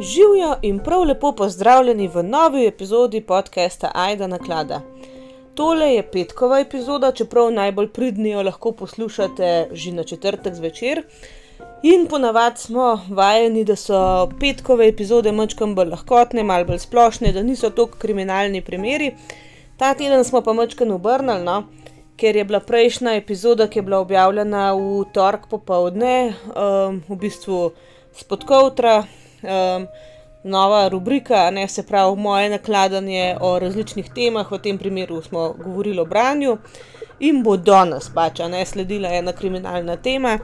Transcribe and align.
Živijo 0.00 0.56
in 0.62 0.78
prav 0.78 1.02
lepo 1.02 1.32
pozdravljeni 1.32 2.08
v 2.08 2.22
novi 2.22 2.66
epizodi 2.66 3.20
podcasta 3.20 3.90
Aida 3.94 4.26
na 4.26 4.38
klada. 4.38 4.80
Tole 5.54 5.94
je 5.94 6.02
petkova 6.12 6.58
epizoda, 6.60 7.12
čeprav 7.12 7.50
najbolj 7.50 7.88
pridni 7.88 8.30
jo 8.30 8.42
lahko 8.42 8.72
poslušate 8.72 9.68
že 9.72 9.92
na 9.92 10.04
četrtek 10.04 10.54
zvečer. 10.54 11.02
In 11.82 12.06
ponavadi 12.06 12.60
smo 12.60 13.00
vajeni, 13.08 13.64
da 13.64 13.76
so 13.76 14.28
petkove 14.40 14.88
epizode 14.88 15.32
mačkam 15.32 15.74
bolj 15.74 15.88
lahkotne, 15.88 16.42
malo 16.42 16.64
bolj 16.64 16.78
splošne, 16.78 17.32
da 17.32 17.42
niso 17.42 17.70
tako 17.70 17.96
kriminalni 17.98 18.60
primeri. 18.60 19.14
Ta 19.76 19.94
teden 19.94 20.24
smo 20.24 20.42
pa 20.42 20.52
mačkam 20.52 20.90
obrnili, 20.90 21.44
no? 21.44 21.62
ker 22.16 22.36
je 22.36 22.44
bila 22.44 22.60
prejšnja 22.60 23.16
epizoda, 23.16 23.66
ki 23.68 23.78
je 23.78 23.82
bila 23.82 23.98
objavljena 23.98 24.72
v 24.74 25.04
torek 25.12 25.48
popovdne, 25.50 26.34
um, 26.48 27.02
v 27.08 27.16
bistvu 27.16 27.70
spodkovtra 28.12 29.04
um, 29.46 29.86
nova 30.46 30.88
rubrika, 30.88 31.50
ne 31.50 31.68
se 31.68 31.82
pravi 31.82 32.16
moje 32.16 32.50
nakladanje 32.50 33.36
o 33.40 33.58
različnih 33.58 34.10
temah, 34.14 34.50
v 34.50 34.58
tem 34.58 34.78
primeru 34.78 35.22
smo 35.22 35.52
govorili 35.64 36.00
o 36.00 36.04
branju 36.04 36.58
in 37.20 37.42
bo 37.42 37.56
danes 37.56 38.10
pač, 38.14 38.40
ne 38.50 38.64
sledila 38.66 39.08
ena 39.08 39.32
kriminalna 39.32 39.96
tema. 39.96 40.38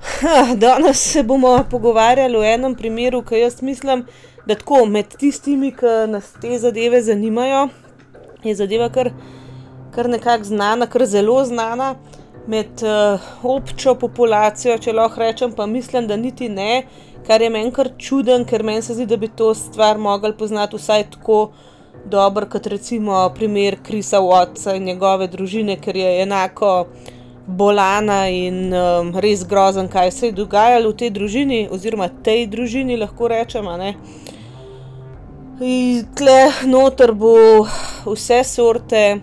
Ha, 0.00 0.54
danes 0.64 1.00
se 1.12 1.22
bomo 1.22 1.58
pogovarjali 1.70 2.36
o 2.36 2.44
enem 2.44 2.74
primeru, 2.74 3.22
ki 3.22 3.42
jaz 3.42 3.62
mislim, 3.62 4.06
da 4.46 4.54
tako 4.54 4.86
med 4.86 5.16
tistimi, 5.18 5.72
ki 5.76 5.92
nas 6.08 6.32
te 6.40 6.58
zadeve 6.58 7.02
zanimajo, 7.02 7.68
je 8.44 8.54
zadeva 8.54 8.88
kar, 8.88 9.10
kar 9.94 10.08
nekako 10.08 10.44
znana, 10.44 10.86
kar 10.86 11.06
zelo 11.06 11.44
znana. 11.44 11.94
Med 12.46 12.80
uh, 12.82 13.20
občo 13.44 13.92
populacijo, 14.00 14.78
če 14.80 14.94
lahko 14.96 15.20
rečem, 15.20 15.52
pa 15.52 15.66
mislim, 15.66 16.06
da 16.08 16.16
niti 16.16 16.48
ne, 16.48 16.86
kar 17.26 17.42
je 17.42 17.50
meni 17.50 17.72
kar 17.72 17.92
čuden, 17.98 18.44
ker 18.44 18.62
meni 18.62 18.82
se 18.82 18.94
zdi, 18.94 19.06
da 19.06 19.16
bi 19.16 19.28
to 19.28 19.54
stvar 19.54 19.98
mogli 19.98 20.32
poznati 20.36 20.76
vsaj 20.76 21.10
tako 21.10 21.50
dobro, 22.04 22.46
kot 22.46 22.66
recimo 22.66 23.28
primer 23.34 23.76
Krisa 23.82 24.20
Watsa 24.20 24.76
in 24.76 24.84
njegove 24.84 25.28
družine, 25.28 25.76
ker 25.80 25.96
je 25.96 26.22
enako 26.22 26.86
bolana 27.46 28.28
in 28.28 28.72
um, 28.74 29.12
res 29.18 29.44
grozen, 29.48 29.88
kaj 29.88 30.10
se 30.10 30.26
je 30.26 30.32
dogajalo 30.32 30.92
v 30.92 30.96
tej 31.02 31.10
družini, 31.10 31.60
oziroma 31.70 32.08
tej 32.24 32.46
družini, 32.46 32.98
lahko 33.00 33.28
rečemo. 33.28 33.76
Tle 36.16 36.40
noter 36.66 37.12
bo 37.12 37.34
vse 38.06 38.44
sorte. 38.44 39.20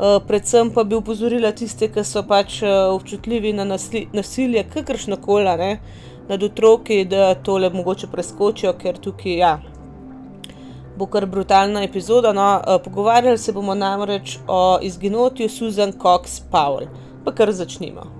Uh, 0.00 0.16
predvsem 0.24 0.70
pa 0.72 0.80
bi 0.88 0.96
upozorila 0.96 1.50
tiste, 1.52 1.90
ki 1.92 2.00
so 2.08 2.22
pač 2.24 2.62
uh, 2.64 2.88
občutljivi 2.94 3.52
na 3.52 3.66
nasilje, 3.68 4.62
kakršno 4.72 5.18
koli, 5.20 5.74
nad 6.30 6.42
otroki, 6.42 7.04
da 7.04 7.34
tole 7.34 7.70
mogoče 7.74 8.06
preskočijo, 8.12 8.72
ker 8.78 8.98
tukaj 9.02 9.36
ja, 9.38 9.56
bo 10.96 11.08
kar 11.10 11.26
brutalna 11.26 11.82
epizoda. 11.82 12.32
No, 12.32 12.46
eh, 12.60 12.78
pogovarjali 12.84 13.38
se 13.38 13.52
bomo 13.52 13.74
namreč 13.74 14.38
o 14.48 14.78
izginotju 14.82 15.48
Susan 15.48 15.92
Cox 16.02 16.40
Powell. 16.52 16.86
Pa 17.24 17.34
kar 17.34 17.52
začnimo. 17.52 18.19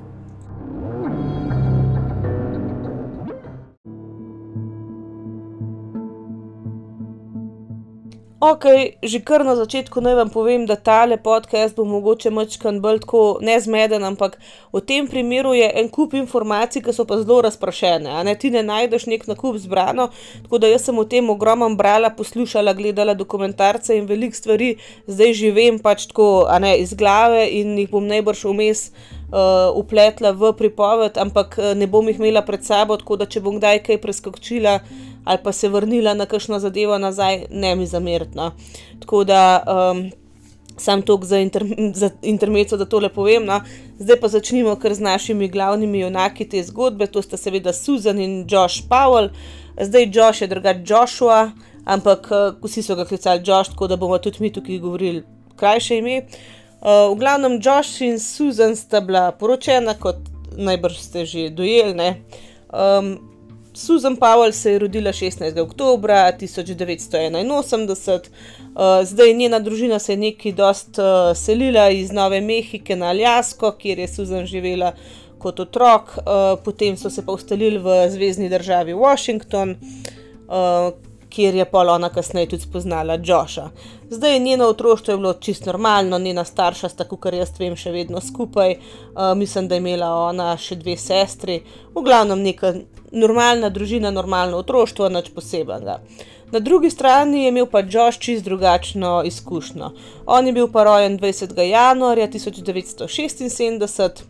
Ok, 8.40 8.64
že 9.04 9.20
kar 9.20 9.44
na 9.44 9.52
začetku 9.52 10.00
naj 10.00 10.14
vam 10.16 10.30
povem, 10.32 10.64
da 10.64 10.72
tale 10.72 11.20
podcast 11.20 11.76
bo 11.76 11.84
mogoče 11.84 12.30
mačkan 12.32 12.78
bolj 12.80 13.02
tako 13.04 13.36
nezmeden, 13.44 14.00
ampak 14.00 14.38
v 14.72 14.80
tem 14.80 15.04
primeru 15.04 15.52
je 15.52 15.68
en 15.68 15.90
kup 15.92 16.16
informacij, 16.16 16.80
ki 16.80 16.94
so 16.96 17.04
pa 17.04 17.20
zelo 17.20 17.42
razprašene. 17.44 18.08
Ne? 18.24 18.32
Ti 18.40 18.48
ne 18.56 18.62
najdeš 18.64 19.04
nek 19.12 19.28
nakup 19.28 19.60
zbrano, 19.60 20.08
tako 20.48 20.56
da 20.56 20.72
jaz 20.72 20.88
sem 20.88 20.96
o 20.96 21.04
tem 21.04 21.28
ogromno 21.28 21.68
brala, 21.76 22.08
poslušala, 22.16 22.72
gledala 22.72 23.12
dokumentarce 23.12 24.00
in 24.00 24.08
veliko 24.08 24.32
stvari 24.32 24.72
zdaj 25.04 25.36
že 25.36 25.52
vem 25.52 25.76
pač 25.76 26.08
tako 26.08 26.48
ne, 26.64 26.78
iz 26.80 26.96
glave 26.96 27.44
in 27.44 27.76
jih 27.76 27.92
bom 27.92 28.08
najbrž 28.08 28.48
vmes. 28.48 28.88
Uh, 29.30 29.70
upletla 29.78 30.32
v 30.34 30.48
pripoved, 30.58 31.14
ampak 31.14 31.54
uh, 31.54 31.70
ne 31.78 31.86
bom 31.86 32.02
jih 32.08 32.16
imela 32.18 32.40
pred 32.42 32.64
sabo, 32.66 32.96
tako 32.98 33.14
da 33.14 33.28
če 33.30 33.38
bom 33.38 33.60
kdaj 33.60 33.78
kaj 33.86 34.00
preskočila, 34.02 34.72
ali 35.24 35.38
pa 35.42 35.52
se 35.52 35.68
vrnila 35.68 36.14
na 36.14 36.26
kakšno 36.26 36.58
zadevo 36.58 36.98
nazaj, 36.98 37.44
ne 37.50 37.74
mi 37.76 37.86
zamerno. 37.86 38.52
Tako 39.00 39.24
da 39.24 39.62
um, 39.66 40.10
sam 40.80 41.02
tok 41.02 41.24
za, 41.24 41.38
inter, 41.38 41.64
za 41.94 42.10
intermeco, 42.22 42.76
da 42.76 42.84
tole 42.84 43.08
povem. 43.08 43.44
No. 43.44 43.60
Zdaj 43.98 44.20
pa 44.20 44.28
začnimo 44.28 44.76
kar 44.76 44.94
z 44.94 45.00
našimi 45.00 45.48
glavnimi 45.48 46.00
junaki 46.00 46.48
te 46.48 46.62
zgodbe, 46.62 47.06
to 47.06 47.22
sta 47.22 47.36
seveda 47.36 47.72
Susan 47.72 48.20
in 48.20 48.46
Josh 48.48 48.82
Powell. 48.88 49.30
Zdaj 49.80 50.10
Josh 50.12 50.42
je 50.42 50.48
drugačen 50.48 50.84
Joshua, 50.88 51.50
ampak 51.84 52.30
uh, 52.30 52.54
vsi 52.64 52.82
so 52.82 52.96
ga 52.96 53.04
klicali 53.04 53.42
Josh, 53.46 53.70
tako 53.70 53.86
da 53.86 53.96
bomo 53.96 54.18
tudi 54.18 54.40
mi 54.40 54.52
tukaj 54.52 54.78
govorili 54.78 55.22
krajše 55.56 55.98
ime. 55.98 56.22
Uh, 56.80 57.12
v 57.12 57.18
glavnem, 57.20 57.60
Josh 57.60 58.00
in 58.00 58.18
Susan 58.18 58.76
sta 58.76 59.00
bila 59.00 59.32
poročena, 59.32 59.94
kot 59.94 60.16
najbrž 60.56 60.96
ste 60.98 61.24
že 61.24 61.50
dojeli. 61.50 62.14
Um, 62.72 63.29
Susan 63.74 64.16
Powell 64.16 64.52
se 64.52 64.72
je 64.72 64.78
rodila 64.78 65.12
16. 65.12 65.60
oktober 65.60 66.10
1981, 66.10 68.10
uh, 68.10 68.20
zdaj 69.04 69.34
njena 69.34 69.58
družina 69.58 69.98
se 69.98 70.12
je 70.12 70.16
nekaj 70.16 70.52
dost 70.52 70.98
uh, 70.98 71.04
selila 71.36 71.90
iz 71.90 72.12
Nove 72.12 72.40
Mehike 72.40 72.96
na 72.96 73.06
Aljasko, 73.06 73.72
kjer 73.72 73.98
je 73.98 74.08
Susan 74.08 74.46
živela 74.46 74.92
kot 75.38 75.60
otrok, 75.60 76.18
uh, 76.18 76.24
potem 76.64 76.96
so 76.96 77.10
se 77.10 77.26
pa 77.26 77.32
ustalili 77.32 77.78
v 77.78 78.10
zvezdni 78.10 78.48
državi 78.48 78.94
Washington. 78.94 79.76
Uh, 80.48 81.09
kjer 81.30 81.54
je 81.54 81.64
pa 81.70 81.78
ona 81.78 82.08
kasneje 82.08 82.48
tudi 82.48 82.62
spoznala 82.62 83.18
Joša. 83.24 83.68
Zdaj 84.10 84.38
njeno 84.38 84.66
otroštvo 84.66 85.12
je 85.12 85.18
bilo 85.18 85.32
čisto 85.32 85.70
normalno, 85.70 86.18
njena 86.18 86.44
starša 86.44 86.88
sta, 86.88 87.04
kot 87.04 87.32
jaz 87.34 87.52
vem, 87.58 87.76
še 87.76 87.92
vedno 87.94 88.20
skupaj, 88.20 88.74
uh, 88.74 89.36
mislim, 89.36 89.68
da 89.68 89.74
je 89.74 89.84
imela 89.84 90.10
ona 90.26 90.56
še 90.56 90.76
dve 90.76 90.96
sestri, 90.96 91.62
v 91.94 92.02
glavnem 92.04 92.42
neka 92.42 92.74
normalna 93.12 93.70
družina, 93.70 94.10
normalno 94.10 94.58
otroštvo, 94.58 95.08
nič 95.08 95.30
posebnega. 95.34 96.00
Na 96.50 96.58
drugi 96.58 96.90
strani 96.90 97.44
je 97.44 97.48
imel 97.48 97.66
pa 97.70 97.80
Josh 97.80 98.18
čist 98.18 98.44
drugačno 98.44 99.22
izkušnjo. 99.24 99.90
On 100.26 100.46
je 100.46 100.52
bil 100.52 100.66
pa 100.72 100.84
rojen 100.84 101.18
20. 101.18 101.60
januarja 101.60 102.28
1976. 102.28 104.22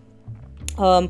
Um, 0.78 1.08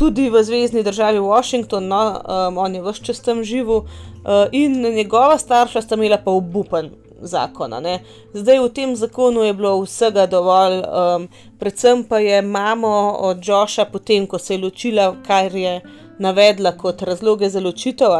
tudi 0.00 0.30
v 0.30 0.40
zvezdni 0.42 0.82
državi 0.82 1.18
Washington, 1.18 1.88
no, 1.88 2.00
um, 2.48 2.58
on 2.58 2.74
je 2.74 2.80
vse 2.82 3.04
čas 3.04 3.20
tam 3.20 3.42
živel, 3.44 3.82
uh, 3.84 4.48
in 4.52 4.80
njegova 4.80 5.36
starša 5.38 5.82
sta 5.82 5.94
imela 5.94 6.16
pa 6.24 6.32
obupen 6.32 6.88
zakon. 7.20 7.76
Zdaj 8.32 8.62
v 8.62 8.70
tem 8.72 8.96
zakonu 8.96 9.44
je 9.44 9.52
bilo 9.54 9.74
vsega 9.82 10.24
dovolj, 10.26 10.80
um, 10.80 11.28
predvsem 11.60 12.04
pa 12.08 12.18
je 12.18 12.40
mamo 12.42 12.94
od 13.28 13.44
Joša, 13.44 13.84
potem 13.92 14.26
ko 14.26 14.38
se 14.38 14.54
je 14.54 14.62
ločila, 14.64 15.12
kar 15.26 15.54
je 15.54 15.82
navedla 16.18 16.72
kot 16.80 17.02
razloge 17.02 17.50
za 17.52 17.60
ločitev, 17.60 18.16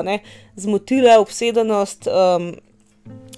zmotila 0.56 1.16
obsedenost 1.20 2.08
um, 2.12 2.52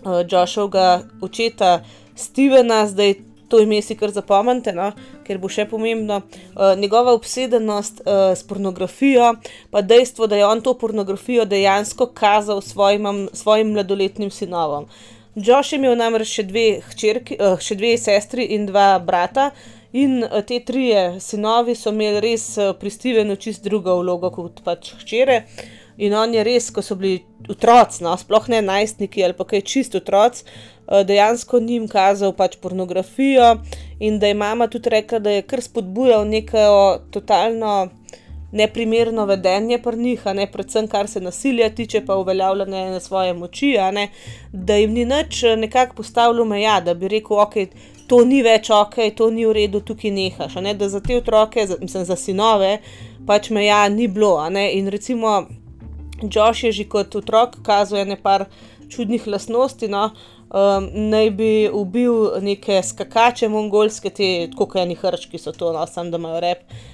uh, 0.02 0.26
Joshovega 0.26 1.02
očeta 1.22 1.84
Stevena, 2.16 2.86
zdaj 2.86 3.14
to 3.52 3.60
ime 3.60 3.82
si 3.84 3.96
kar 4.00 4.10
zapomnite, 4.10 4.72
no? 4.72 4.88
ker 5.26 5.36
bo 5.42 5.50
še 5.52 5.66
pomembno. 5.68 6.22
Uh, 6.54 6.72
njegova 6.80 7.12
obsedenost 7.12 8.00
uh, 8.00 8.30
s 8.32 8.46
pornografijo, 8.48 9.34
pa 9.70 9.82
dejstvo, 9.84 10.26
da 10.26 10.40
je 10.40 10.46
on 10.48 10.62
to 10.64 10.72
pornografijo 10.80 11.44
dejansko 11.44 12.08
kazal 12.16 12.62
svojim, 12.64 13.26
svojim 13.36 13.74
mladoletnim 13.76 14.32
sinovom. 14.32 14.88
Josh 15.36 15.74
je 15.74 15.80
imel 15.80 15.98
namreč 16.00 16.32
še 16.38 16.46
dve, 16.48 16.66
hčerki, 16.88 17.36
uh, 17.36 17.60
še 17.60 17.76
dve 17.76 17.92
sestri 18.00 18.48
in 18.56 18.64
dva 18.72 18.96
brata. 19.04 19.50
In 19.92 20.22
te 20.48 20.56
tri 20.64 20.86
sinovi 21.20 21.74
so 21.76 21.92
imeli 21.92 22.22
res 22.24 22.46
pri 22.80 22.90
Stevenu 22.90 23.36
čist 23.36 23.60
drugo 23.66 23.98
vlogo 24.00 24.30
kot 24.32 24.62
pač 24.64 24.94
hčere. 25.02 25.42
In 25.98 26.14
on 26.14 26.34
je 26.34 26.44
res, 26.44 26.70
ko 26.70 26.82
so 26.82 26.96
bili 26.96 27.20
otroci, 27.50 28.04
no, 28.04 28.16
sploh 28.16 28.48
ne 28.48 28.62
najstniki 28.62 29.24
ali 29.24 29.36
pa 29.36 29.44
kaj 29.44 29.64
čist 29.66 29.94
otroci, 29.98 30.44
Eh, 30.88 31.04
dejansko 31.04 31.60
njim 31.60 31.88
kazal 31.88 32.32
pač 32.32 32.56
pornografijo 32.60 33.56
in 34.00 34.18
da 34.18 34.26
je 34.26 34.34
mama 34.34 34.66
tudi 34.66 34.90
rekla, 34.90 35.18
da 35.18 35.30
je 35.30 35.42
kar 35.42 35.62
spodbujal 35.62 36.26
neko 36.28 36.98
totalno 37.10 37.88
neprimerno 38.52 39.24
vedenje 39.26 39.78
pri 39.82 39.96
njih, 39.96 40.26
ne 40.34 40.46
predvsem 40.52 40.88
kar 40.88 41.08
se 41.08 41.20
nasilja 41.20 41.70
tiče, 41.70 42.04
pa 42.06 42.16
uveljavljanje 42.16 42.90
na 42.90 43.00
svoje 43.00 43.34
moči, 43.34 43.76
ne, 43.92 44.08
da 44.52 44.76
jim 44.76 44.92
ni 44.92 45.04
nič 45.04 45.42
eh, 45.42 45.56
nekako 45.56 45.96
postavilo 45.96 46.44
meja, 46.44 46.80
da 46.80 46.94
bi 46.94 47.08
rekel, 47.08 47.38
ok. 47.38 47.54
To 48.06 48.24
ni 48.24 48.42
več 48.42 48.68
ok, 48.70 48.96
to 49.16 49.30
ni 49.30 49.46
v 49.46 49.52
redu, 49.52 49.80
tukaj 49.80 50.10
nehaš. 50.10 50.54
Ne? 50.60 50.74
Da 50.74 50.88
za 50.88 51.00
te 51.00 51.16
otroke, 51.16 51.66
za, 51.66 51.76
mislim, 51.80 52.04
za 52.04 52.16
sinove, 52.16 52.78
pač 53.26 53.48
meja 53.50 53.88
ni 53.88 54.08
bilo. 54.08 54.34
In 54.72 54.88
recimo, 54.88 55.46
Josh 56.30 56.64
je 56.64 56.72
že 56.72 56.88
kot 56.88 57.14
otrok 57.16 57.58
kazal 57.66 58.06
nekaj 58.06 58.46
čudnih 58.90 59.26
lastnosti. 59.26 59.88
No? 59.88 60.10
um, 60.52 60.88
naj 61.10 61.30
bi 61.30 61.52
ubil 61.72 62.40
neke 62.44 62.82
skakače 62.82 63.48
mongolske, 63.48 64.10
te 64.10 64.32
kot 64.56 64.76
eni 64.76 64.96
hrčki 64.98 65.40
so 65.40 65.52
to, 65.52 65.72
no, 65.72 65.86
sam 65.86 66.10
da 66.12 66.20
imajo 66.20 66.40
rep, 66.44 66.66
uh, 66.68 66.91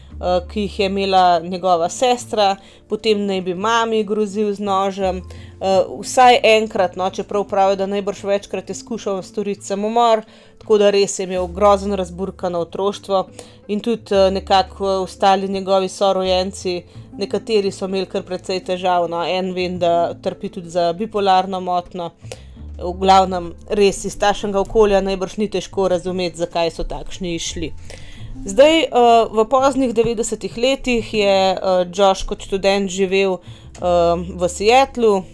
ki 0.50 0.60
jih 0.60 0.80
je 0.80 0.86
imela 0.86 1.40
njegova 1.40 1.88
sestra, 1.88 2.56
potem 2.88 3.26
naj 3.26 3.40
bi 3.40 3.54
mami 3.54 4.04
grozil 4.04 4.52
z 4.54 4.60
nožem. 4.60 5.22
Uh, 5.58 6.00
vsaj 6.02 6.40
enkrat, 6.42 6.96
no, 6.96 7.10
čeprav 7.10 7.44
pravijo, 7.50 7.76
da 7.76 7.86
najbrž 7.86 8.24
večkrat 8.24 8.68
je 8.68 8.74
skušal 8.74 9.22
storiti 9.22 9.66
samomor, 9.66 10.22
tako 10.58 10.78
da 10.78 10.90
res 10.90 11.18
je 11.18 11.26
imel 11.26 11.46
grozen 11.46 11.94
razburkano 11.98 12.58
otroštvo 12.58 13.24
in 13.68 13.80
tudi 13.80 14.14
uh, 14.14 14.32
nekako 14.32 15.02
ostali 15.02 15.48
njegovi 15.48 15.88
sorojenci, 15.88 16.82
nekateri 17.18 17.70
so 17.70 17.86
imeli 17.86 18.06
kar 18.06 18.22
precej 18.22 18.62
težav. 18.64 19.08
No. 19.10 19.22
En 19.26 19.54
vem, 19.54 19.78
da 19.78 20.14
trpi 20.14 20.48
tudi 20.48 20.70
za 20.70 20.92
bipolarno 20.92 21.60
motno. 21.60 22.10
V 22.78 22.92
glavnem, 22.94 23.52
res 23.74 24.04
iz 24.06 24.14
tašnega 24.18 24.60
okolja 24.60 25.00
najbrž 25.02 25.36
ni 25.36 25.48
težko 25.50 25.88
razumeti, 25.90 26.38
zakaj 26.38 26.70
so 26.70 26.86
takšni 26.86 27.34
išli. 27.34 27.72
Zdaj, 28.44 28.76
uh, 28.86 29.26
v 29.34 29.44
poznih 29.50 29.90
90-ih 29.94 30.54
letih 30.56 31.14
je 31.14 31.58
uh, 31.58 31.82
Josh 31.90 32.22
kot 32.22 32.42
študent 32.42 32.90
živel 32.90 33.38
uh, 33.38 34.14
v 34.14 34.42
Seattlu, 34.48 35.24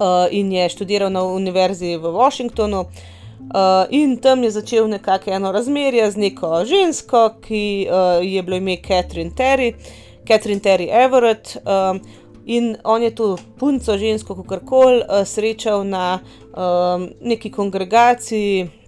uh, 0.00 0.26
in 0.30 0.52
je 0.52 0.68
študiral 0.68 1.10
na 1.10 1.24
univerzi 1.24 1.96
v 1.96 2.04
Washingtonu. 2.12 2.80
Uh, 3.50 3.88
in 3.90 4.16
tam 4.16 4.44
je 4.44 4.50
začel 4.50 4.88
nekako 4.88 5.30
eno 5.30 5.52
razmerje 5.52 6.10
z 6.10 6.16
neko 6.16 6.64
žensko, 6.64 7.40
ki 7.40 7.88
uh, 7.88 8.20
je 8.24 8.42
bilo 8.42 8.56
ime 8.56 8.76
Catherine 8.76 9.32
Terry, 9.36 9.74
Catherine 10.28 10.60
Terry 10.60 10.88
Everett. 10.92 11.56
Um, 11.64 12.00
in 12.46 12.76
on 12.84 13.02
je 13.02 13.14
to 13.14 13.36
punco, 13.58 13.98
žensko, 13.98 14.34
kako 14.34 14.60
koli, 14.66 15.02
uh, 15.02 15.24
srečal 15.24 15.84
na 15.84 16.20
um, 16.52 17.08
neki 17.20 17.50
kongregaciji, 17.50 18.79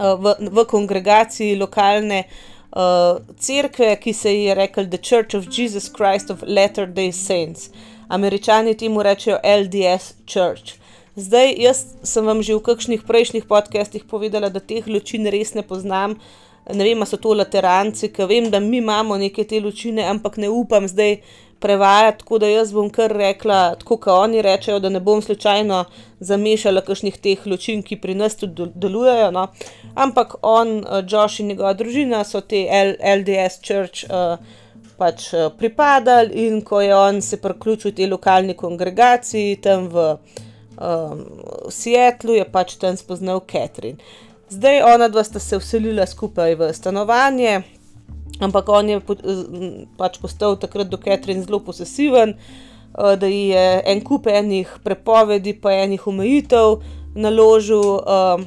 v, 0.00 0.34
v 0.50 0.64
kongregaciji 0.64 1.58
lokalne 1.60 2.24
uh, 2.24 3.20
cerkve, 3.38 3.94
ki 4.00 4.12
se 4.12 4.34
je 4.34 4.54
rekel 4.54 4.88
The 4.90 4.98
Church 4.98 5.36
of 5.36 5.48
Jesus 5.58 5.90
Christ 5.92 6.30
of 6.30 6.44
Latter 6.46 6.86
Day 6.86 7.12
Saints. 7.12 7.70
Američani 8.08 8.74
temu 8.74 9.02
rečejo 9.02 9.38
LDS 9.44 10.14
Church. 10.26 10.80
Zdaj, 11.16 11.54
jaz 11.58 11.84
sem 12.02 12.26
vam 12.26 12.42
že 12.42 12.54
v 12.54 12.62
kakšnih 12.64 13.02
prejšnjih 13.06 13.44
podcastih 13.44 14.06
povedala, 14.06 14.48
da 14.48 14.60
teh 14.60 14.86
ločin 14.86 15.26
res 15.26 15.54
ne 15.54 15.62
poznam. 15.62 16.16
Ne 16.70 16.84
vem, 16.86 17.02
so 17.06 17.18
to 17.18 17.34
lateranci, 17.34 18.12
ki 18.14 18.26
vem, 18.30 18.50
da 18.50 18.60
mi 18.60 18.78
imamo 18.78 19.16
neke 19.18 19.44
te 19.44 19.60
ločine, 19.60 20.06
ampak 20.06 20.38
ne 20.38 20.48
upam 20.48 20.86
zdaj 20.88 21.18
prevajati, 21.60 22.18
tako 22.18 22.38
da 22.38 22.48
jaz 22.48 22.72
bom 22.72 22.90
kar 22.90 23.12
rekla, 23.12 23.74
tako 23.80 23.96
kot 23.96 24.14
oni 24.24 24.42
rečejo, 24.42 24.78
da 24.78 24.88
ne 24.88 25.00
bom 25.00 25.22
slučajno 25.22 25.84
zamešala 26.20 26.80
kakšnih 26.86 27.18
teh 27.20 27.46
ločin, 27.46 27.82
ki 27.82 28.00
pri 28.00 28.14
nas 28.14 28.36
tudi 28.36 28.70
delujejo. 28.74 29.30
No. 29.30 29.46
Ampak 29.94 30.34
on, 30.42 30.78
uh, 30.78 31.04
Josh 31.04 31.40
in 31.40 31.52
njegova 31.52 31.72
družina 31.74 32.24
so 32.24 32.40
te 32.40 32.66
L 32.70 32.96
LDS 33.20 33.62
Church. 33.66 34.04
Uh, 34.10 34.66
pač 35.00 35.32
eh, 35.32 35.48
pripadali, 35.58 36.46
in 36.46 36.60
ko 36.66 36.82
je 36.84 36.94
on 36.96 37.22
se 37.24 37.40
priključil 37.40 37.94
tej 37.96 38.10
lokalni 38.12 38.54
kongregaciji 38.54 39.56
tam 39.64 39.88
v 39.88 40.06
um, 40.12 41.22
Seattlu, 41.72 42.36
je 42.36 42.44
pač 42.44 42.76
tam 42.82 42.98
spoznal 43.00 43.40
Catherine. 43.48 43.96
Zdaj 44.50 44.82
ona 44.82 45.08
dva 45.08 45.24
sta 45.24 45.40
se 45.40 45.58
vselila 45.58 46.06
skupaj 46.10 46.56
v 46.58 46.72
stanovanje, 46.74 47.62
ampak 48.40 48.68
on 48.68 48.88
je 48.88 49.00
pač 49.98 50.20
postal 50.22 50.56
takrat 50.60 50.88
do 50.88 51.00
Catherine 51.00 51.42
zelo 51.42 51.60
posesiven, 51.64 52.36
uh, 52.94 53.16
da 53.18 53.26
ji 53.26 53.50
je 53.50 53.66
en 53.86 54.04
kup 54.04 54.26
enih 54.26 54.78
prepovedi, 54.84 55.56
pa 55.60 55.74
enih 55.82 56.06
omejitev 56.06 56.80
naložil, 57.14 57.98
uh, 57.98 58.38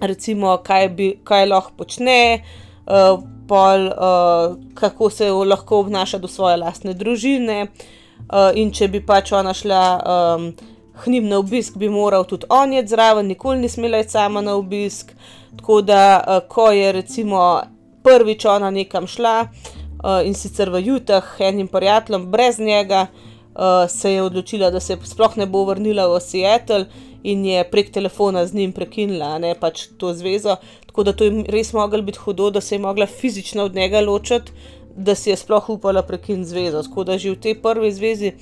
recimo, 0.00 0.58
kaj, 0.64 0.88
bi, 0.94 1.10
kaj 1.24 1.48
lahko 1.48 1.72
počne. 1.80 2.44
Uh, 2.84 3.18
pol, 3.48 3.90
kako 4.74 5.10
se 5.10 5.30
lahko 5.30 5.80
obnaša 5.80 6.18
do 6.18 6.28
svoje 6.28 6.56
lastne 6.56 6.94
družine. 6.94 7.66
In 8.54 8.72
če 8.74 8.88
bi 8.92 9.00
pač 9.06 9.32
ona 9.32 9.54
šla 9.56 9.82
hnim 11.04 11.28
na 11.30 11.38
obisk, 11.38 11.78
bi 11.78 11.88
moral 11.88 12.26
tudi 12.28 12.48
on 12.50 12.72
iti 12.74 12.90
zraven, 12.90 13.28
nikoli 13.30 13.62
ni 13.62 13.68
smela 13.68 14.02
iti 14.02 14.12
sama 14.12 14.42
na 14.44 14.56
obisk. 14.58 15.14
Tako 15.56 15.80
da, 15.82 16.02
ko 16.48 16.70
je 16.70 16.92
recimo 16.92 17.40
prvič 18.02 18.44
ona 18.44 18.70
nekam 18.70 19.06
šla 19.06 19.48
uh, 20.04 20.26
in 20.26 20.34
sicer 20.34 20.70
v 20.70 20.82
Jutah, 20.86 21.36
enim 21.38 21.68
prijateljem, 21.68 22.26
brez 22.30 22.58
njega, 22.58 23.06
uh, 23.06 23.90
se 23.90 24.12
je 24.12 24.22
odločila, 24.22 24.70
da 24.70 24.80
se 24.80 24.96
sploh 25.04 25.36
ne 25.36 25.46
bo 25.46 25.64
vrnila 25.64 26.06
v 26.08 26.20
Seattle 26.20 26.86
in 27.22 27.44
je 27.44 27.64
prek 27.70 27.92
telefona 27.92 28.46
z 28.46 28.54
njim 28.54 28.72
prekinila 28.72 29.38
ne, 29.38 29.54
pač 29.54 29.88
to 29.98 30.14
zvezo. 30.14 30.56
Tako 30.86 31.04
da 31.04 31.12
to 31.12 31.24
je 31.24 31.44
res 31.48 31.72
moglo 31.72 32.02
biti 32.02 32.18
hudo, 32.18 32.50
da 32.50 32.60
se 32.60 32.74
je 32.74 32.78
mogla 32.78 33.06
fizično 33.06 33.64
od 33.64 33.74
njega 33.74 34.00
ločiti, 34.00 34.52
da 34.96 35.14
si 35.14 35.30
je 35.30 35.36
sploh 35.36 35.68
upala 35.70 36.02
prekiniti 36.02 36.50
zvezo. 36.50 36.82
Tako 36.82 37.04
da 37.04 37.18
že 37.18 37.30
v 37.30 37.40
tej 37.40 37.54
prvi 37.62 37.92
zvezi 37.92 38.32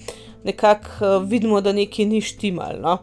nekako 0.44 0.88
uh, 1.00 1.22
vidimo, 1.28 1.60
da 1.60 1.72
nekaj 1.72 2.04
ni 2.04 2.20
štimal. 2.20 2.80
No. 2.80 2.98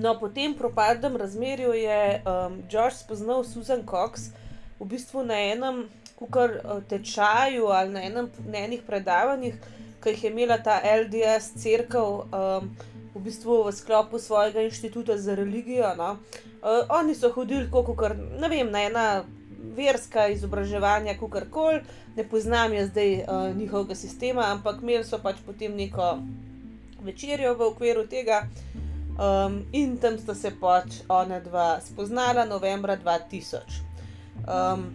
No, 0.00 0.18
po 0.18 0.28
tem 0.28 0.54
propadnem 0.54 1.16
razmerju 1.16 1.72
je 1.72 2.22
um, 2.24 2.62
Josh 2.72 2.96
spoznal 2.96 3.44
Susan 3.44 3.82
Cox 3.84 4.30
v 4.80 4.86
bistvu 4.88 5.22
na 5.28 5.36
enem 5.36 5.82
kukar, 6.16 6.54
uh, 6.64 6.80
tečaju 6.88 7.66
ali 7.68 7.92
na, 7.92 8.04
enem, 8.08 8.30
na 8.48 8.62
enih 8.64 8.80
predavanjih, 8.86 9.58
ki 10.00 10.14
jih 10.14 10.24
je 10.24 10.30
imela 10.30 10.56
ta 10.56 10.78
LDS 10.80 11.52
crkva 11.60 12.04
um, 12.08 12.70
v 13.12 13.24
bistvu 13.26 13.60
v 13.66 13.74
sklopu 13.76 14.18
svojega 14.18 14.64
inštituta 14.64 15.18
za 15.18 15.34
religijo. 15.36 15.92
No. 15.96 16.16
Uh, 16.62 16.88
oni 16.88 17.14
so 17.14 17.28
hodili 17.36 17.68
kot 17.70 18.16
ne 18.40 18.48
vem, 18.48 18.72
na 18.72 18.86
ena 18.88 19.06
verska 19.76 20.30
izobraževanja, 20.32 21.18
kar 21.20 21.50
koli, 21.50 21.84
ne 22.16 22.24
poznam 22.24 22.72
jaz 22.72 22.88
zdaj 22.88 23.18
uh, 23.20 23.56
njihovega 23.56 23.94
sistema, 23.94 24.48
ampak 24.48 24.80
imeli 24.80 25.04
so 25.04 25.20
pač 25.20 25.44
potem 25.46 25.76
neko 25.76 26.14
večerjo 27.04 27.54
v 27.54 27.68
okviru 27.68 28.06
tega. 28.08 28.46
Um, 29.20 29.66
in 29.72 29.98
tam 29.98 30.18
sta 30.18 30.34
se 30.34 30.50
pač 30.60 31.02
ona 31.08 31.40
dva 31.44 31.80
spoznala 31.84 32.44
novembra 32.48 32.96
2000. 32.96 33.60
Um, 34.48 34.86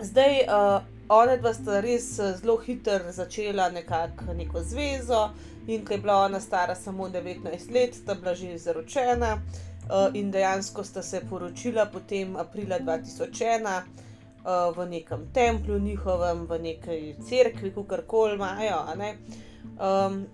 zdaj, 0.00 0.38
uh, 0.48 0.80
ona 1.08 1.36
dva 1.36 1.52
sta 1.52 1.82
res 1.84 2.06
uh, 2.18 2.32
zelo 2.38 2.56
hitro 2.56 3.12
začela 3.12 3.68
nekako 3.68 4.32
neko 4.32 4.62
zvezo, 4.62 5.28
in 5.66 5.84
ko 5.84 5.92
je 5.92 5.98
bila 5.98 6.16
ona 6.24 6.40
stara 6.40 6.74
samo 6.74 7.08
19 7.08 7.74
let, 7.74 7.94
sta 7.94 8.14
bila 8.14 8.34
že 8.34 8.58
zaročena 8.58 9.34
uh, 9.36 10.08
in 10.14 10.30
dejansko 10.30 10.84
sta 10.84 11.02
se 11.02 11.20
poročila 11.30 11.84
potem 11.86 12.36
aprila 12.36 12.78
2001 12.80 13.60
uh, 13.68 14.72
v 14.76 14.88
nekem 14.88 15.28
templju 15.34 15.78
njihovem, 15.78 16.46
v 16.46 16.58
neki 16.58 17.14
cerkvi, 17.28 17.74
kar 17.88 18.06
koli 18.06 18.34
imajo. 18.34 18.80
Um, 19.76 20.26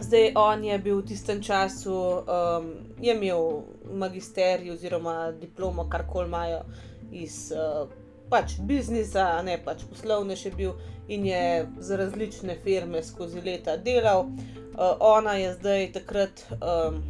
zdaj 0.00 0.32
on 0.34 0.64
je 0.64 0.78
bil 0.78 1.00
v 1.00 1.06
tistem 1.06 1.42
času, 1.42 1.94
um, 1.94 2.68
je 3.00 3.14
imel 3.14 3.62
magisterij 3.92 4.70
oziroma 4.72 5.32
diplomo, 5.32 5.88
kar 5.90 6.06
koli 6.06 6.28
imajo 6.28 6.60
iz. 7.12 7.52
Uh, 7.52 7.88
pač 8.30 8.58
biznisa, 8.68 9.26
ne 9.44 9.56
pač 9.64 9.84
poslovne 9.88 10.36
še 10.36 10.52
bil 10.56 10.74
in 11.08 11.24
je 11.26 11.44
za 11.80 11.96
različne 11.96 12.58
firme 12.64 13.02
skozi 13.02 13.40
leta 13.44 13.76
delal. 13.76 14.28
Uh, 14.78 14.94
ona 15.00 15.38
je 15.40 15.54
zdaj 15.56 15.86
takrat 15.96 16.44
um, 16.58 17.00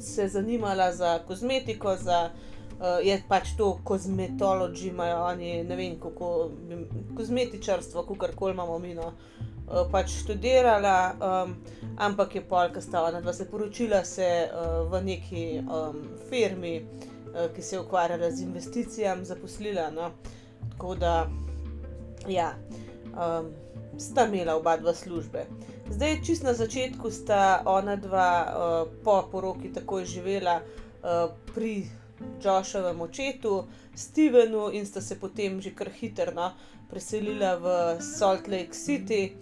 se 0.00 0.28
zanimala 0.28 0.90
za 0.92 1.18
kozmetiko, 1.28 1.96
za 1.96 2.30
uh, 2.30 2.98
je 3.02 3.16
pač 3.28 3.54
to 3.58 3.78
kozmetologi, 3.84 4.90
imajo 4.90 5.22
oni 5.30 5.62
ne 5.64 5.76
vem 5.78 5.96
kako, 6.00 6.50
kozmetičarstvo, 7.16 8.02
kako 8.10 8.34
koli 8.36 8.52
imamo 8.58 8.78
mi. 8.78 8.94
No. 8.98 9.12
Uh, 9.14 9.53
pač 9.90 10.10
študirala, 10.22 11.14
um, 11.16 11.56
ampak 11.96 12.34
je 12.34 12.42
polka 12.44 12.80
stala, 12.80 13.20
da 13.20 13.32
se 13.32 13.44
poročila 13.44 14.04
se 14.04 14.48
uh, 14.48 14.90
v 14.92 15.02
neki 15.04 15.44
um, 15.60 16.02
firmi, 16.28 16.84
uh, 16.84 17.48
ki 17.54 17.62
se 17.62 17.76
je 17.76 17.80
ukvarjala 17.80 18.30
z 18.30 18.42
investicijami, 18.42 19.24
zaposlila. 19.24 19.90
No? 19.90 20.10
Tako 20.70 20.94
da, 20.94 21.26
ja, 22.28 22.54
um, 23.12 23.52
sta 23.98 24.26
imela 24.26 24.56
oba 24.56 24.76
dva 24.76 24.94
službe. 24.94 25.46
Zdaj, 25.90 26.20
čist 26.24 26.42
na 26.42 26.54
začetku 26.54 27.10
sta 27.10 27.62
ona 27.64 27.96
dva 27.96 28.30
uh, 28.44 28.92
po 29.04 29.22
poroki 29.32 29.72
takoj 29.72 30.04
živela 30.04 30.60
uh, 30.60 31.32
pri 31.54 31.84
Joshovem 32.40 33.00
očetu, 33.00 33.64
Stevenu, 33.94 34.70
in 34.72 34.86
sta 34.86 35.00
se 35.00 35.14
potem 35.20 35.60
že 35.60 35.70
kar 35.70 35.90
hitro 35.90 36.32
no, 36.34 36.52
preselila 36.94 37.58
v 37.58 37.66
Salt 37.98 38.46
Lake 38.46 38.70
City. 38.70 39.34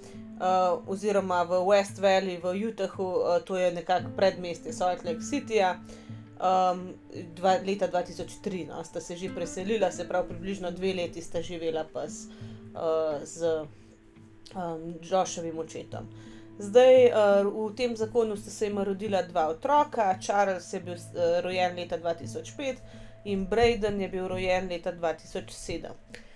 Uh, 0.43 0.81
oziroma 0.91 1.45
v 1.47 1.61
West 1.69 2.01
Valley, 2.01 2.41
v 2.41 2.67
Utahu, 2.67 3.05
uh, 3.23 3.39
to 3.45 3.55
je 3.55 3.69
nekako 3.71 4.11
predmestje 4.17 4.73
Salt 4.73 5.05
Lake 5.05 5.21
City. 5.21 5.61
-ja 5.61 5.77
um, 6.43 6.95
dva, 7.35 7.57
leta 7.67 7.89
2003, 7.89 8.67
no, 8.67 8.85
sta 8.85 9.01
se 9.01 9.17
že 9.17 9.31
preselila, 9.35 9.91
se 9.91 10.09
pravi, 10.09 10.29
približno 10.29 10.71
dve 10.71 10.95
leti 10.95 11.23
sta 11.23 11.43
živela 11.43 11.87
pa 11.93 12.09
s, 12.09 12.29
uh, 12.75 13.23
z 13.25 13.67
um, 14.55 14.95
Joshovim 15.03 15.59
očetom. 15.59 16.09
Zdaj, 16.59 17.07
uh, 17.07 17.71
v 17.71 17.75
tem 17.75 17.97
zakonu 17.97 18.37
sta 18.37 18.51
se 18.51 18.67
jim 18.67 18.79
rodila 18.79 19.23
dva 19.23 19.49
otroka, 19.49 20.19
Charles 20.21 20.73
je 20.73 20.81
bil 20.81 20.95
uh, 20.95 21.41
rojen 21.41 21.77
leta 21.77 21.99
2005 21.99 22.77
in 23.25 23.47
Braden 23.47 24.01
je 24.01 24.09
bil 24.09 24.29
rojen 24.29 24.69
leta 24.69 24.93
2007. 24.93 25.91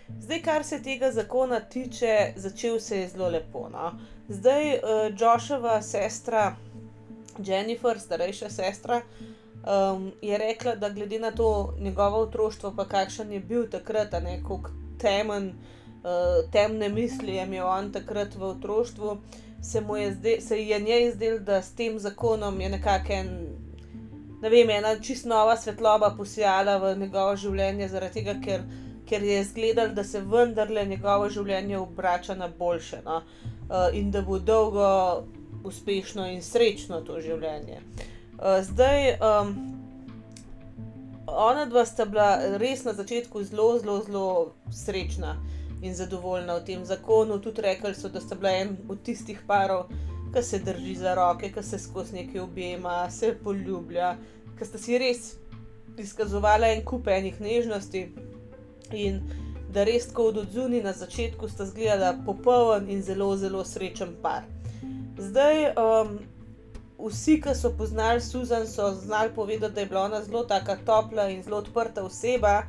Zdaj, 0.08 0.42
kar 0.42 0.64
se 0.64 0.82
tega 0.82 1.10
zakona 1.12 1.60
tiče, 1.60 2.32
začel 2.36 2.80
se 2.80 2.98
je 2.98 3.08
zelo 3.08 3.28
lepo. 3.28 3.68
No? 3.72 3.92
Zdaj, 4.28 4.72
uh, 4.72 4.78
Joshova 5.18 5.82
sestra, 5.82 6.56
Jennifer, 7.38 8.00
starejša 8.00 8.50
sestra, 8.50 9.00
um, 9.66 10.12
je 10.22 10.38
rekla, 10.38 10.74
da 10.74 10.88
glede 10.88 11.18
na 11.18 11.30
to 11.30 11.74
njegovo 11.80 12.20
otroštvo, 12.20 12.72
pa 12.76 12.84
kakšen 12.84 13.32
je 13.32 13.40
bil 13.40 13.70
takrat, 13.70 14.10
kako 14.42 14.70
temen, 14.98 15.48
uh, 15.48 16.50
temne 16.52 16.88
misli 16.88 17.34
je 17.34 17.42
imel 17.42 17.66
on 17.66 17.92
takrat 17.92 18.34
v 18.34 18.42
otroštvu, 18.42 19.18
se, 19.62 19.82
je, 19.98 20.12
zdel, 20.12 20.40
se 20.40 20.62
je 20.66 20.80
njej 20.80 21.10
zdel, 21.10 21.38
da 21.38 21.62
s 21.62 21.74
tem 21.74 21.98
zakonom 21.98 22.60
je 22.60 22.68
nekako 22.68 23.12
en. 23.12 23.48
Ne 24.42 24.50
vem, 24.50 24.70
ena 24.70 25.00
čisto 25.00 25.28
nova 25.28 25.56
svetloba 25.56 26.14
posijala 26.18 26.76
v 26.76 26.98
njegovo 26.98 27.36
življenje, 27.36 27.88
zaradi 27.88 28.20
tega, 28.20 28.34
ker, 28.44 28.62
ker 29.08 29.22
je 29.22 29.40
izgledal, 29.40 29.94
da 29.94 30.04
se 30.04 30.20
vendarle 30.20 30.84
njegovo 30.86 31.28
življenje 31.30 31.78
obrača 31.78 32.34
na 32.34 32.48
boljše 32.48 33.02
no? 33.04 33.16
uh, 33.16 33.88
in 33.92 34.10
da 34.10 34.22
bo 34.22 34.38
dolgo 34.38 35.24
uspešno 35.64 36.26
in 36.26 36.42
srečno 36.42 37.00
to 37.00 37.20
življenje. 37.20 37.80
Uh, 38.36 38.60
zdaj, 38.62 39.16
um, 39.20 39.54
ona 41.26 41.64
dva 41.66 41.84
sta 41.86 42.04
bila 42.04 42.56
res 42.58 42.84
na 42.84 42.92
začetku 42.92 43.42
zelo, 43.44 43.78
zelo, 43.78 44.00
zelo 44.06 44.26
srečna 44.70 45.36
in 45.82 45.94
zadovoljna 45.94 46.58
v 46.58 46.64
tem 46.64 46.84
zakonu. 46.84 47.40
Tudi 47.42 47.62
rekli 47.62 47.94
so, 47.94 48.08
da 48.08 48.20
sta 48.20 48.34
bila 48.34 48.52
en 48.62 48.76
od 48.88 49.02
tistih 49.02 49.40
parov, 49.46 49.90
ki 50.34 50.42
se 50.42 50.58
drži 50.58 50.94
za 51.00 51.14
roke, 51.14 51.50
ki 51.52 51.62
se 51.62 51.78
skozi 51.78 52.14
nekaj 52.14 52.40
objema, 52.40 53.10
se 53.10 53.34
poljublja, 53.44 54.14
ki 54.58 54.68
sta 54.68 54.78
si 54.78 54.98
res 54.98 55.34
izkazovala 55.98 56.70
en 56.74 56.84
kup 56.84 57.08
enih 57.08 57.40
nežnosti. 57.40 58.06
In 58.92 59.20
da 59.72 59.84
res 59.84 60.06
tako 60.06 60.28
od 60.30 60.36
odzuni 60.36 60.82
na 60.82 60.92
začetku 60.92 61.48
sta 61.48 61.66
zgledala 61.66 62.14
popoln 62.26 62.90
in 62.90 63.02
zelo, 63.02 63.36
zelo 63.36 63.64
srečen 63.64 64.14
par. 64.22 64.42
Zdaj, 65.18 65.72
um, 65.76 66.18
vsi, 66.98 67.40
ki 67.40 67.54
so 67.54 67.72
poznali 67.78 68.20
Susan, 68.20 68.66
so 68.66 68.90
znali 68.94 69.32
povedati, 69.34 69.74
da 69.74 69.80
je 69.80 69.86
bila 69.86 70.02
ona 70.02 70.22
zelo 70.24 70.44
tako 70.44 70.76
topla 70.86 71.28
in 71.28 71.42
zelo 71.42 71.56
odprta 71.56 72.04
oseba. 72.04 72.62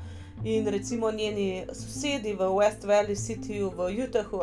In 0.43 0.67
recimo 0.67 1.11
njeni 1.11 1.65
sosedi 1.73 2.33
v 2.33 2.49
West 2.53 2.85
Valley 2.85 3.15
Cityju 3.15 3.71
v 3.75 4.03
Utahu, 4.03 4.41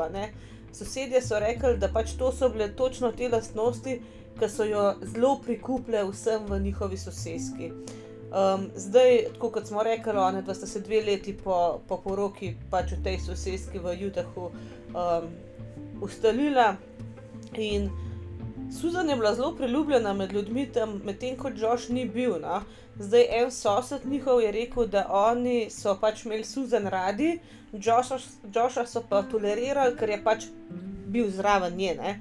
sosedje 0.73 1.23
so 1.23 1.39
rekli, 1.39 1.77
da 1.79 1.89
pač 1.89 2.17
to 2.19 2.33
so 2.33 2.49
bile 2.49 2.69
točno 2.77 3.13
te 3.13 3.29
lastnosti, 3.29 4.01
ki 4.39 4.49
so 4.49 4.65
jo 4.65 4.95
zelo 5.03 5.39
prikupile 5.45 6.03
vsem 6.11 6.47
v 6.49 6.61
njihovi 6.61 6.97
sosedski. 6.97 7.71
Um, 8.35 8.71
zdaj, 8.75 9.25
kot 9.39 9.67
smo 9.67 9.83
rekli, 9.83 10.13
one, 10.19 10.43
da 10.43 10.55
sta 10.55 10.67
se 10.67 10.81
dve 10.81 11.03
leti 11.07 11.37
po, 11.45 11.81
po 11.89 12.01
poroki 12.03 12.57
pač 12.71 12.97
v 12.97 13.03
tej 13.05 13.19
sosedski 13.23 13.79
v 13.79 13.95
Utahu 14.09 14.49
um, 14.51 15.29
ustalila 16.03 16.75
in 17.55 17.91
Suzan 18.81 19.11
je 19.11 19.17
bila 19.17 19.35
zelo 19.35 19.53
priljubljena 19.57 20.13
med 20.13 20.33
ljudmi 20.33 20.67
tam, 20.73 21.01
medtem 21.05 21.37
ko 21.37 21.51
Josh 21.55 21.91
ni 21.91 22.09
bil. 22.09 22.41
No? 22.43 22.63
Zdaj, 22.99 23.27
en 23.31 23.51
sosed 23.51 24.07
njihov 24.07 24.43
je 24.43 24.51
rekel, 24.53 24.87
da 24.87 25.07
oni 25.11 25.71
so 25.71 25.95
pač 26.01 26.25
imeli 26.25 26.45
Suzan 26.45 26.87
radi, 26.87 27.39
Josha, 27.73 28.19
Josha 28.55 28.87
so 28.87 29.03
pa 29.09 29.23
tolerirali, 29.23 29.97
ker 29.97 30.11
je 30.11 30.23
pač 30.25 30.47
bil 31.07 31.31
zraven 31.31 31.77
nje. 31.77 31.95
Ne? 31.95 32.21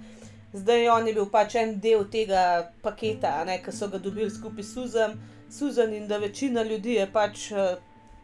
Zdaj 0.53 0.89
on 0.89 1.08
je 1.08 1.13
bil 1.13 1.25
pač 1.25 1.55
en 1.55 1.79
del 1.79 2.05
tega 2.05 2.70
paketa, 2.82 3.39
ki 3.65 3.72
so 3.72 3.88
ga 3.88 3.98
dobili 3.98 4.29
skupaj 4.29 4.63
s 4.63 4.74
Suzan, 4.74 5.17
Suzan 5.54 5.94
in 5.94 6.08
da 6.08 6.18
večina 6.18 6.64
ljudi 6.64 6.94
je 6.94 7.08
pač 7.14 7.52
uh, 7.52 7.58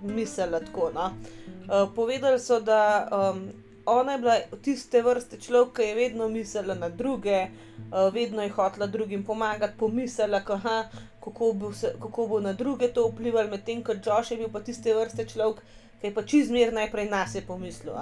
mislila 0.02 0.60
tako. 0.60 0.92
No? 0.94 1.12
Uh, 1.12 1.90
povedali 1.96 2.40
so, 2.40 2.60
da 2.60 3.08
um, 3.12 3.50
ona 3.86 4.12
je 4.12 4.18
bila 4.18 4.38
tiste 4.62 5.02
vrste 5.02 5.40
človek, 5.40 5.76
ki 5.76 5.82
je 5.82 5.96
vedno 5.96 6.30
mislila 6.30 6.76
na 6.76 6.90
druge, 6.90 7.44
uh, 7.46 8.14
vedno 8.14 8.42
je 8.42 8.50
hotela 8.50 8.88
drugim 8.88 9.24
pomagati, 9.26 9.78
pomislila, 9.80 10.42
aha, 10.48 10.84
kako, 11.24 11.54
bo 11.54 11.74
se, 11.74 11.94
kako 12.02 12.28
bo 12.28 12.40
na 12.40 12.54
druge 12.54 12.88
to 12.94 13.08
vplivalo, 13.08 13.50
medtem 13.50 13.84
ko 13.84 13.94
Josh 14.06 14.32
je 14.32 14.38
bil 14.38 14.50
pa 14.50 14.60
tiste 14.60 14.94
vrste 14.94 15.26
človek, 15.26 15.62
ki 16.02 16.08
je 16.08 16.14
pa 16.14 16.24
čizmer 16.24 16.74
najprej 16.74 17.10
nas 17.10 17.36
je 17.36 17.42
pomislil. 17.42 17.94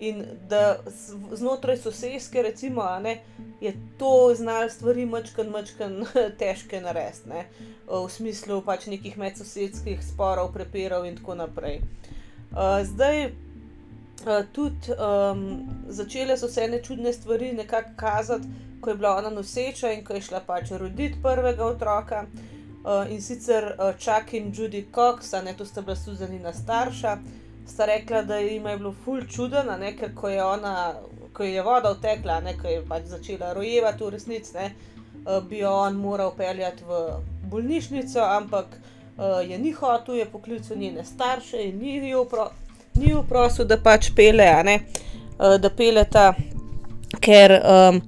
In 0.00 0.24
da 0.48 0.76
znotraj 1.32 1.76
sosedske, 1.76 2.42
recimo, 2.42 2.82
ne, 3.02 3.20
je 3.60 3.72
to 3.98 4.34
znal 4.34 4.68
stvari 4.68 5.06
mačken, 5.06 5.50
mačken, 5.50 6.04
težke 6.40 6.80
narediti, 6.80 7.44
v 7.86 8.08
smislu 8.10 8.62
pač 8.66 8.88
nekih 8.90 9.18
medsosedskih 9.18 10.02
sporov, 10.02 10.50
prepirov 10.52 11.06
in 11.06 11.16
tako 11.16 11.38
naprej. 11.44 11.80
Uh, 12.50 12.82
zdaj, 12.84 13.30
Uh, 14.22 14.44
tudi 14.54 14.92
um, 15.02 15.66
začele 15.90 16.36
so 16.38 16.46
se 16.48 16.62
ene 16.62 16.78
čudne 16.82 17.10
stvari 17.12 17.48
nekako 17.52 17.90
kazati, 17.96 18.46
ko 18.80 18.90
je 18.90 18.96
bila 18.96 19.16
ona 19.16 19.30
noseča 19.30 19.90
in 19.92 20.04
ko 20.04 20.14
je 20.14 20.20
šla 20.22 20.40
pač 20.46 20.70
roditi 20.70 21.18
prvega 21.22 21.66
otroka. 21.66 22.20
Uh, 22.22 22.61
in 23.10 23.20
sicer 23.20 23.76
uh, 23.78 23.92
Chuck 23.98 24.32
in 24.32 24.52
Judy 24.52 24.86
Cox, 24.94 25.32
ne 25.44 25.54
to 25.54 25.64
sta 25.64 25.82
bila 25.82 25.96
Suzanina 25.96 26.52
starša, 26.52 27.18
sta 27.66 27.84
rekla, 27.86 28.22
da 28.22 28.36
jim 28.36 28.66
je 28.66 28.76
bilo 28.76 28.94
ful 29.04 29.20
čuden, 29.26 29.66
ne, 29.80 29.96
ker 29.96 30.14
ko 30.14 30.28
je 30.28 30.44
ona, 30.44 30.94
ko 31.32 31.44
je 31.44 31.62
voda 31.62 31.92
vtekla, 31.92 32.40
ne, 32.40 32.56
ko 32.58 32.68
je 32.68 32.82
pač 32.88 33.04
začela 33.04 33.52
rojevati 33.54 34.04
v 34.04 34.10
resnici, 34.10 34.54
ne, 34.54 34.72
uh, 35.26 35.38
bi 35.48 35.58
jo 35.58 35.70
on 35.70 35.94
moral 35.96 36.34
peljati 36.36 36.84
v 36.88 37.02
bolnišnico, 37.50 38.20
ampak 38.20 38.66
uh, 38.74 39.38
je 39.46 39.58
ni 39.58 39.72
hotel, 39.72 40.14
je 40.14 40.26
poklical 40.26 40.76
njene 40.76 41.04
starše 41.04 41.62
in 41.68 41.78
ni 41.78 42.10
jo 42.10 42.24
prav 42.24 42.50
ni 42.94 43.14
vprosil, 43.14 43.64
da 43.64 43.78
pač 43.78 44.10
pele, 44.16 44.48
uh, 45.38 45.54
da 45.60 45.70
pele 45.70 46.04
ta, 46.04 46.32
ker, 47.20 47.60
um, 47.62 48.02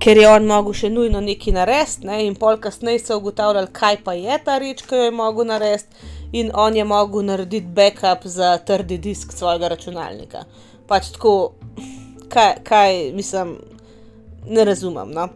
ker 0.00 0.16
je 0.16 0.28
on 0.28 0.46
mogel 0.48 0.74
še 0.76 0.88
nujno 0.92 1.20
nekaj 1.20 1.54
narediti, 1.54 2.06
ne? 2.08 2.22
in 2.24 2.36
pol 2.38 2.56
kasneje 2.62 3.02
so 3.04 3.18
ugotavljali, 3.20 3.68
kaj 3.72 4.00
pa 4.04 4.14
je 4.16 4.38
ta 4.44 4.56
reč, 4.62 4.82
ki 4.88 4.96
jo 4.96 5.08
je 5.08 5.14
mogel 5.14 5.48
narediti, 5.50 6.08
in 6.32 6.52
on 6.54 6.76
je 6.76 6.84
mogel 6.84 7.26
narediti 7.26 7.68
backup 7.76 8.24
za 8.24 8.54
trdi 8.66 8.98
disk 8.98 9.34
svojega 9.36 9.68
računalnika. 9.74 10.44
Pač 10.88 11.10
tako, 11.16 11.34
kaj, 12.32 12.54
kaj 12.64 13.02
mislim, 13.12 13.58
ne 14.48 14.64
razumem. 14.64 15.12
No? 15.12 15.28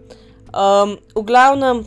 Um, 0.55 0.97
v 1.15 1.27
glavnem, 1.29 1.85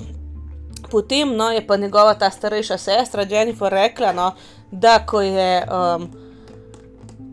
potem 0.92 1.34
no, 1.36 1.50
je 1.56 1.66
pa 1.68 1.80
njegova 1.82 2.14
ta 2.20 2.30
starejša 2.32 2.78
sestra 2.78 3.26
Jennifer 3.30 3.74
rekla, 3.74 4.14
no, 4.14 4.32
da 4.72 5.00
ko 5.06 5.26
je. 5.26 5.52
Um, 5.66 6.10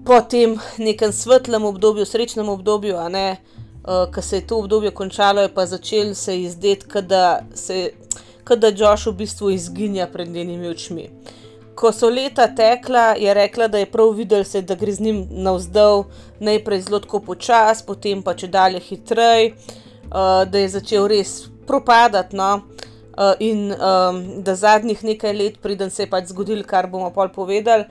po 0.04 0.18
tem 0.20 0.58
nekem 0.76 1.12
svetlem 1.16 1.64
obdobju, 1.64 2.04
srečnem 2.04 2.48
obdobju, 2.52 2.98
uh, 3.00 3.53
eh, 3.88 4.06
ki 4.14 4.22
se 4.22 4.36
je 4.36 4.46
to 4.46 4.58
obdobje 4.58 4.90
končalo, 4.90 5.40
je 5.40 5.54
pa 5.54 5.66
začel 5.66 6.14
se 6.14 6.40
izdeti, 6.40 7.02
da 7.02 7.40
se 7.54 7.90
da 8.56 8.68
Josh 8.68 9.06
v 9.06 9.12
bistvu 9.12 9.50
izginja 9.50 10.06
pred 10.06 10.28
njenimi 10.28 10.68
očmi. 10.68 11.08
Ko 11.74 11.92
so 11.92 12.08
leta 12.08 12.46
tekla, 12.54 13.14
je 13.18 13.34
rekla, 13.34 13.68
da 13.68 13.78
je 13.78 13.86
prav 13.90 14.12
videl, 14.14 14.44
se, 14.44 14.62
da 14.62 14.74
gre 14.74 14.92
z 14.92 15.00
njim 15.00 15.26
navzdol, 15.30 16.04
najprej 16.40 16.80
zelo 16.80 17.00
počas, 17.26 17.82
potem 17.82 18.22
pa 18.22 18.34
če 18.34 18.48
dalje 18.48 18.80
hitreje, 18.80 19.54
uh, 20.06 20.44
da 20.46 20.58
je 20.58 20.68
začel 20.68 21.08
res 21.08 21.48
propadati. 21.66 22.36
No? 22.36 22.60
Uh, 23.14 23.34
in 23.38 23.72
um, 23.72 24.42
da 24.42 24.54
zadnjih 24.54 25.04
nekaj 25.04 25.34
let, 25.34 25.58
preden 25.62 25.90
se 25.90 26.02
je 26.02 26.10
pač 26.10 26.30
zgodil, 26.30 26.62
kar 26.62 26.86
bomo 26.90 27.10
pol 27.10 27.28
povedali, 27.34 27.84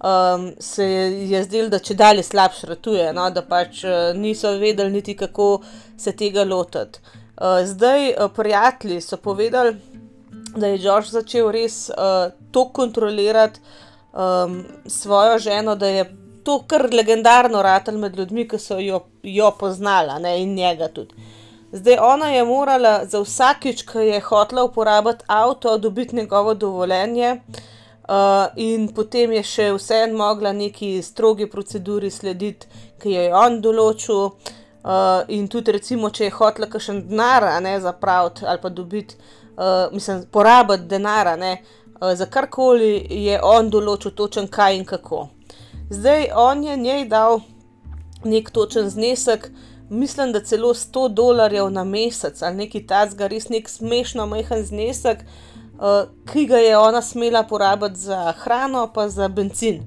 um, 0.00 0.52
se 0.58 0.84
je 1.30 1.42
zdelo, 1.44 1.68
da 1.68 1.78
če 1.78 1.94
dalje 1.94 2.22
slabše 2.22 2.66
ratuje, 2.66 3.12
no? 3.12 3.28
da 3.30 3.42
pač 3.46 3.84
uh, 3.84 4.12
niso 4.16 4.52
vedeli 4.58 4.92
niti 4.92 5.16
kako 5.16 5.60
se 5.98 6.12
tega 6.16 6.44
lotiti. 6.44 7.00
Uh, 7.40 7.62
zdaj, 7.64 8.12
uh, 8.12 8.30
prijatelji 8.36 9.00
so 9.00 9.16
povedali, 9.16 9.76
da 10.56 10.66
je 10.66 10.82
Josh 10.82 11.12
začel 11.12 11.50
res 11.54 11.88
uh, 11.90 12.32
to 12.50 12.68
kontrolirati 12.68 13.60
um, 14.12 14.64
svojo 14.86 15.38
ženo, 15.38 15.76
da 15.76 15.88
je 15.88 16.08
to 16.44 16.62
kar 16.66 16.88
legendarno 16.92 17.62
ratelj 17.62 17.98
med 18.00 18.16
ljudmi, 18.16 18.48
ki 18.48 18.58
so 18.58 18.78
jo, 18.80 19.04
jo 19.22 19.50
poznala 19.58 20.18
ne? 20.18 20.40
in 20.42 20.54
njega 20.54 20.88
tudi. 20.88 21.28
Zdaj 21.72 22.00
ona 22.02 22.28
je 22.32 22.44
morala 22.44 23.04
za 23.06 23.20
vsakič, 23.22 23.84
ki 23.86 24.08
je 24.08 24.20
hotela 24.26 24.64
uporabiti 24.66 25.24
avto, 25.28 25.76
dobiti 25.78 26.16
njegovo 26.16 26.54
dovoljenje. 26.54 27.36
Uh, 27.36 27.60
Uh, 28.10 28.48
in 28.58 28.88
potem 28.90 29.30
je 29.36 29.42
še 29.46 29.64
vseeno 29.76 30.16
mogla 30.18 30.50
neki 30.50 30.96
strogi 31.02 31.46
proceduri 31.46 32.08
slediti, 32.10 32.66
ki 32.98 33.12
jo 33.12 33.20
je 33.22 33.34
on 33.38 33.60
določil. 33.62 34.24
Uh, 34.82 35.20
in 35.30 35.44
tudi, 35.46 35.70
recimo, 35.76 36.08
če 36.10 36.24
je 36.24 36.32
hotela 36.34 36.66
kakšen 36.66 37.04
denar 37.06 37.46
zapraviti 37.78 38.42
ali 38.46 38.58
pa 38.58 38.68
dobiti, 38.68 39.14
uh, 39.14 39.92
mislim, 39.94 40.24
porabiti 40.26 40.88
denar 40.90 41.30
uh, 41.38 42.10
za 42.18 42.26
karkoli, 42.26 43.06
je 43.28 43.38
on 43.42 43.70
določil 43.70 44.10
točen 44.10 44.48
kaj 44.48 44.80
in 44.80 44.84
kako. 44.84 45.28
Zdaj 45.90 46.30
on 46.34 46.64
je 46.64 46.76
njej 46.76 47.04
dal 47.04 47.42
nek 48.24 48.50
točen 48.50 48.90
znesek, 48.90 49.52
mislim, 49.88 50.32
da 50.32 50.42
celo 50.42 50.74
100 50.74 51.06
dolarjev 51.14 51.70
na 51.70 51.84
mesec 51.84 52.42
ali 52.42 52.64
neki 52.64 52.82
tacga, 52.86 53.30
res 53.30 53.46
nek 53.54 53.70
smešno 53.70 54.26
majhen 54.26 54.66
znesek. 54.66 55.22
uh, 55.22 55.46
ki 56.32 56.46
ga 56.46 56.58
je 56.58 56.78
ona 56.78 57.02
smela 57.02 57.42
porabiti 57.42 58.00
za 58.00 58.32
hrano, 58.32 58.90
pa 58.94 59.08
za 59.08 59.28
benzin. 59.28 59.80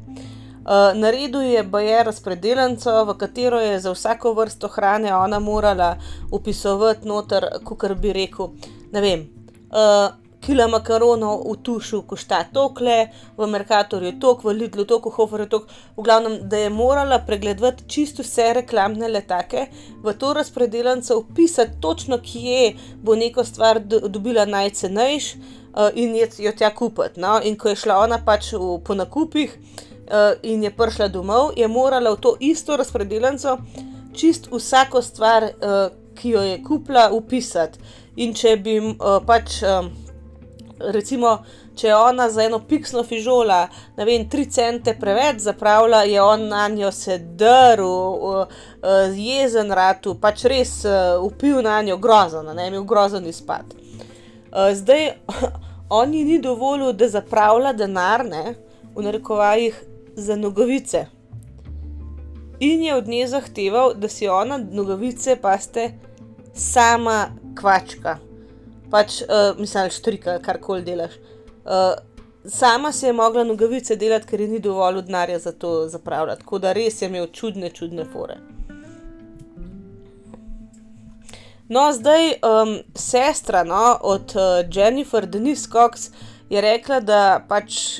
Uh, 0.63 0.95
naredil 0.95 1.41
je 1.41 1.63
BR 1.63 2.05
razpredelnico, 2.05 3.05
v 3.05 3.17
katero 3.17 3.59
je 3.59 3.79
za 3.79 3.91
vsako 3.91 4.33
vrsto 4.33 4.67
hrane 4.67 5.15
ona 5.15 5.39
morala 5.39 5.97
upisovati 6.31 7.07
noter, 7.07 7.45
kot 7.63 7.83
bi 7.99 8.13
rekel, 8.13 8.53
ne 8.91 9.01
vem. 9.01 9.25
Uh, 9.67 10.15
kila 10.43 10.67
makaronov 10.67 11.43
v 11.47 11.55
tušu 11.63 12.01
košta 12.07 12.43
tokle, 12.53 13.07
v 13.37 13.47
Merkatorju 13.47 14.19
tok, 14.19 14.43
v 14.43 14.55
Lidlu 14.59 14.85
tok, 14.85 15.07
v 15.07 15.15
Hoferju 15.15 15.47
tok, 15.51 15.67
v 15.97 16.03
glavnem, 16.03 16.37
da 16.49 16.57
je 16.57 16.69
morala 16.69 17.19
pregledati 17.27 17.87
čisto 17.87 18.23
vse 18.23 18.53
reklamne 18.59 19.07
letake, 19.07 19.67
v 20.03 20.13
to 20.19 20.33
razpredelnico 20.33 21.17
upisati 21.17 21.79
točno, 21.81 22.19
kje 22.19 22.73
bo 23.03 23.15
neko 23.15 23.43
stvar 23.43 23.79
dobila 23.83 24.45
najcenejš 24.45 25.35
uh, 25.75 25.89
in 25.95 26.15
jo 26.15 26.51
tja 26.51 26.69
kupiti. 26.75 27.19
No? 27.21 27.39
In 27.43 27.57
ko 27.57 27.69
je 27.69 27.75
šla 27.75 27.99
ona 28.03 28.19
pač 28.25 28.53
v, 28.53 28.77
po 28.85 28.95
nakupih 28.95 29.53
uh, 29.53 30.33
in 30.41 30.63
je 30.63 30.71
prišla 30.71 31.07
domov, 31.07 31.53
je 31.57 31.67
morala 31.67 32.13
v 32.13 32.21
to 32.21 32.35
isto 32.39 32.77
razpredelnico 32.77 33.57
čist 34.13 34.47
vsako 34.51 35.01
stvar, 35.01 35.43
uh, 35.43 35.89
ki 36.15 36.29
jo 36.29 36.41
je 36.41 36.63
kupila, 36.63 37.09
upisati. 37.11 37.79
In 38.15 38.33
če 38.33 38.57
bi 38.57 38.79
uh, 38.79 39.19
pač. 39.25 39.61
Uh, 39.63 39.91
recimo, 40.93 41.37
če 41.75 41.87
je 41.87 41.95
ona 41.95 42.29
za 42.29 42.43
eno 42.43 42.59
piksno 42.67 43.03
fižola, 43.03 43.67
ne 43.97 44.05
vem, 44.05 44.25
tri 44.29 44.45
cente 44.51 44.93
preveč 44.99 45.41
zapravlja, 45.45 46.03
je 46.09 46.21
on 46.21 46.47
na 46.49 46.67
njo 46.67 46.91
sedrl, 46.91 48.45
jezen 49.15 49.71
ratu, 49.71 50.15
pač 50.21 50.43
res 50.49 50.73
upil 51.23 51.61
na 51.65 51.81
njo 51.81 51.97
grozen, 51.97 52.51
ne 52.55 52.67
imel 52.67 52.83
grozen 52.83 53.27
izpad. 53.29 53.73
Zdaj, 54.73 55.11
oni 56.01 56.23
ni 56.23 56.39
dovolil, 56.39 56.93
da 56.93 57.09
zapravlja 57.09 57.73
denar, 57.73 58.25
ne, 58.25 58.55
v 58.95 59.03
narekovajih, 59.03 59.83
za 60.15 60.35
nogavice. 60.35 61.05
In 62.59 62.83
je 62.83 62.95
od 62.95 63.07
nje 63.07 63.27
zahteval, 63.27 63.93
da 63.93 64.09
si 64.09 64.27
ona 64.27 64.57
nogavice, 64.57 65.35
pa 65.41 65.57
ste 65.57 65.91
sama 66.53 67.25
kvačka 67.59 68.19
pač, 68.93 69.21
uh, 69.25 69.57
mislim, 69.57 69.89
štrika, 69.89 70.37
kar 70.43 70.59
koli 70.61 70.85
delaš. 70.85 71.17
Uh, 71.65 71.95
sama 72.45 72.91
si 72.91 73.07
je 73.07 73.13
mogla 73.13 73.43
nogavice 73.47 73.97
delati, 73.97 74.29
ker 74.29 74.43
ji 74.43 74.51
ni 74.51 74.59
dovolj 74.61 75.01
denarja 75.07 75.39
za 75.39 75.51
to 75.51 75.87
zapravljati. 75.89 76.43
Tako 76.43 76.59
da 76.61 76.73
res 76.77 77.01
je 77.01 77.09
imel 77.09 77.29
čudne, 77.33 77.71
čudne 77.73 78.05
fore. 78.13 78.37
No, 81.69 81.93
zdaj 81.93 82.27
um, 82.27 82.79
sestra 82.95 83.63
no, 83.63 83.97
od 84.01 84.35
uh, 84.35 84.75
Jennifer 84.75 85.25
Denise 85.25 85.69
Cox 85.71 86.09
je 86.49 86.61
rekla, 86.61 86.99
da 86.99 87.45
pač. 87.49 87.99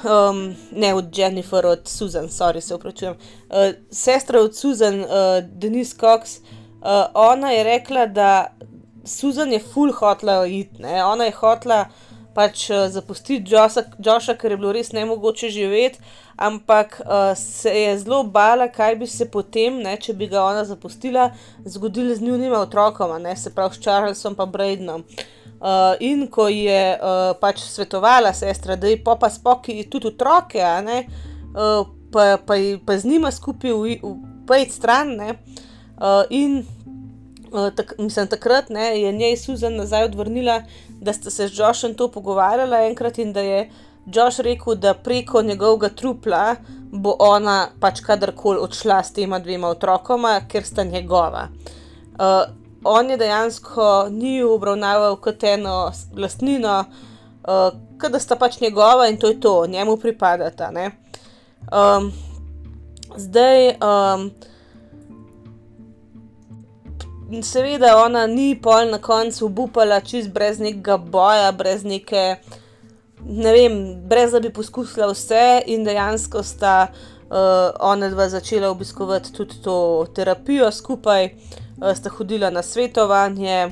Um, 0.00 0.54
ne 0.72 0.94
od 0.94 1.18
Jennifer, 1.18 1.66
od 1.66 1.88
Susan, 1.88 2.28
sorry, 2.28 2.60
se 2.60 2.74
upravičujem. 2.74 3.14
Uh, 3.14 3.56
sestra 3.90 4.40
od 4.40 4.56
Susan, 4.56 5.00
uh, 5.00 5.08
Denise 5.44 5.96
Cox, 6.00 6.38
uh, 6.38 7.04
ona 7.14 7.50
je 7.50 7.64
rekla, 7.64 8.06
da 8.06 8.56
Susan 9.04 9.52
je 9.52 9.58
full 9.58 9.92
hotla 9.92 10.46
iti, 10.46 10.84
ona 10.84 11.24
je 11.24 11.30
hotla 11.30 11.84
pač 12.34 12.70
uh, 12.70 12.86
zapustiti 12.88 13.54
Joša, 13.98 14.34
ker 14.38 14.52
je 14.52 14.58
bilo 14.58 14.72
res 14.72 14.92
ne 14.92 15.04
mogoče 15.08 15.50
živeti, 15.50 16.00
ampak 16.36 17.00
uh, 17.04 17.32
se 17.36 17.70
je 17.70 17.98
zelo 17.98 18.22
bala, 18.24 18.68
kaj 18.68 18.96
bi 18.96 19.06
se 19.06 19.26
potem, 19.30 19.80
ne, 19.82 19.96
če 20.00 20.14
bi 20.16 20.28
ga 20.30 20.44
ona 20.44 20.64
zapustila, 20.64 21.30
zgodilo 21.64 22.14
z 22.14 22.24
njunima 22.24 22.60
otrokoma, 22.60 23.18
ne, 23.18 23.36
se 23.36 23.54
pravi 23.54 23.76
s 23.76 23.82
Charlesom 23.82 24.36
in 24.38 24.50
Braidnom. 24.50 25.04
Uh, 25.60 25.92
in 26.00 26.24
ko 26.32 26.48
je 26.48 26.96
uh, 26.96 27.36
pač 27.40 27.60
svetovala 27.60 28.32
sestra, 28.32 28.76
da 28.80 28.88
je 28.88 28.96
pa 29.04 29.18
pa 29.20 29.28
spoki 29.28 29.82
tudi 29.90 30.08
otroke, 30.08 30.64
ne, 30.86 31.02
uh, 31.52 31.84
pa, 32.12 32.38
pa, 32.46 32.56
pa 32.86 32.98
z 32.98 33.04
njima 33.04 33.30
skupaj 33.30 33.76
v, 33.76 33.98
v 34.00 34.14
pet 34.48 34.72
stran, 34.72 35.18
ne, 35.20 35.34
uh, 36.00 36.24
in 36.30 36.62
Eh, 36.62 36.79
tak, 37.76 37.94
mislim, 37.98 38.26
takrat 38.26 38.68
ne, 38.68 39.00
je 39.00 39.12
njej 39.12 39.36
Susan 39.36 39.74
nazaj 39.76 40.04
odvrnila, 40.04 40.62
da 40.88 41.12
sta 41.12 41.30
se 41.30 41.48
z 41.48 41.58
Joshom 41.58 41.94
to 41.94 42.08
pogovarjala 42.08 42.84
enkrat 42.86 43.18
in 43.18 43.32
da 43.32 43.40
je 43.40 43.70
Josh 44.06 44.40
rekel, 44.40 44.74
da 44.74 44.94
preko 44.94 45.42
njegovega 45.42 45.88
trupla 45.88 46.56
bo 46.92 47.16
ona 47.18 47.68
pač 47.80 48.00
kadarkoli 48.00 48.58
odšla 48.58 49.02
s 49.02 49.12
tema 49.12 49.38
dvema 49.38 49.68
otrokoma, 49.68 50.40
ker 50.48 50.64
sta 50.64 50.84
njegova. 50.84 51.48
Uh, 52.18 52.50
on 52.84 53.10
je 53.10 53.16
dejansko 53.16 54.08
ni 54.10 54.42
obravnaval 54.42 55.16
kot 55.16 55.44
eno 55.44 55.92
lastnino, 56.16 56.84
uh, 57.44 58.10
da 58.10 58.18
sta 58.18 58.36
pač 58.36 58.60
njegova 58.60 59.08
in 59.08 59.18
to 59.18 59.28
je 59.28 59.40
to, 59.40 59.66
njemu 59.66 59.96
pripadata. 59.96 60.70
Um, 60.72 62.12
zdaj. 63.16 63.68
Um, 63.68 64.30
seveda 67.42 67.96
ona 67.96 68.26
ni 68.26 68.54
pol 68.62 68.90
na 68.90 68.98
koncu 68.98 69.46
upala, 69.46 70.00
čist 70.00 70.32
brez 70.34 70.58
nekega 70.58 70.96
boja, 70.98 71.52
brez 71.52 71.84
neke, 71.84 72.40
ne 73.22 73.52
vem, 73.54 73.76
brez 74.08 74.34
da 74.34 74.40
bi 74.40 74.50
poskusila 74.52 75.10
vse 75.12 75.62
in 75.70 75.84
dejansko 75.86 76.42
sta 76.42 76.74
uh, 76.90 77.70
ona 77.80 78.08
dva 78.10 78.28
začela 78.28 78.70
obiskovati 78.70 79.32
tudi 79.32 79.62
to 79.62 79.76
terapijo 80.14 80.72
skupaj, 80.72 81.30
uh, 81.30 81.94
sta 81.94 82.10
hodila 82.10 82.50
na 82.50 82.62
svetovanje, 82.62 83.70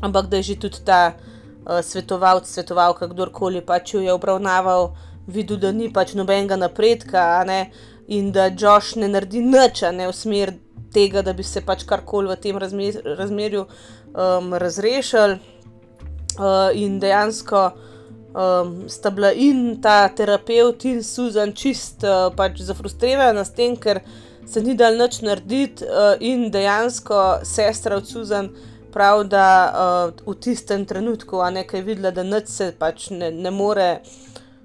ampak 0.00 0.28
da 0.28 0.36
je 0.36 0.42
že 0.52 0.60
tudi 0.60 0.84
ta 0.84 1.14
uh, 1.16 1.80
svetovalec, 1.80 2.46
svetovalka, 2.46 3.08
kdorkoli 3.08 3.64
pač 3.64 3.94
jo 3.94 4.04
je 4.04 4.12
obravnaval, 4.12 4.92
videl, 5.26 5.56
da 5.56 5.72
ni 5.72 5.88
pač 5.92 6.14
nobenega 6.14 6.56
napredka, 6.56 7.44
ne. 7.46 7.70
In 8.06 8.30
da 8.32 8.52
Josh 8.52 8.94
ne 8.94 9.08
naredi 9.08 9.40
nič, 9.42 9.82
ne 9.90 10.06
v 10.06 10.12
smer, 10.14 10.52
tega, 10.92 11.22
da 11.22 11.32
bi 11.32 11.44
se 11.44 11.62
pač 11.64 11.84
karkoli 11.88 12.30
v 12.30 12.36
tem 12.40 12.58
razmer, 12.58 13.00
razmerju 13.18 13.66
um, 13.66 14.54
razrešili. 14.54 15.38
Uh, 16.36 16.68
in 16.76 16.98
dejansko 17.00 17.60
um, 18.36 18.88
sta 18.92 19.10
bila 19.10 19.30
in 19.32 19.80
ta 19.80 20.08
terapeut 20.08 20.84
in 20.84 21.02
Susan 21.02 21.54
čist 21.56 22.04
uh, 22.04 22.28
pač 22.36 22.60
zafrustrirana 22.60 23.44
s 23.44 23.54
tem, 23.56 23.72
ker 23.76 24.02
se 24.44 24.60
ni 24.60 24.74
dal 24.76 24.98
nič 25.00 25.22
narediti, 25.24 25.86
uh, 25.88 26.12
in 26.20 26.50
dejansko 26.52 27.40
sestra 27.44 27.96
od 27.96 28.08
Susan. 28.08 28.50
Prav, 28.96 29.26
da 29.28 29.48
uh, 29.68 30.22
v 30.24 30.34
tistem 30.40 30.86
trenutku, 30.88 31.42
a 31.44 31.50
nekaj 31.52 31.82
videla, 31.84 32.14
da 32.16 32.22
noč 32.24 32.46
se 32.48 32.70
pač 32.78 33.10
ne, 33.12 33.28
ne 33.28 33.50
more 33.52 33.98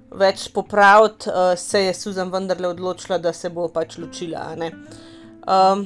več 0.08 0.46
popraviti, 0.54 1.28
uh, 1.28 1.52
se 1.56 1.82
je 1.84 1.92
Susan 1.94 2.30
vendarle 2.32 2.70
odločila, 2.72 3.18
da 3.20 3.32
se 3.36 3.50
bo 3.52 3.66
pač 3.68 3.98
ločila. 4.00 4.46
Um, 4.56 5.84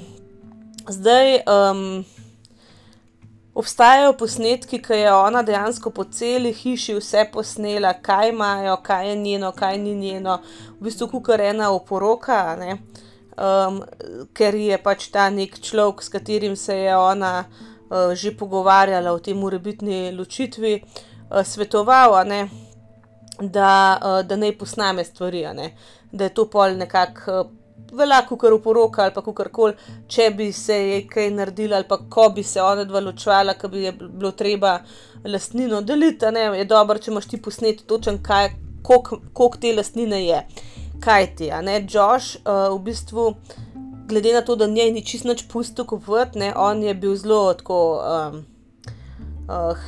Zdaj 0.89 1.35
um, 1.37 2.05
obstajajo 3.55 4.13
posnetki, 4.13 4.79
ki 4.83 4.93
je 4.93 5.13
ona 5.13 5.43
dejansko 5.43 5.91
po 5.91 6.05
celi 6.05 6.53
hiši 6.55 6.95
vse 6.95 7.25
posnela, 7.33 7.91
kaj 8.03 8.29
imajo, 8.29 8.77
kaj 8.87 9.09
je 9.09 9.17
njeno, 9.17 9.51
kaj 9.53 9.79
ni 9.79 9.95
njeno, 9.95 10.39
v 10.79 10.87
bistvu 10.87 11.09
kukar 11.11 11.41
ena 11.41 11.73
oporoka, 11.75 12.39
um, 12.61 13.83
ker 14.33 14.55
je 14.55 14.79
pač 14.79 15.09
ta 15.11 15.27
nek 15.31 15.59
človek, 15.59 16.03
s 16.03 16.09
katerim 16.09 16.57
se 16.57 16.79
je 16.79 16.97
ona 16.97 17.35
uh, 17.49 18.15
že 18.15 18.37
pogovarjala 18.37 19.13
o 19.13 19.19
tem 19.19 19.43
urebitni 19.45 20.13
ločitvi, 20.15 20.81
uh, 20.83 21.43
svetoval, 21.43 22.15
da, 23.41 23.99
uh, 23.99 24.23
da 24.23 24.37
naj 24.37 24.59
posname 24.59 25.05
stvari, 25.05 25.47
da 26.13 26.25
je 26.25 26.35
to 26.35 26.47
pol 26.47 26.79
nekako. 26.79 27.47
Uh, 27.91 27.97
veliko 27.97 28.37
kar 28.37 28.53
uporoka 28.53 29.03
ali 29.03 29.15
pa 29.15 29.23
kar 29.35 29.49
koli, 29.53 29.75
če 30.09 30.31
bi 30.37 30.51
se 30.53 30.77
je 30.77 31.03
kaj 31.09 31.31
naredila 31.31 31.77
ali 31.77 31.89
pa 31.89 31.99
ko 32.11 32.29
bi 32.35 32.43
se 32.43 32.63
ona 32.63 32.85
dva 32.85 33.01
ločvala, 33.01 33.55
ki 33.55 33.69
bi 33.69 33.85
je 33.85 33.93
bilo 33.93 34.33
treba 34.33 34.79
lastnino 35.25 35.81
deliti, 35.83 36.31
ne, 36.33 36.49
je 36.59 36.65
dobro, 36.65 36.99
če 36.99 37.11
imaš 37.11 37.29
ti 37.31 37.43
posnet 37.43 37.85
točen, 37.87 38.23
kaj, 38.23 38.51
koliko 38.83 39.57
te 39.61 39.75
lastnine 39.77 40.25
je. 40.25 40.43
Kaj 41.03 41.31
ti, 41.37 41.51
a 41.53 41.61
ne, 41.63 41.81
Josh, 41.83 42.39
uh, 42.45 42.73
v 42.75 42.83
bistvu, 42.87 43.31
glede 44.09 44.33
na 44.33 44.43
to, 44.43 44.57
da 44.57 44.67
njej 44.67 44.93
ni 44.95 45.05
čist 45.05 45.27
nič 45.29 45.45
pusto 45.51 45.85
kupovati, 45.85 46.39
ne, 46.39 46.53
on 46.57 46.83
je 46.83 46.95
bil 46.95 47.17
zelo 47.17 47.55
tako. 47.55 47.81
Um, 48.03 48.45
Uh, 49.47 49.79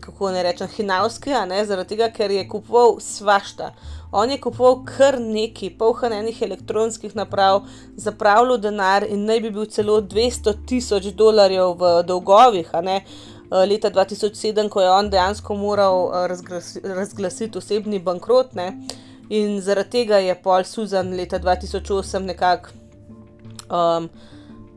kako 0.00 0.28
ne 0.30 0.42
rečem, 0.44 0.68
hinavski, 0.68 1.30
zaradi 1.64 1.94
tega, 1.94 2.10
ker 2.12 2.30
je 2.30 2.42
kupoval 2.52 2.98
svašta. 3.00 3.70
On 4.12 4.30
je 4.30 4.40
kupoval 4.40 4.84
kar 4.86 5.18
neki, 5.20 5.70
polhanenih 5.78 6.42
elektronskih 6.42 7.16
naprav, 7.16 7.64
zapravljal 7.96 8.58
denar 8.58 9.06
in 9.08 9.24
naj 9.26 9.40
bi 9.40 9.50
bil 9.50 9.66
celo 9.66 10.00
200 10.00 10.54
tisoč 10.66 11.10
dolarjev 11.14 11.74
v 11.80 11.90
dolgovih. 12.06 12.70
Leta 13.66 13.90
2007, 13.90 14.68
ko 14.68 14.80
je 14.82 14.90
on 14.90 15.10
dejansko 15.10 15.56
moral 15.56 16.08
razglasiti 16.82 17.58
osebni 17.58 17.98
bankrot, 17.98 18.54
ne? 18.54 18.72
in 19.28 19.60
zaradi 19.60 19.90
tega 19.90 20.18
je 20.22 20.34
Paul 20.42 20.64
Susan 20.64 21.10
leta 21.16 21.38
2008 21.38 22.18
nekako 22.18 22.70
um, 23.70 24.08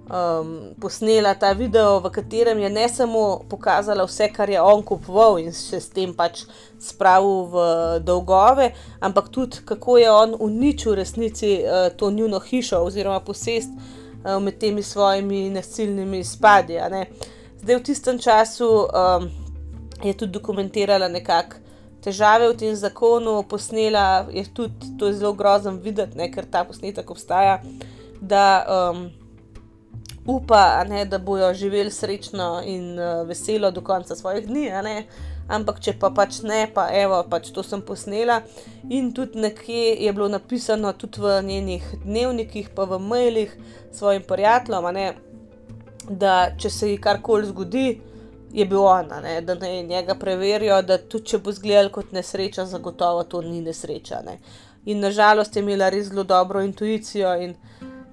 um, 0.09 0.73
posnela 0.81 1.35
ta 1.35 1.53
video, 1.53 1.99
v 1.99 2.09
katerem 2.09 2.59
je 2.59 2.69
ne 2.69 2.89
samo 2.89 3.41
pokazala 3.49 4.05
vse, 4.05 4.29
kar 4.33 4.49
je 4.49 4.61
on 4.61 4.83
kupoval 4.83 5.39
in 5.39 5.53
se 5.53 5.79
s 5.79 5.89
tem 5.89 6.13
pač 6.13 6.43
spravil 6.79 7.45
v 7.51 7.55
dolgove, 8.03 8.71
ampak 8.99 9.29
tudi 9.29 9.61
kako 9.65 9.97
je 9.97 10.11
on 10.11 10.35
uničil 10.39 10.95
resnici 10.95 11.61
uh, 11.63 11.89
to 11.97 12.11
njuno 12.11 12.39
hišo 12.39 12.81
oziroma 12.83 13.19
posest 13.19 13.69
uh, 13.69 14.41
med 14.41 14.57
temi 14.57 14.83
svojimi 14.83 15.49
nasilnimi 15.49 16.23
spadi. 16.23 16.79
Zdaj 17.61 17.75
v 17.75 17.83
tistem 17.83 18.19
času 18.19 18.87
um, 18.87 19.29
je 20.03 20.13
tudi 20.13 20.31
dokumentirala 20.31 21.07
nekako. 21.07 21.55
Težave 21.99 22.47
v 22.47 22.55
tem 22.55 22.75
zakonu, 22.79 23.43
posnela 23.43 24.23
je 24.31 24.45
tudi, 24.55 24.95
to 24.95 25.07
je 25.11 25.17
zelo 25.19 25.33
grozno 25.35 25.73
videti, 25.83 26.15
ne, 26.15 26.29
ker 26.31 26.45
ta 26.47 26.63
posnetek 26.63 27.11
obstaja, 27.11 27.57
da 28.21 28.63
um, 28.63 29.09
upa, 30.29 30.83
ne, 30.83 31.05
da 31.05 31.17
bojo 31.17 31.53
živeli 31.53 31.91
srečno 31.91 32.61
in 32.65 32.99
uh, 32.99 33.27
veselo 33.27 33.71
do 33.71 33.81
konca 33.81 34.15
svojih 34.15 34.47
dni. 34.47 34.69
Ampak, 35.49 35.79
če 35.81 35.95
pa 35.97 36.11
pač 36.13 36.43
ne, 36.45 36.67
pa 36.73 36.85
evo, 36.93 37.23
pač 37.29 37.49
to 37.53 37.63
sem 37.65 37.81
posnela. 37.81 38.43
In 38.89 39.09
tudi 39.17 39.41
nekje 39.41 39.95
je 39.97 40.13
bilo 40.13 40.27
napisano, 40.29 40.93
tudi 40.93 41.23
v 41.23 41.39
njenih 41.47 41.87
dnevnikih, 42.03 42.69
pa 42.75 42.85
v 42.85 42.99
mailih 43.01 43.55
svojim 43.91 44.23
prijateljem, 44.29 44.91
ne, 44.93 45.07
da 46.09 46.35
če 46.57 46.69
se 46.69 46.91
ji 46.91 47.01
karkoli 47.01 47.49
zgodi, 47.49 47.87
je 48.53 48.65
bil 48.65 48.85
ona, 48.85 49.19
ne, 49.25 49.41
da 49.41 49.55
naj 49.57 49.83
njega 49.89 50.15
preverijo, 50.15 50.81
da 50.81 50.97
tudi 50.97 51.33
če 51.33 51.41
bo 51.41 51.53
zgledal 51.53 51.89
kot 51.93 52.13
nesreča, 52.13 52.65
zagotovo 52.69 53.25
to 53.25 53.41
ni 53.41 53.61
nesreča. 53.65 54.21
Ne. 54.25 54.39
In 54.85 55.01
nažalost 55.01 55.55
je 55.55 55.65
imela 55.65 55.89
res 55.89 56.09
zelo 56.09 56.23
dobro 56.23 56.61
intuicijo 56.65 57.33
in 57.41 57.53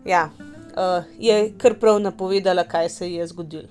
ja 0.04 0.28
uh, 0.76 1.04
je 1.18 1.52
kar 1.58 1.78
prav 1.80 2.00
napovedala, 2.00 2.64
kaj 2.64 2.88
se 2.88 3.12
je 3.12 3.26
zgodilo. 3.26 3.68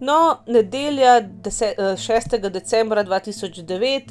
No, 0.00 0.38
nedelja 0.46 1.22
6. 1.42 2.34
Eh, 2.34 2.50
decembra 2.50 3.04
2009 3.04 4.02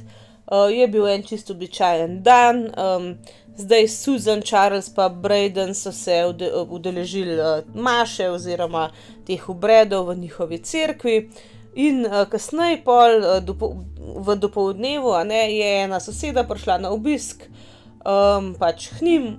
uh, 0.51 0.77
je 0.77 0.87
bil 0.87 1.07
en 1.07 1.23
čisto 1.23 1.53
običajen 1.53 2.23
dan, 2.23 2.57
um, 2.65 3.17
zdaj 3.57 3.87
Susan, 3.87 4.41
Charles 4.41 4.87
in 4.87 5.21
Braden 5.21 5.73
so 5.73 5.91
se 5.91 6.23
udeležili 6.69 7.39
uh, 7.39 7.75
maše 7.75 8.29
oziroma 8.29 8.91
teh 9.25 9.49
obredov 9.49 10.09
v 10.09 10.15
njihovi 10.15 10.57
cerkvi. 10.57 11.29
In 11.77 12.07
uh, 12.07 12.23
kasneje, 12.25 12.79
pol, 12.81 13.21
uh, 13.21 13.37
dopo, 13.45 13.75
v 14.17 14.35
dopolednevu, 14.41 15.13
je 15.29 15.69
ena 15.83 15.99
soseda 16.01 16.41
prišla 16.41 16.81
na 16.81 16.89
obisk, 16.89 17.45
um, 18.01 18.55
pač 18.57 18.89
hnim, 18.97 19.37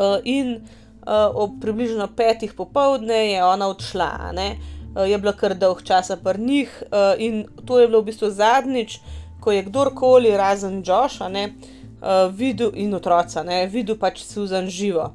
uh, 0.00 0.16
in 0.24 0.64
uh, 1.04 1.28
ob 1.36 1.60
približno 1.60 2.08
petih 2.16 2.54
popovdne 2.56 3.36
je 3.36 3.44
ona 3.44 3.68
odšla. 3.68 4.32
Uh, 4.32 5.04
je 5.04 5.18
bila 5.18 5.36
kar 5.36 5.52
dolg 5.52 5.82
časa 5.84 6.16
pri 6.16 6.40
njih, 6.40 6.72
uh, 6.88 7.12
in 7.20 7.44
to 7.68 7.80
je 7.80 7.88
bilo 7.88 8.00
v 8.00 8.08
bistvu 8.08 8.30
zadnjič, 8.32 9.00
ko 9.44 9.52
je 9.52 9.66
kdorkoli, 9.68 10.32
razen 10.40 10.80
Joša, 10.80 11.28
uh, 11.28 12.32
videl 12.32 12.72
in 12.74 12.94
otroca, 12.96 13.44
ne, 13.44 13.66
videl 13.68 14.00
pač 14.00 14.24
Susan 14.24 14.72
živo. 14.72 15.12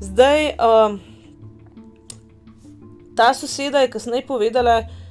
Zdaj, 0.00 0.56
uh, 0.56 0.96
ta 3.12 3.34
soseda 3.34 3.84
je 3.84 3.92
kasneje 3.92 4.24
povedala, 4.24 4.80
da 4.80 5.07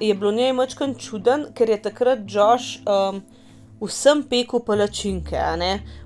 je 0.00 0.14
bilo 0.14 0.32
njej 0.32 0.52
mačkan 0.52 0.94
čuden, 0.94 1.46
ker 1.54 1.70
je 1.70 1.82
takrat 1.82 2.18
Josh 2.28 2.82
um, 2.84 3.22
vsem 3.80 4.22
pekel 4.28 4.60
palačinke, 4.60 5.38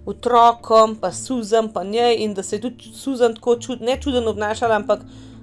otrokom, 0.07 0.97
pa 0.97 1.13
Susan, 1.13 1.73
pa 1.73 1.85
njej, 1.85 2.17
in 2.25 2.35
da 2.35 2.43
se 2.43 2.57
je 2.57 2.61
tudi 2.61 2.93
Susan 2.95 3.35
tako 3.35 3.57
čud, 3.57 3.83
ne 3.83 3.99
čuden 4.01 4.29
obnašala, 4.29 4.77
ampak 4.77 5.01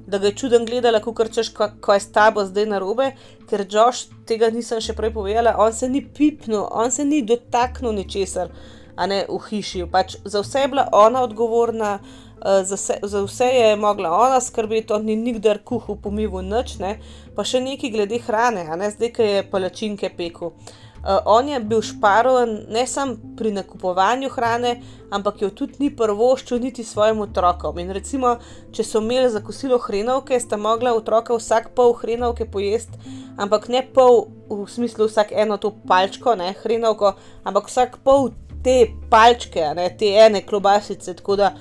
da 0.08 0.18
ga 0.18 0.28
je 0.28 0.36
čuden 0.36 0.66
gledala, 0.66 1.02
kot 1.02 1.34
češ, 1.34 1.52
ko 1.54 1.94
je 1.94 2.00
s 2.00 2.12
tabo 2.12 2.46
zdaj 2.46 2.66
na 2.66 2.80
robe, 2.80 3.12
ker 3.50 3.66
Josh 3.70 4.08
tega 4.26 4.50
nisem 4.50 4.80
še 4.82 4.96
prej 4.96 5.12
povedala, 5.14 5.58
on 5.60 5.74
se 5.74 5.90
ni 5.90 6.02
pipnil, 6.02 6.64
on 6.72 6.92
se 6.92 7.06
ni 7.06 7.22
dotaknil 7.28 7.92
ničesar, 7.92 8.52
a 8.96 9.08
ne 9.08 9.26
v 9.28 9.40
hiši. 9.50 9.84
Pač 9.92 10.16
za 10.24 10.42
vse 10.42 10.64
je 10.64 10.72
bila 10.72 10.88
ona 10.92 11.28
odgovorna. 11.28 12.00
Eh, 12.46 12.64
za, 12.64 12.78
se, 12.78 13.00
za 13.04 13.22
vse 13.22 13.46
je 13.46 13.76
mogla 13.76 14.12
ona 14.12 14.42
skrbeti, 14.42 14.94
ni 15.04 15.16
nikdar 15.16 15.58
kuhal, 15.64 15.96
pomival 15.96 16.44
noč, 16.46 16.78
ne? 16.78 17.00
pa 17.36 17.46
še 17.46 17.62
nekaj 17.62 17.90
glede 17.94 18.20
hrane, 18.22 18.66
ne 18.78 18.90
zdaj, 18.94 19.10
ki 19.16 19.26
je 19.26 19.48
palačinke 19.50 20.12
pekel. 20.18 20.54
Uh, 20.98 21.22
on 21.30 21.48
je 21.50 21.60
bil 21.64 21.82
šparovan 21.86 22.50
ne 22.74 22.82
samo 22.90 23.16
pri 23.38 23.52
nakupovanju 23.56 24.30
hrane, 24.34 24.74
ampak 25.14 25.42
jo 25.42 25.50
tudi 25.56 25.78
ni 25.80 25.90
prvoščil 25.96 26.60
niti 26.60 26.84
svojim 26.84 27.22
otrokom. 27.24 27.78
In 27.80 27.94
recimo, 27.96 28.34
če 28.76 28.84
so 28.84 29.02
imeli 29.02 29.30
za 29.32 29.40
kosilo 29.46 29.78
hrenovke, 29.80 30.40
sta 30.42 30.58
mogla 30.58 30.96
otroka 30.98 31.38
vsak 31.38 31.70
pol 31.78 31.94
hrenovke 32.02 32.50
pojesti, 32.52 33.00
ampak 33.38 33.70
ne 33.72 33.86
pol 33.94 34.26
v 34.50 34.66
smislu 34.68 35.08
vsak 35.08 35.32
eno 35.32 35.58
to 35.62 35.72
palčko, 35.88 36.36
ne 36.36 36.52
hrenovko, 36.64 37.14
ampak 37.46 37.72
vsak 37.72 38.02
pol 38.04 38.32
te 38.66 38.90
palčke, 39.10 39.64
ne 39.78 39.88
te 39.98 40.12
ene 40.26 40.44
klobasice. 40.46 41.14
Tako 41.22 41.40
da 41.40 41.54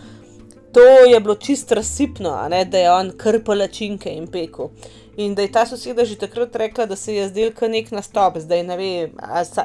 to 0.77 0.83
je 0.83 1.21
bilo 1.21 1.35
čisto 1.35 1.75
razsipno, 1.75 2.49
ne, 2.51 2.65
da 2.65 2.79
je 2.79 2.93
on 2.93 3.11
krpalačinke 3.17 4.11
in 4.12 4.27
pekel. 4.27 4.69
In 5.17 5.35
da 5.35 5.43
je 5.43 5.53
ta 5.53 5.62
soseda 5.67 6.05
že 6.05 6.19
takrat 6.21 6.57
rekla, 6.57 6.87
da 6.87 6.97
se 6.97 7.15
je 7.15 7.29
zdel 7.29 7.53
kot 7.57 7.71
nek 7.73 7.89
nastop, 7.91 8.37
zdaj 8.39 8.62
ne 8.62 8.77
ve, 8.77 8.91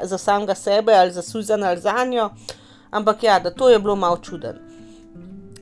za 0.04 0.18
samega 0.18 0.56
sebe 0.56 0.94
ali 0.96 1.12
za 1.12 1.22
Suzana 1.22 1.68
ali 1.70 1.82
za 1.82 2.06
njo, 2.06 2.30
ampak 2.92 3.24
ja, 3.24 3.40
da 3.40 3.52
to 3.52 3.70
je 3.70 3.80
bilo 3.80 3.96
malo 3.96 4.18
čuden. 4.18 4.56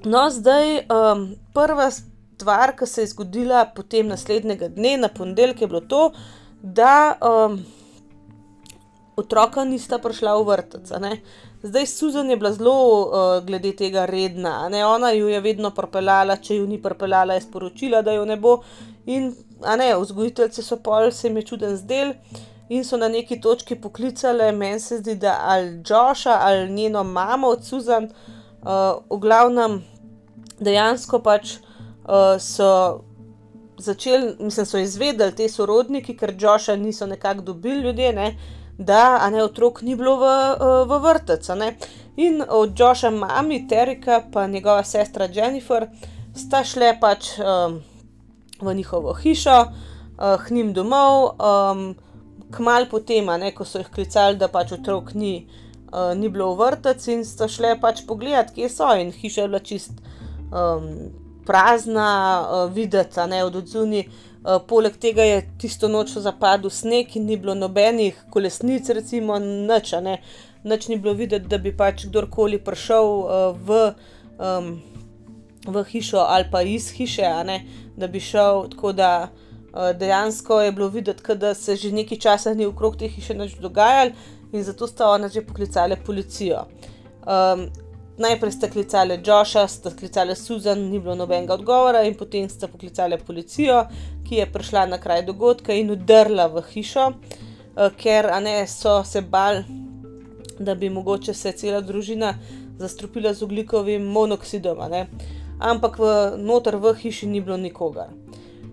No, 0.03 0.29
zdaj 0.29 0.85
um, 0.85 1.25
prva 1.53 1.89
stvar, 1.91 2.75
ki 2.77 2.85
se 2.85 3.01
je 3.01 3.07
zgodila 3.07 3.65
potem 3.75 4.07
naslednjega 4.07 4.67
dne, 4.67 4.97
na 4.97 5.09
ponedeljek, 5.09 5.61
je 5.61 5.67
bilo 5.67 5.81
to, 5.81 6.11
da 6.61 7.17
um, 7.25 7.57
otroka 9.17 9.65
nista 9.65 9.97
prišla 9.97 10.37
v 10.37 10.45
vrtec. 10.45 10.93
Zdaj 11.63 11.85
Susan 11.85 12.29
je 12.29 12.37
bila 12.37 12.53
zelo 12.53 13.01
uh, 13.01 13.45
glede 13.45 13.75
tega 13.75 14.05
redna, 14.05 14.69
ne? 14.69 14.85
ona 14.85 15.09
jo 15.11 15.27
je 15.27 15.39
vedno 15.41 15.71
propeljala, 15.75 16.37
če 16.37 16.55
jo 16.55 16.67
ni 16.67 16.77
propeljala, 16.81 17.35
je 17.35 17.41
sporočila, 17.41 18.01
da 18.01 18.13
jo 18.15 18.25
ne 18.25 18.37
bo. 18.39 18.61
In 19.05 19.33
ne, 19.77 19.89
vzgojiteljce 19.99 20.63
so 20.63 20.77
pol, 20.79 21.11
se 21.11 21.29
mi 21.29 21.43
je 21.43 21.49
čuden 21.51 21.75
zdel 21.77 22.13
in 22.69 22.85
so 22.85 22.97
na 22.97 23.09
neki 23.09 23.41
točki 23.41 23.75
poklicali, 23.75 24.51
meni 24.55 24.79
se 24.79 25.01
zdi, 25.01 25.15
da 25.15 25.35
ali 25.43 25.81
Joša 25.83 26.37
ali 26.41 26.69
njeno 26.71 27.03
mamo 27.03 27.47
od 27.47 27.65
Susan, 27.65 28.07
uh, 28.07 29.03
v 29.09 29.19
glavnem 29.19 29.81
dejansko 30.59 31.19
pač 31.19 31.57
uh, 31.57 32.39
so. 32.39 33.03
Začeli, 33.79 34.33
mislim, 34.43 34.65
so 34.67 34.77
izvedeli 34.77 35.31
te 35.31 35.45
sorodniki, 35.47 36.17
ker 36.19 36.33
Joša 36.35 36.75
niso 36.75 37.05
nekako 37.07 37.41
dobili 37.41 37.79
ljudje, 37.79 38.09
ne, 38.13 38.25
uh, 38.27 38.58
da 38.79 39.29
ne, 39.29 39.43
otrok 39.43 39.81
ni 39.81 39.95
bilo 39.95 40.15
v, 40.17 40.25
eh, 40.25 40.85
v 40.87 40.99
vrtec. 41.03 41.49
In 42.17 42.43
od 42.49 42.79
Joša, 42.79 43.09
mami 43.09 43.67
Terika, 43.67 44.23
pa 44.31 44.47
njegova 44.47 44.83
sestra 44.83 45.27
Jennifer, 45.33 45.87
sta 46.35 46.63
šle 46.63 46.97
pač 46.99 47.39
um, 47.39 47.79
v 48.61 48.73
njihovo 48.75 49.13
hišo, 49.13 49.59
uh, 49.61 50.43
k 50.45 50.51
njim 50.51 50.73
domov, 50.73 51.35
um, 51.39 51.95
kmal 52.51 52.85
potem, 52.91 53.25
ne, 53.25 53.51
ko 53.55 53.65
so 53.65 53.79
jih 53.79 53.87
klicali, 53.87 54.37
da 54.37 54.47
pač 54.47 54.71
otrok 54.75 55.13
ni, 55.13 55.47
uh, 55.93 56.11
ni 56.15 56.29
bilo 56.29 56.53
v 56.55 56.59
vrtec, 56.59 57.07
in 57.07 57.23
sta 57.25 57.47
šle 57.47 57.77
pač 57.81 58.03
pogledat, 58.07 58.51
kje 58.55 58.69
so. 58.69 58.91
In 58.99 59.11
hiša 59.15 59.41
je 59.41 59.47
bila 59.47 59.59
čist 59.59 60.03
um, 60.51 60.89
prazna, 61.47 62.11
uh, 62.41 62.73
videti, 62.73 63.27
ne 63.27 63.43
od 63.43 63.55
odzuni. 63.63 64.07
Uh, 64.39 64.55
poleg 64.67 64.95
tega 64.95 65.23
je 65.27 65.41
tisto 65.59 65.89
noč 65.91 66.13
zapadel 66.23 66.71
sneg 66.71 67.15
in 67.19 67.25
ni 67.27 67.35
bilo 67.37 67.55
nobenih 67.55 68.15
kolesnic, 68.31 68.87
recimo, 68.95 69.39
noč, 69.39 69.91
ne. 70.01 70.21
Noč 70.63 70.87
ni 70.87 70.97
bilo 70.97 71.13
videti, 71.13 71.47
da 71.51 71.57
bi 71.57 71.73
pač 71.75 72.05
kdorkoli 72.07 72.59
prišel 72.63 73.11
uh, 73.19 73.51
v, 73.67 73.81
v 75.67 75.83
hišo 75.91 76.23
ali 76.23 76.47
pa 76.51 76.61
iz 76.63 76.89
hiše, 76.95 77.27
da 77.97 78.07
bi 78.07 78.19
šel. 78.19 78.69
Tako 78.71 78.91
da 78.95 79.11
uh, 79.27 79.91
dejansko 79.99 80.61
je 80.61 80.71
bilo 80.71 80.87
videti, 80.87 81.35
da 81.35 81.53
se 81.53 81.75
že 81.75 81.91
nekaj 81.91 82.17
časa 82.17 82.53
ni 82.53 82.65
okrog 82.65 82.97
te 82.97 83.07
hiše 83.07 83.33
več 83.33 83.59
dogajalo 83.59 84.11
in 84.51 84.63
zato 84.63 84.87
sta 84.87 85.09
ona 85.09 85.27
že 85.27 85.45
poklicali 85.45 85.95
policijo. 86.05 86.65
Um, 87.27 87.67
najprej 88.19 88.51
sta 88.51 88.69
klicali 88.69 89.19
Joša, 89.25 89.67
sta 89.67 89.91
klicali 89.95 90.35
Susan, 90.35 90.79
ni 90.89 90.99
bilo 90.99 91.15
nobenega 91.15 91.53
odgovora, 91.53 92.03
in 92.03 92.15
potem 92.17 92.49
sta 92.49 92.67
poklicali 92.67 93.17
policijo, 93.27 93.85
ki 94.29 94.35
je 94.35 94.45
prišla 94.45 94.85
na 94.85 94.97
kraj 95.01 95.23
dogodka 95.25 95.73
in 95.73 95.89
udrla 95.91 96.45
v 96.53 96.61
hišo, 96.61 97.05
uh, 97.09 97.89
ker 97.97 98.29
ne, 98.45 98.61
so 98.69 99.01
se 99.03 99.21
bal, 99.25 99.63
da 100.59 100.75
bi 100.75 100.89
mogoče 100.89 101.33
se 101.33 101.51
cela 101.57 101.81
družina 101.81 102.35
zastrupila 102.77 103.33
z 103.33 103.41
ugljikovim 103.41 104.05
monoksidom, 104.05 104.83
ampak 105.59 105.97
v, 105.97 106.13
noter 106.37 106.77
v 106.77 106.93
hiši 107.01 107.27
ni 107.27 107.41
bilo 107.41 107.57
nikogar. 107.57 108.13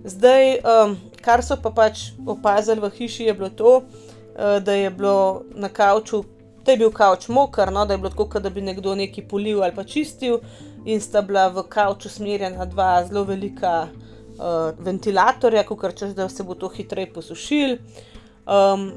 Zdaj, 0.05 0.59
um, 0.61 0.97
kar 1.25 1.43
so 1.43 1.57
pa 1.63 1.73
pač 1.73 2.11
opazili 2.27 2.83
v 2.85 2.91
hiši, 2.99 3.31
je 3.31 3.35
bilo 3.35 3.49
to, 3.49 3.73
uh, 3.81 4.59
da 4.61 4.77
je 4.77 4.91
bilo 4.91 5.43
na 5.55 5.73
kavču, 5.73 6.25
da 6.67 6.75
je 6.75 6.83
bil 6.85 6.93
kavč 6.93 7.31
moker, 7.33 7.73
no, 7.73 7.87
da 7.87 7.97
je 7.97 8.03
bilo 8.05 8.13
tako, 8.13 8.43
da 8.45 8.51
bi 8.51 8.61
nekdo 8.61 8.95
nekaj 8.95 9.25
polil 9.25 9.65
ali 9.65 9.75
pa 9.75 9.85
čistil, 9.89 10.43
in 10.85 11.01
sta 11.01 11.23
bila 11.23 11.49
v 11.49 11.65
kavču 11.65 12.13
smerjena 12.13 12.69
dva 12.69 13.07
zelo 13.09 13.25
velika 13.25 13.87
uh, 13.89 14.06
ventilatorja, 14.79 15.65
kot 15.67 15.99
češ, 15.99 16.15
da 16.17 16.29
se 16.29 16.45
bo 16.45 16.55
to 16.55 16.69
hitreje 16.69 17.13
posušil. 17.13 17.77
Um, 18.47 18.93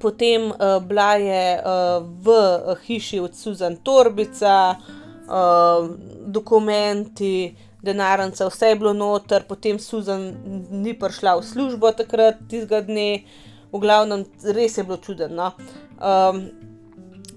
potem 0.00 0.50
uh, 0.50 0.78
bila 0.84 1.14
je 1.14 1.58
uh, 1.58 2.04
v 2.24 2.76
hiši 2.86 3.20
od 3.20 3.34
Suzan 3.34 3.76
Torbica, 3.76 4.76
uh, 4.76 5.88
dokumenti, 6.26 7.56
denarnica, 7.82 8.48
vse 8.48 8.68
je 8.68 8.76
bilo 8.76 8.92
noter, 8.92 9.44
potem 9.48 9.78
Suzan 9.78 10.34
ni 10.70 10.94
prišla 10.98 11.38
v 11.38 11.46
službo 11.46 11.92
takrat, 11.92 12.42
tistega 12.50 12.82
dne, 12.84 13.24
v 13.72 13.80
glavnem, 13.80 14.24
res 14.54 14.78
je 14.78 14.84
bilo 14.84 14.98
čudno. 15.02 15.52
Um, 15.98 16.42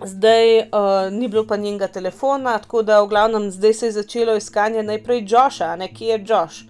zdaj 0.06 0.60
uh, 0.60 1.12
ni 1.14 1.28
bilo 1.28 1.46
pa 1.48 1.58
njenega 1.58 1.88
telefona, 1.88 2.58
tako 2.60 2.82
da 2.82 3.02
v 3.02 3.08
glavnem 3.08 3.52
zdaj 3.52 3.74
se 3.74 3.86
je 3.86 3.92
začelo 3.92 4.36
iskanje 4.36 4.84
najprej 4.84 5.26
Joša, 5.28 5.76
ne 5.76 5.94
kje 5.94 6.08
je 6.08 6.26
Još. 6.28 6.66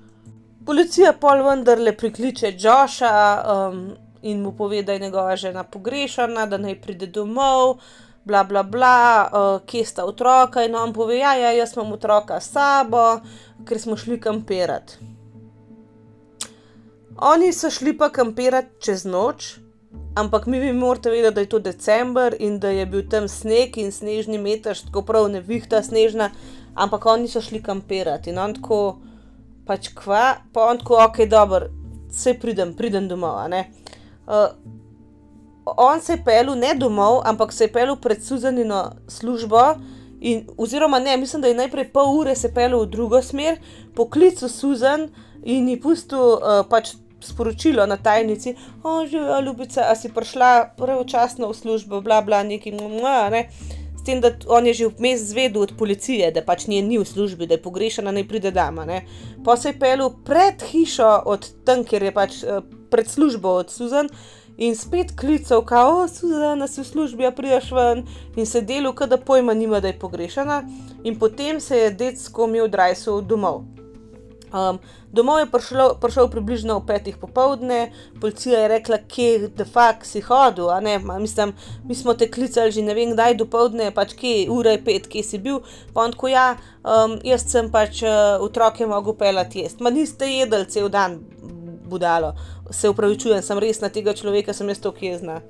Policija 0.66 1.14
pol 1.14 1.44
vendarle 1.44 1.98
prikliče 1.98 2.56
Joša. 2.60 3.12
Um, 3.42 3.92
in 4.22 4.42
mu 4.42 4.52
pove, 4.58 4.84
da 4.84 4.94
je 4.94 5.00
njegova 5.00 5.36
žena 5.36 5.64
pogrešana, 5.64 6.46
da 6.46 6.58
naj 6.58 6.82
pride 6.82 7.08
domov, 7.08 7.78
bla 8.24 8.44
bla 8.44 8.64
bla, 8.64 9.30
uh, 9.34 9.66
kje 9.66 9.86
sta 9.86 10.06
otroka. 10.06 10.64
In 10.64 10.76
on 10.76 10.94
pove, 10.94 11.18
ja, 11.18 11.34
ja, 11.36 11.52
jaz 11.52 11.74
imam 11.76 11.92
otroka 11.92 12.40
s 12.40 12.52
sabo, 12.52 13.20
ker 13.66 13.80
smo 13.80 13.98
šli 13.98 14.20
kampirati. 14.22 14.94
Oni 17.18 17.54
so 17.54 17.70
šli 17.70 17.98
pa 17.98 18.10
kampirati 18.10 18.82
čez 18.82 19.06
noč, 19.06 19.58
ampak 20.16 20.46
mi 20.46 20.60
bi 20.60 20.74
morali 20.74 21.22
vedeti, 21.22 21.36
da 21.36 21.42
je 21.42 21.50
to 21.50 21.60
decembr 21.60 22.36
in 22.40 22.60
da 22.60 22.70
je 22.70 22.86
bil 22.86 23.04
tam 23.10 23.28
sneg 23.28 23.78
in 23.78 23.92
snežni 23.92 24.38
metež, 24.38 24.86
tako 24.88 25.02
prav 25.02 25.30
ne 25.30 25.42
vihta 25.42 25.84
snežna, 25.84 26.32
ampak 26.76 27.06
oni 27.06 27.28
so 27.28 27.42
šli 27.42 27.62
kampirati 27.62 28.30
in 28.30 28.38
on 28.38 28.54
tako, 28.54 28.98
pač 29.66 29.92
kva, 29.96 30.42
pa 30.54 30.68
on 30.72 30.82
tako, 30.82 31.00
ok, 31.06 31.24
dobro, 31.30 31.70
se 32.12 32.34
pridem, 32.34 32.74
pridem 32.74 33.08
domov. 33.08 33.40
Uh, 34.28 34.52
on 35.78 36.02
se 36.02 36.14
je 36.14 36.24
pelil 36.26 36.56
ne 36.56 36.74
domov, 36.76 37.22
ampak 37.26 37.54
se 37.54 37.64
je 37.64 37.74
pelil 37.74 37.96
pred 37.96 38.24
Suzanino 38.24 38.92
službo. 39.08 39.76
In, 40.22 40.46
oziroma, 40.58 41.00
ne, 41.00 41.18
mislim, 41.18 41.42
da 41.42 41.48
je 41.48 41.58
najprej 41.58 41.88
pol 41.94 42.20
ure 42.20 42.36
se 42.36 42.54
pelil 42.54 42.84
v 42.84 42.92
drugo 42.94 43.22
smer, 43.22 43.58
poklical 43.96 44.50
Suzan 44.50 45.10
in 45.44 45.70
ji 45.70 45.80
pustil 45.82 46.38
uh, 46.38 46.62
pač 46.70 46.94
sporočilo 47.22 47.86
na 47.86 47.98
tajnici, 47.98 48.56
oživijo, 48.84 49.40
ljubica, 49.42 49.86
a 49.90 49.96
si 49.96 50.10
prišla 50.14 50.74
pravočasno 50.78 51.50
v 51.50 51.58
službo, 51.58 52.02
bla 52.02 52.22
bla, 52.22 52.44
neki 52.44 52.72
mma, 52.72 53.30
ne. 53.30 53.48
S 54.02 54.04
tem, 54.04 54.18
da 54.22 54.32
on 54.50 54.66
je 54.66 54.74
že 54.74 54.88
vmes 54.98 55.22
zvedel 55.30 55.62
od 55.62 55.76
policije, 55.78 56.32
da 56.34 56.42
pač 56.42 56.66
nje 56.66 56.82
ni 56.82 56.98
v 56.98 57.06
službi, 57.06 57.46
da 57.46 57.54
je 57.54 57.62
pogrešana, 57.62 58.10
naj 58.12 58.26
pride 58.28 58.50
dama. 58.52 58.86
Ne. 58.86 59.04
Pa 59.46 59.54
se 59.58 59.70
je 59.70 59.78
pelil 59.80 60.10
pred 60.26 60.64
hišo 60.72 61.22
od 61.30 61.46
tam, 61.66 61.84
kjer 61.86 62.10
je 62.10 62.12
pač 62.12 62.40
uh, 62.42 62.64
pred 62.90 63.06
službo 63.06 63.52
od 63.62 63.70
Suzan. 63.70 64.10
In 64.58 64.74
spet 64.76 65.14
klical, 65.20 65.62
kao, 65.62 66.08
Suzana, 66.10 66.66
si 66.68 66.82
v 66.82 66.88
službi, 66.88 67.30
a 67.30 67.32
priješ 67.32 67.70
ven, 67.78 68.02
in 68.36 68.46
se 68.46 68.62
delo, 68.62 68.90
da 68.94 69.22
pojma 69.22 69.54
nima, 69.54 69.80
da 69.80 69.94
je 69.94 70.00
pogrešana, 70.00 70.64
in 71.04 71.20
potem 71.20 71.62
se 71.62 71.78
je 71.78 71.94
detsko 71.94 72.50
imel 72.50 72.68
drajsov 72.74 73.22
domov. 73.22 73.64
Um, 74.50 74.82
domov 75.14 75.40
je 75.40 75.48
prišlo, 75.52 75.86
prišel 76.02 76.30
približno 76.32 76.78
ob 76.80 76.88
petih 76.88 77.18
popovdne, 77.18 77.92
policija 78.22 78.60
je 78.60 78.68
rekla, 78.68 78.98
kje 79.08 79.50
de 79.58 79.66
facto 79.66 80.10
si 80.10 80.22
hodil, 80.22 80.70
a 80.70 80.80
ne, 80.80 81.00
Ma, 81.00 81.20
mislim, 81.20 81.54
mi 81.88 81.96
smo 81.96 82.14
te 82.14 82.30
klicali 82.32 82.72
že 82.72 82.82
ne 82.82 82.94
vem 82.94 83.14
kdaj 83.14 83.36
do 83.40 83.46
povdne, 83.46 83.92
pač 83.92 84.14
kje, 84.14 84.50
ura 84.50 84.76
je 84.76 84.84
pet, 84.86 85.08
kje 85.08 85.24
si 85.24 85.38
bil, 85.38 85.62
pa 85.94 86.06
on 86.06 86.14
ko 86.14 86.28
ja, 86.32 86.56
um, 86.84 87.18
jaz 87.24 87.48
sem 87.50 87.72
pač 87.72 88.04
uh, 88.04 88.38
otroke 88.44 88.86
mogel 88.86 89.18
pelati 89.18 89.66
jesti, 89.66 89.84
ma 89.84 89.90
niste 89.90 90.30
jedli 90.30 90.66
cel 90.70 90.90
dan, 90.90 91.20
budalo, 91.92 92.36
se 92.72 92.90
upravičujem, 92.90 93.42
sem 93.44 93.60
res 93.60 93.82
na 93.82 93.90
tega 93.90 94.14
človeka, 94.16 94.54
sem 94.54 94.70
jaz 94.72 94.80
to 94.80 94.94
kjezna. 94.96 95.42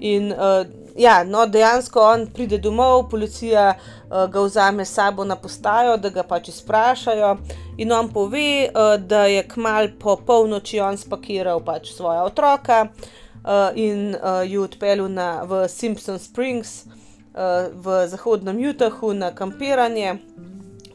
In 0.00 0.32
uh, 0.34 0.64
ja, 0.96 1.24
no, 1.24 1.46
dejansko 1.46 2.00
on 2.00 2.26
pride 2.34 2.58
domov, 2.58 3.08
policija 3.10 3.74
uh, 3.74 4.24
ga 4.30 4.40
vzame 4.40 4.84
s 4.84 4.94
sabo 4.94 5.24
na 5.24 5.36
postajo, 5.36 5.96
da 5.96 6.10
ga 6.10 6.22
pač 6.22 6.48
izprašajo. 6.48 7.36
In 7.76 7.92
on 7.92 8.08
pove, 8.12 8.68
uh, 8.68 8.96
da 9.00 9.26
je 9.26 9.42
kmal 9.48 9.88
po 10.00 10.16
polnoči 10.16 10.80
on 10.80 10.96
spakiral 10.96 11.60
pač 11.64 11.92
svoja 11.92 12.24
otroka 12.24 12.86
uh, 12.86 13.70
in 13.74 14.14
uh, 14.14 14.42
ju 14.46 14.62
odpeljal 14.62 15.08
v 15.46 15.68
Simpson 15.68 16.18
Springs 16.18 16.84
uh, 16.86 17.68
v 17.72 18.06
zahodnem 18.08 18.68
Utahu 18.70 19.12
na 19.14 19.34
kampiranje. 19.34 20.16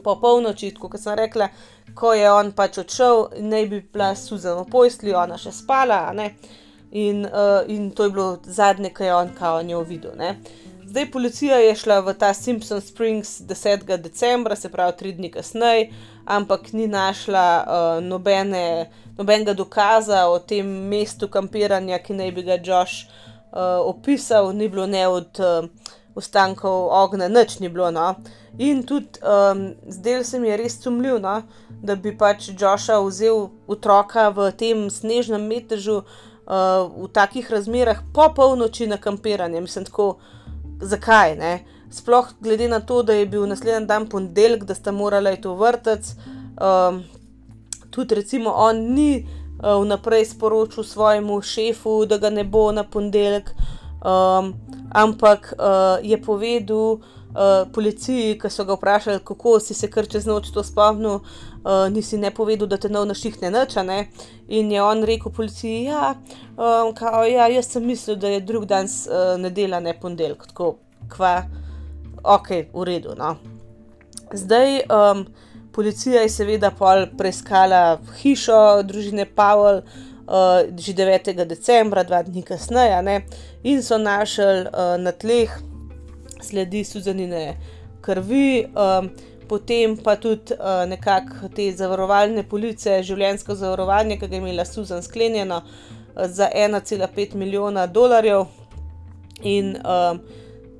Po 0.02 0.16
polnoči, 0.18 0.74
kot 0.74 0.98
sem 0.98 1.14
rekla, 1.14 1.48
ko 1.94 2.14
je 2.14 2.32
on 2.32 2.50
pač 2.52 2.78
odšel, 2.82 3.28
naj 3.38 3.66
bi 3.70 3.80
bila 3.92 4.14
Suzana 4.16 4.64
v 4.64 4.70
posli, 4.70 5.14
ona 5.14 5.38
še 5.38 5.52
spala. 5.54 6.10
In, 6.92 7.24
uh, 7.24 7.64
in 7.66 7.90
to 7.90 8.04
je 8.04 8.10
bilo 8.10 8.38
zadnje, 8.44 8.90
kar 8.90 9.06
je 9.06 9.14
on 9.14 9.30
kao 9.38 9.62
njo 9.62 9.80
videl. 9.80 10.12
Ne? 10.18 10.36
Zdaj 10.84 11.10
policija 11.10 11.56
je 11.56 11.74
šla 11.74 12.00
v 12.00 12.14
ta 12.14 12.34
Simpson 12.34 12.80
Springs 12.80 13.40
10. 13.40 13.96
decembra, 13.96 14.56
se 14.56 14.68
pravi 14.68 14.92
tri 14.98 15.12
dni 15.12 15.30
kasneje, 15.30 15.88
ampak 16.24 16.72
ni 16.72 16.86
našla 16.86 17.64
uh, 17.64 18.04
nobene, 18.04 18.90
nobenega 19.18 19.54
dokaza 19.54 20.26
o 20.28 20.38
tem 20.38 20.68
mestu 20.68 21.28
kampiranja, 21.28 21.98
ki 21.98 22.12
naj 22.12 22.32
bi 22.32 22.44
ga 22.44 22.60
Josh 22.60 23.06
uh, 23.06 23.80
opisal, 23.86 24.52
ni 24.52 24.68
bilo 24.68 24.86
ne 24.86 25.08
od. 25.08 25.40
Uh, 25.40 25.98
ostankov 26.14 26.92
ognja, 26.92 27.28
nič 27.28 27.58
ni 27.60 27.68
bilo. 27.68 27.90
No. 27.90 28.14
In 28.58 28.82
tudi 28.84 29.20
um, 29.24 29.72
zdaj 29.88 30.24
se 30.24 30.40
mi 30.40 30.48
je 30.48 30.56
res 30.60 30.76
sumljiv, 30.82 31.20
no, 31.22 31.40
da 31.82 31.96
bi 31.96 32.12
pač 32.16 32.50
Joša 32.52 33.00
vzel 33.00 33.48
otroka 33.66 34.28
v 34.30 34.50
tem 34.52 34.90
snežnem 34.92 35.46
metežu 35.48 36.02
uh, 36.46 36.90
v 37.04 37.08
takih 37.12 37.50
razmerah 37.50 38.02
po 38.14 38.28
polnoči 38.36 38.86
na 38.86 38.96
kampiranje. 38.96 39.60
Mislim, 39.60 39.84
tako, 39.84 40.16
zakaj 40.80 41.36
ne? 41.36 41.54
Sploh 41.90 42.32
glede 42.40 42.68
na 42.68 42.80
to, 42.80 43.02
da 43.02 43.12
je 43.12 43.26
bil 43.26 43.46
naslednji 43.46 43.86
dan 43.86 44.08
ponedeljek, 44.08 44.64
da 44.64 44.74
sta 44.74 44.92
morala 44.92 45.32
iti 45.32 45.48
v 45.48 45.54
vrtec. 45.60 46.14
Um, 46.56 47.02
tudi 47.90 48.14
recimo 48.14 48.50
on 48.50 48.76
ni 48.94 49.26
uh, 49.62 49.82
vnaprej 49.82 50.24
sporočil 50.24 50.84
svojemu 50.84 51.40
šefu, 51.42 52.06
da 52.06 52.18
ga 52.18 52.30
ne 52.30 52.44
bo 52.44 52.72
na 52.72 52.84
ponedeljek. 52.84 53.52
Um, 54.04 54.54
ampak 54.92 55.54
uh, 55.58 56.00
je 56.02 56.22
povedal 56.22 56.92
uh, 56.92 57.00
policiji, 57.72 58.38
ki 58.38 58.50
so 58.50 58.64
ga 58.64 58.74
vprašali, 58.74 59.20
kako 59.24 59.60
si 59.60 59.74
se 59.74 59.90
kar 59.90 60.08
čez 60.08 60.26
noč 60.26 60.50
to 60.52 60.64
spomnil, 60.64 61.20
uh, 61.64 61.86
nisi 61.92 62.18
ne 62.18 62.30
povedal, 62.34 62.68
da 62.68 62.76
te 62.76 62.88
nov 62.88 63.06
naših 63.06 63.40
ne 63.42 63.50
nača. 63.50 63.82
Ne? 63.82 64.06
In 64.48 64.72
je 64.72 64.82
on 64.82 65.04
rekel 65.04 65.32
policiji, 65.32 65.84
ja, 65.84 66.14
um, 66.56 66.94
ja, 67.30 67.48
jaz 67.48 67.72
sem 67.72 67.86
mislil, 67.86 68.16
da 68.16 68.28
je 68.28 68.40
drug 68.40 68.66
dan 68.66 68.86
uh, 68.86 69.40
nedela, 69.40 69.80
ne 69.80 69.94
ponedeljek, 70.00 70.46
tako 70.52 70.76
kva, 71.08 71.42
ok, 72.24 72.50
v 72.74 72.84
redu. 72.84 73.16
No? 73.18 73.36
Zdaj. 74.32 74.80
Um, 74.90 75.26
Policija 75.72 76.20
je 76.20 76.28
seveda 76.28 76.68
preiskala 77.16 77.98
hišo 78.20 78.82
družine 78.84 79.24
Pavel, 79.24 79.80
uh, 79.80 80.68
že 80.76 80.92
9. 80.92 81.32
decembra, 81.48 82.04
dva 82.04 82.22
dni 82.22 82.42
kasneje, 82.42 82.98
ne? 83.02 83.22
in 83.64 83.82
so 83.82 83.98
našli 83.98 84.66
uh, 84.68 84.96
na 85.00 85.12
tleh 85.12 85.48
sledi 86.42 86.84
Suzanine 86.84 87.56
krvi, 88.02 88.66
um, 88.74 89.08
potem 89.52 89.96
pa 89.96 90.16
tudi 90.16 90.54
uh, 90.56 90.88
nekako 90.88 91.50
te 91.52 91.66
zavarovalne 91.76 92.40
police, 92.48 93.02
življenjsko 93.04 93.52
zavarovanje, 93.60 94.16
ki 94.16 94.24
ga 94.24 94.38
je 94.38 94.40
imela 94.40 94.64
Suzan 94.64 95.02
sklenjeno 95.04 95.58
uh, 95.60 96.22
za 96.24 96.46
1,5 96.48 97.34
milijona 97.36 97.84
dolarjev. 97.86 98.46
In 99.44 99.74
um, 99.76 100.22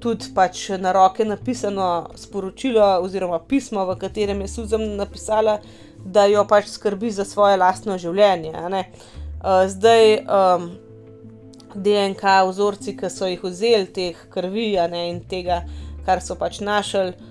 tudi 0.01 0.31
pač 0.33 0.71
na 0.81 0.95
roke 0.97 1.27
napisano 1.29 1.89
sporočilo, 2.17 2.87
oziroma 3.05 3.43
pismo, 3.45 3.85
v 3.91 3.99
katerem 4.01 4.41
je 4.47 4.49
Suzan 4.55 4.87
napisala, 4.97 5.59
da 6.01 6.25
jo 6.31 6.47
pač 6.49 6.71
skrbi 6.73 7.11
za 7.13 7.27
svoje 7.29 7.59
lastno 7.61 7.99
življenje. 8.01 8.55
Uh, 8.55 9.67
zdaj, 9.69 10.15
um, 10.23 10.65
DNK 11.75 12.39
vzorci, 12.49 12.97
ki 12.97 13.13
so 13.13 13.29
jih 13.29 13.45
vzeli, 13.45 13.91
teh 13.93 14.25
krvi 14.33 14.71
ne, 14.89 15.11
in 15.11 15.21
tega, 15.29 15.61
kar 16.09 16.25
so 16.25 16.39
pač 16.41 16.63
našli, 16.65 17.13
uh, 17.13 17.29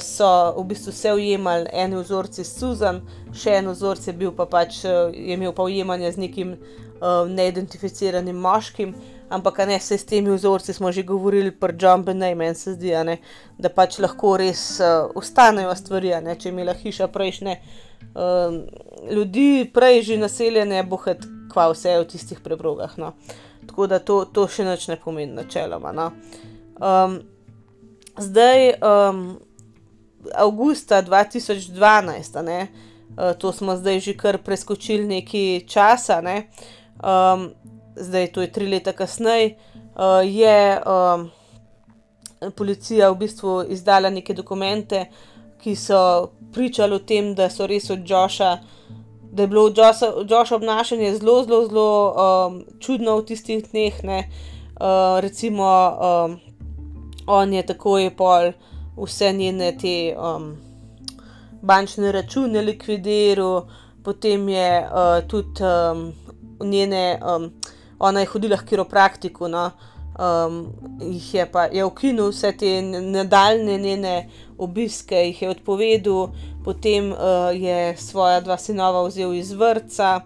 so 0.00 0.28
v 0.58 0.64
bistvu 0.68 0.92
vse 0.92 1.12
ujemali, 1.16 1.70
eni 1.72 1.96
vzorci 1.96 2.44
s 2.44 2.58
Suzan, 2.58 3.00
še 3.32 3.58
en 3.60 3.70
vzorec 3.72 4.06
je 4.06 4.14
bil 4.16 4.32
pa 4.36 4.46
pač, 4.46 4.82
uh, 4.84 5.08
je 5.12 5.36
imel 5.36 5.54
pa 5.56 5.64
ujemanje 5.64 6.12
z 6.12 6.22
nekim 6.26 6.54
uh, 6.56 7.28
neidentificiranim 7.28 8.36
moškim. 8.36 8.94
Ampak 9.32 9.62
ne, 9.64 9.78
se 9.80 9.96
s 9.96 10.04
temi 10.04 10.28
vzorci 10.30 10.74
smo 10.76 10.92
že 10.92 11.06
govorili, 11.08 11.50
pri 11.50 11.72
John 11.80 12.04
Benej, 12.04 12.34
meni 12.34 12.54
se 12.54 12.74
zdi, 12.74 12.92
ne, 13.04 13.16
da 13.58 13.72
pač 13.72 13.96
lahko 13.98 14.36
res 14.36 14.80
uh, 14.80 15.08
ostanejo 15.16 15.72
stvari. 15.76 16.12
Ne, 16.20 16.36
če 16.36 16.50
je 16.50 16.52
imela 16.52 16.74
hiša 16.76 17.08
prejšnje 17.08 17.56
uh, 17.56 18.60
ljudi, 19.08 19.70
prej 19.72 20.02
že 20.02 20.20
naseljene, 20.20 20.84
bohet 20.84 21.24
kva 21.52 21.70
vse 21.72 21.96
v 22.00 22.10
tistih 22.12 22.44
preprogah. 22.44 22.98
No. 23.00 23.14
tako 23.66 23.86
da 23.86 23.98
to, 23.98 24.24
to 24.24 24.46
še 24.48 24.66
nič 24.66 24.88
ne 24.90 24.98
pomeni, 25.00 25.32
načeloma. 25.32 25.92
No. 25.96 26.10
Um, 26.82 27.20
zdaj, 28.18 28.74
um, 28.84 29.22
avgusta 30.34 31.02
2012, 31.02 32.42
ne, 32.42 32.68
uh, 33.16 33.32
to 33.38 33.52
smo 33.52 33.76
zdaj 33.76 34.00
že 34.00 34.16
kar 34.16 34.38
preskočili 34.38 35.06
nekaj 35.06 35.66
časa, 35.66 36.20
ne, 36.20 36.46
um, 37.02 37.50
zdaj 37.96 38.32
to 38.32 38.40
je 38.40 38.52
tri 38.52 38.68
leta 38.68 38.92
kasneje, 38.92 39.54
uh, 39.94 40.20
je 40.24 40.80
um, 40.86 41.30
policija 42.50 43.10
v 43.10 43.16
bistvu 43.16 43.62
izdala 43.68 44.10
neke 44.10 44.34
dokumente, 44.34 45.06
ki 45.62 45.76
so 45.76 46.32
pričali 46.52 46.94
o 46.94 46.98
tem, 46.98 47.34
da 47.34 47.48
so 47.50 47.66
res 47.66 47.90
od 47.90 48.08
Joša. 48.10 48.56
Da 49.32 49.42
je 49.42 49.48
bilo 49.48 49.70
Joša 50.28 50.56
obnašanje 50.56 51.14
zelo, 51.16 51.44
zelo, 51.44 51.66
zelo 51.68 51.90
um, 52.12 52.64
čudno 52.80 53.16
v 53.16 53.24
tistih 53.30 53.64
dneh. 53.70 53.94
Uh, 54.02 55.20
recimo, 55.20 55.64
um, 55.64 56.40
on 57.26 57.52
je 57.52 57.62
takoj 57.66 58.10
pol 58.16 58.52
vse 58.96 59.32
njene 59.32 59.72
te 59.78 60.16
um, 60.18 60.56
bančne 61.62 62.12
račune 62.12 62.60
likvidiral, 62.60 63.66
potem 64.04 64.48
je 64.48 64.80
uh, 64.80 65.28
tudi 65.28 65.62
um, 65.62 66.12
njene, 66.68 67.20
um, 67.36 67.52
ona 67.98 68.20
je 68.20 68.26
hodila 68.26 68.56
k 68.56 68.68
kiropraktiku. 68.68 69.48
No, 69.48 69.70
um, 70.18 70.66
jih 71.00 71.34
je 71.34 71.46
pa 71.52 71.64
je 71.64 71.84
ukinil 71.84 72.30
vse 72.30 72.52
te 72.56 72.82
nadaljne 72.82 73.78
njene 73.78 74.30
obiske, 74.58 75.16
jih 75.16 75.42
je 75.42 75.50
odpovedal, 75.50 76.28
potem 76.64 77.12
uh, 77.12 77.18
je 77.54 77.96
svoja 77.96 78.40
dva 78.40 78.58
sinova 78.58 79.06
vzel 79.06 79.34
iz 79.34 79.52
vrca. 79.52 80.20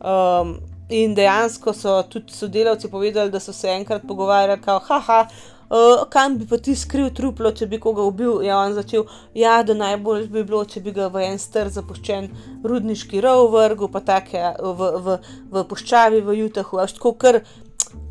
Um, 0.00 0.58
in 0.92 1.14
dejansko 1.14 1.72
so 1.72 2.02
tudi 2.02 2.32
sodelavci 2.32 2.90
povedali, 2.90 3.30
da 3.30 3.40
so 3.40 3.52
se 3.52 3.68
enkrat 3.68 4.02
pogovarjali, 4.08 4.60
da. 4.66 5.28
Uh, 5.72 6.02
kam 6.12 6.34
bi 6.36 6.44
pa 6.44 6.58
ti 6.60 6.74
skril 6.76 7.08
truplo, 7.16 7.48
če 7.56 7.64
bi 7.66 7.78
koga 7.80 8.04
ubil? 8.04 8.42
Ja, 8.44 8.58
on 8.60 8.74
začel, 8.76 9.06
ja, 9.32 9.62
da 9.64 9.72
najbolj 9.72 10.26
bi 10.28 10.42
bilo, 10.44 10.66
če 10.68 10.82
bi 10.84 10.92
ga 10.92 11.08
v 11.08 11.22
en 11.30 11.40
str 11.40 11.72
zapuščen 11.72 12.28
rudniški 12.60 13.22
rov 13.24 13.54
vrgel, 13.54 13.88
pa 13.88 14.04
tako 14.04 14.74
v, 14.76 14.90
v, 15.06 15.18
v 15.54 15.66
puščavi 15.70 16.20
v 16.26 16.36
Jutahu. 16.42 16.82
Až 16.84 16.98
tako, 16.98 17.16
kar 17.16 17.40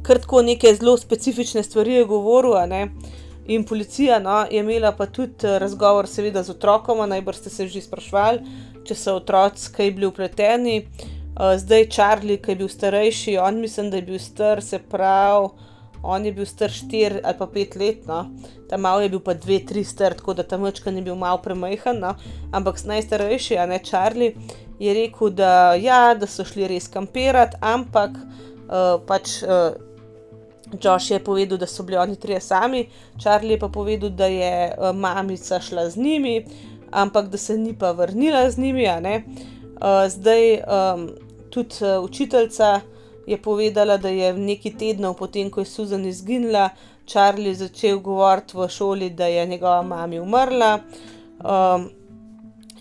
kar 0.02 0.19
tako 0.19 0.41
neke 0.41 0.76
zelo 0.76 0.97
specifične 0.97 1.63
stvari 1.63 1.93
je 1.93 2.06
govoril. 2.06 2.56
In 3.47 3.63
policija 3.65 4.19
no, 4.19 4.45
je 4.52 4.60
imela 4.60 4.91
pa 4.91 5.06
tudi 5.06 5.47
eh, 5.47 5.60
razgovor, 5.60 6.08
seveda, 6.08 6.43
z 6.43 6.50
otrokom, 6.50 7.10
najbrž 7.10 7.38
ste 7.38 7.50
se 7.50 7.67
že 7.67 7.82
sprašvali, 7.82 8.39
če 8.86 8.95
so 8.95 9.15
otroci 9.17 9.71
kaj 9.74 9.91
bili 9.91 10.06
upleteni. 10.06 10.86
Uh, 11.32 11.56
zdaj, 11.58 11.88
Charlie, 11.89 12.38
ki 12.38 12.52
je 12.52 12.56
bil 12.56 12.69
starejši, 12.69 13.38
on 13.39 13.60
mislim, 13.62 13.89
da 13.89 13.97
je 13.97 14.06
bil 14.06 14.19
star, 14.19 14.62
se 14.62 14.80
pravi, 14.80 15.50
on 16.03 16.25
je 16.25 16.31
bil 16.31 16.45
star 16.45 16.69
4 16.69 17.19
ali 17.23 17.37
pa 17.37 17.47
5 17.47 17.77
let, 17.79 18.07
no. 18.07 18.25
ta 18.69 18.77
mal 18.77 19.01
je 19.01 19.09
bil 19.09 19.19
pa 19.19 19.35
2-3 19.35 19.83
star, 19.83 20.13
tako 20.13 20.33
da 20.33 20.43
ta 20.43 20.57
mačka 20.57 20.91
ni 20.91 21.01
bil 21.01 21.15
mal 21.15 21.41
premajhen, 21.41 21.99
no. 21.99 22.15
ampak 22.51 22.81
najstarejši, 22.85 23.57
a 23.57 23.65
ne 23.65 23.79
Charlie, 23.83 24.35
je 24.79 24.93
rekel, 24.93 25.29
da, 25.29 25.73
ja, 25.75 26.13
da 26.17 26.27
so 26.27 26.45
šli 26.47 26.67
res 26.67 26.87
kampirati, 26.89 27.57
ampak 27.61 28.17
uh, 28.17 28.99
pač. 29.07 29.41
Uh, 29.43 29.89
Josh 30.71 31.11
je 31.11 31.17
povedal, 31.19 31.57
da 31.59 31.67
so 31.67 31.83
bili 31.83 31.97
oni 31.99 32.15
trije 32.15 32.39
sami, 32.39 32.85
Charlie 33.19 33.57
je 33.57 33.59
pa 33.59 33.67
povedal, 33.67 34.09
da 34.09 34.29
je 34.31 34.71
uh, 34.71 34.95
mamica 34.95 35.59
šla 35.59 35.89
z 35.89 35.99
njimi, 35.99 36.45
ampak 36.91 37.27
da 37.27 37.37
se 37.37 37.57
ni 37.57 37.73
pa 37.77 37.91
vrnila 37.91 38.49
z 38.51 38.57
njimi. 38.57 38.87
Uh, 38.87 40.07
zdaj 40.07 40.63
um, 40.63 41.09
tudi 41.49 41.75
uh, 41.81 42.03
učiteljica 42.03 42.79
je 43.27 43.38
povedala, 43.41 43.97
da 43.97 44.10
je 44.10 44.34
nekaj 44.34 44.77
tednov 44.77 45.15
potem, 45.17 45.49
ko 45.49 45.62
je 45.62 45.65
Susan 45.65 46.05
izginila, 46.05 46.69
Charlie 47.05 47.55
začel 47.55 47.99
govoriti 47.99 48.57
v 48.57 48.67
šoli, 48.69 49.10
da 49.10 49.25
je 49.25 49.45
njegova 49.45 49.81
mama 49.81 50.21
umrla. 50.21 50.79
Um, 51.43 51.89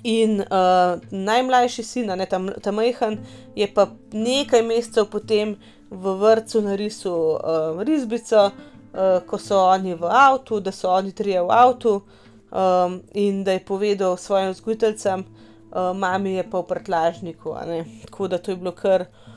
in 0.02 0.40
uh, 0.40 1.00
najmlajši 1.10 1.82
sin, 1.82 2.06
ne 2.06 2.26
ta, 2.26 2.40
ta 2.62 2.72
majhen, 2.72 3.18
je 3.56 3.68
pa 3.74 3.88
nekaj 4.12 4.62
mesecev 4.62 5.10
potem 5.12 5.56
v 5.90 6.14
vrtu 6.20 6.62
narisal 6.64 7.36
um, 7.36 7.80
risbico, 7.84 8.46
uh, 8.46 9.20
ko 9.26 9.38
so 9.38 9.58
oni 9.58 9.94
v 9.94 10.08
avtu, 10.08 10.60
da 10.60 10.72
so 10.72 10.88
oni 10.88 11.12
trije 11.12 11.42
v 11.42 11.50
avtu 11.52 12.00
um, 12.00 13.00
in 13.12 13.44
da 13.44 13.52
je 13.52 13.64
povedal 13.64 14.16
svojim 14.16 14.54
vzgojiteljcem, 14.54 15.24
uh, 15.24 15.92
mami 15.96 16.38
je 16.38 16.46
pa 16.50 16.60
v 16.60 16.66
prtlažniku. 16.66 17.56
Tako 18.04 18.28
da 18.28 18.38
to 18.38 18.50
je 18.50 18.56
bilo 18.56 18.72
kar. 18.72 19.00
Uh, 19.00 19.29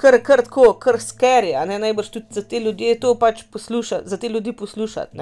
kar, 0.00 0.18
kar 0.22 0.42
tako, 0.42 0.72
kar 0.80 1.00
skeri, 1.00 1.54
najbrž 1.78 2.08
tudi 2.10 2.26
za 2.30 2.42
te 2.42 2.60
ljudi 2.60 2.94
to 3.00 3.14
pač 3.14 3.44
poslušati, 3.52 4.08
za 4.08 4.16
te 4.16 4.28
ljudi 4.28 4.52
poslušati. 4.52 5.18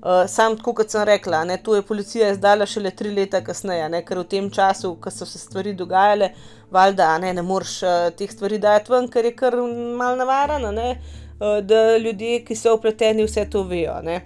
Uh, 0.00 0.24
sam, 0.28 0.56
tako 0.56 0.72
kot 0.74 0.90
sem 0.90 1.02
rekla, 1.04 1.42
ne, 1.44 1.58
to 1.60 1.74
je 1.76 1.82
policija 1.84 2.30
izdala 2.32 2.66
šele 2.66 2.90
tri 2.96 3.10
leta 3.12 3.42
kasneje, 3.44 3.88
ne, 3.92 3.98
ker 4.04 4.22
v 4.22 4.24
tem 4.32 4.46
času, 4.50 4.94
ko 4.96 5.10
so 5.12 5.26
se 5.28 5.38
stvari 5.38 5.74
dogajale, 5.76 6.30
valjda 6.72 7.18
ne, 7.20 7.34
ne 7.36 7.42
moreš 7.44 7.74
uh, 7.82 8.06
teh 8.16 8.32
stvari 8.32 8.58
dati 8.58 8.92
ven, 8.92 9.10
ker 9.12 9.28
je 9.28 9.34
kar 9.36 9.58
mal 10.00 10.16
navarano, 10.16 10.72
uh, 10.72 11.58
da 11.60 11.98
ljudje, 11.98 12.40
ki 12.48 12.56
so 12.56 12.78
upleteni, 12.78 13.28
vse 13.28 13.44
to 13.52 13.66
vejo. 13.68 14.00
Ne. 14.02 14.22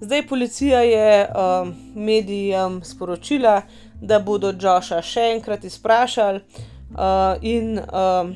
Zdaj 0.00 0.26
policija 0.28 0.86
je 0.86 1.10
uh, 1.26 1.74
medijem 1.94 2.82
sporočila, 2.84 3.62
da 4.00 4.20
bodo 4.22 4.54
Joša 4.54 5.02
še 5.02 5.30
enkrat 5.34 5.64
izprašali 5.64 6.38
uh, 6.38 7.34
in 7.42 7.80
uh, 7.80 8.30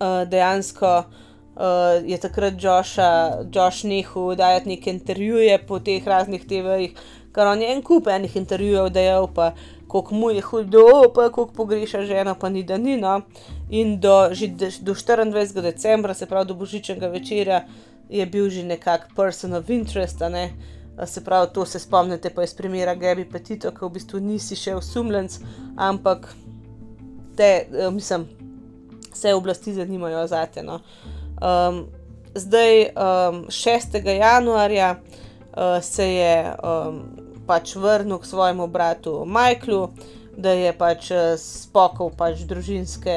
uh, 0.00 0.28
dejansko 0.28 1.04
uh, 1.60 2.00
je 2.04 2.18
takrat 2.18 2.54
Josh 3.52 3.84
nehal 3.84 4.34
dajati 4.36 4.68
neke 4.68 4.90
intervjuje 4.90 5.58
po 5.66 5.78
teh 5.78 6.06
raznih 6.06 6.46
TV-jih, 6.46 6.96
kar 7.32 7.46
on 7.46 7.62
je 7.62 7.68
en 7.72 7.82
kup 7.82 8.08
enih 8.08 8.36
intervjujev 8.36 8.90
dejal, 8.90 9.28
pa 9.34 9.52
koliko 9.90 10.14
mu 10.14 10.30
je 10.30 10.40
hudo, 10.40 10.86
pa 11.14 11.28
koliko 11.28 11.52
pogreša 11.54 12.02
žena, 12.02 12.34
pa 12.34 12.48
ni 12.48 12.62
da 12.62 12.78
ni. 12.78 12.96
No. 12.96 13.20
In 13.70 14.00
do, 14.00 14.28
do 14.80 14.94
24. 14.94 15.62
decembra, 15.62 16.14
se 16.14 16.26
pravi 16.26 16.48
do 16.48 16.54
božičnega 16.54 17.08
večera, 17.08 17.64
je 18.08 18.26
bil 18.26 18.50
že 18.50 18.62
nekak 18.62 19.10
person 19.16 19.54
of 19.54 19.70
interest. 19.70 20.20
Ne. 20.30 20.50
Se 21.06 21.24
pravi, 21.24 21.50
to 21.54 21.66
se 21.66 21.78
spomnite 21.78 22.30
pa 22.30 22.42
iz 22.42 22.54
primera 22.54 22.94
Gabi 22.94 23.24
Petito, 23.24 23.70
ki 23.70 23.84
v 23.84 23.90
bistvu 23.90 24.20
nisi 24.20 24.56
še 24.56 24.74
osumljenc, 24.74 25.38
ampak 25.76 26.28
te, 27.36 27.66
mislim, 27.92 28.26
vse 29.12 29.34
oblasti 29.34 29.74
zanimajo 29.74 30.26
za 30.26 30.46
te. 30.46 30.62
No. 30.62 30.80
Um, 31.40 31.86
zdaj, 32.34 32.82
um, 32.82 33.44
6. 33.48 34.06
januarja, 34.18 34.96
uh, 34.96 35.82
se 35.82 36.08
je 36.14 36.54
um, 36.62 37.02
pač 37.46 37.74
vrnil 37.76 38.18
k 38.18 38.26
svojemu 38.26 38.66
bratu 38.66 39.24
Michaelu, 39.26 39.88
da 40.36 40.52
je 40.54 40.72
pač 40.72 41.10
uh, 41.10 41.34
spokal 41.38 42.10
pač 42.16 42.44
družinske 42.48 43.16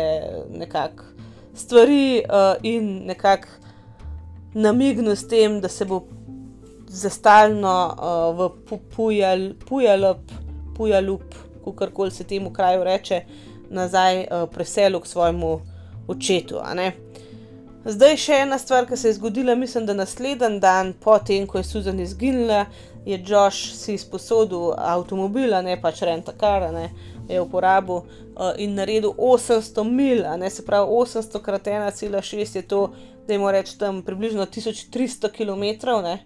nekak 0.49 1.03
stvari 1.55 2.23
uh, 2.25 2.57
in 2.63 3.05
nekako 3.05 3.47
namignil 4.53 5.15
s 5.15 5.27
tem, 5.27 5.61
da 5.61 5.69
se 5.69 5.85
bo 5.85 6.03
za 6.87 7.09
stalno 7.09 7.73
uh, 7.89 8.37
v 8.37 8.77
Pujalup, 9.65 10.31
Pujalup, 10.77 11.23
kako 11.63 11.93
koli 11.93 12.11
se 12.11 12.23
temu 12.23 12.53
kraju 12.53 12.83
reče, 12.83 13.23
nazaj 13.69 14.19
uh, 14.19 14.49
preselil 14.49 14.99
k 14.99 15.07
svojemu 15.07 15.59
očetu. 16.07 16.61
Zdaj 17.85 18.17
še 18.17 18.41
ena 18.45 18.57
stvar, 18.59 18.87
ki 18.87 18.97
se 18.97 19.09
je 19.09 19.17
zgodila, 19.17 19.55
mislim, 19.55 19.85
da 19.85 19.93
naslednji 19.93 20.59
dan, 20.63 20.93
potem 20.93 21.47
ko 21.47 21.57
je 21.59 21.63
Susan 21.67 21.99
izginila, 21.99 22.65
je 23.05 23.19
Josh 23.27 23.75
si 23.75 23.97
izposodil 23.97 24.71
avtomobil, 24.77 25.51
ne 25.63 25.75
pač 25.81 26.01
renta 26.07 26.31
kar, 26.31 26.71
ne 26.71 26.89
je 27.29 27.41
uporabil 27.41 27.95
uh, 27.95 28.05
in 28.57 28.75
naredil 28.75 29.13
800 29.17 29.83
mil, 29.83 30.23
ne 30.37 30.49
se 30.49 30.65
pravi 30.65 30.87
800 30.91 31.41
krat 31.41 31.67
1,6 31.67 32.55
je 32.55 32.61
to, 32.67 32.93
da 33.27 33.33
jim 33.33 33.47
reč 33.47 33.73
tam 33.77 34.01
približno 34.01 34.45
1300 34.45 35.31
km. 35.31 35.87
Ne. 36.03 36.19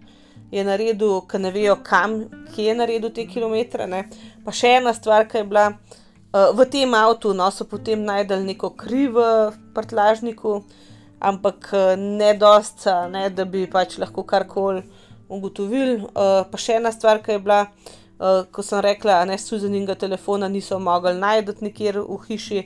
Je 0.51 0.63
naredil, 0.63 1.21
ki 1.27 1.39
ne 1.39 1.51
vejo, 1.51 1.75
kam 1.83 2.23
je 2.57 2.75
naredil 2.75 3.09
te 3.13 3.27
kilometre. 3.27 3.87
Ne. 3.87 4.07
Pa 4.45 4.51
še 4.51 4.77
ena 4.79 4.93
stvar, 4.93 5.27
ki 5.29 5.41
je 5.41 5.49
bila 5.49 5.67
v 6.31 6.65
tem 6.71 6.93
avtu, 6.93 7.33
no 7.33 7.47
so 7.51 7.65
potem 7.65 8.03
najdel 8.03 8.43
neko 8.43 8.69
krivo 8.75 9.53
prtlažniku, 9.73 10.57
uh, 10.59 10.87
ampak 11.19 11.69
eh, 11.73 11.95
ne 11.97 12.33
dost, 12.33 12.85
ne, 13.11 13.29
da 13.29 13.45
bi 13.45 13.65
pač 13.69 13.97
lahko 13.97 14.23
karkoli 14.23 14.83
ugotovili. 15.27 15.97
Uh, 16.15 16.45
pa 16.47 16.59
še 16.61 16.77
ena 16.79 16.91
stvar, 16.95 17.19
ki 17.19 17.33
je 17.35 17.39
bila, 17.43 17.65
ko 18.55 18.63
sem 18.63 18.79
rekla, 18.79 19.17
da 19.27 19.35
Suzaninga 19.37 19.97
telefona 19.99 20.47
niso 20.47 20.77
mogli 20.79 21.11
najti 21.19 21.65
nikjer 21.65 21.99
v 21.99 22.15
hiši. 22.29 22.61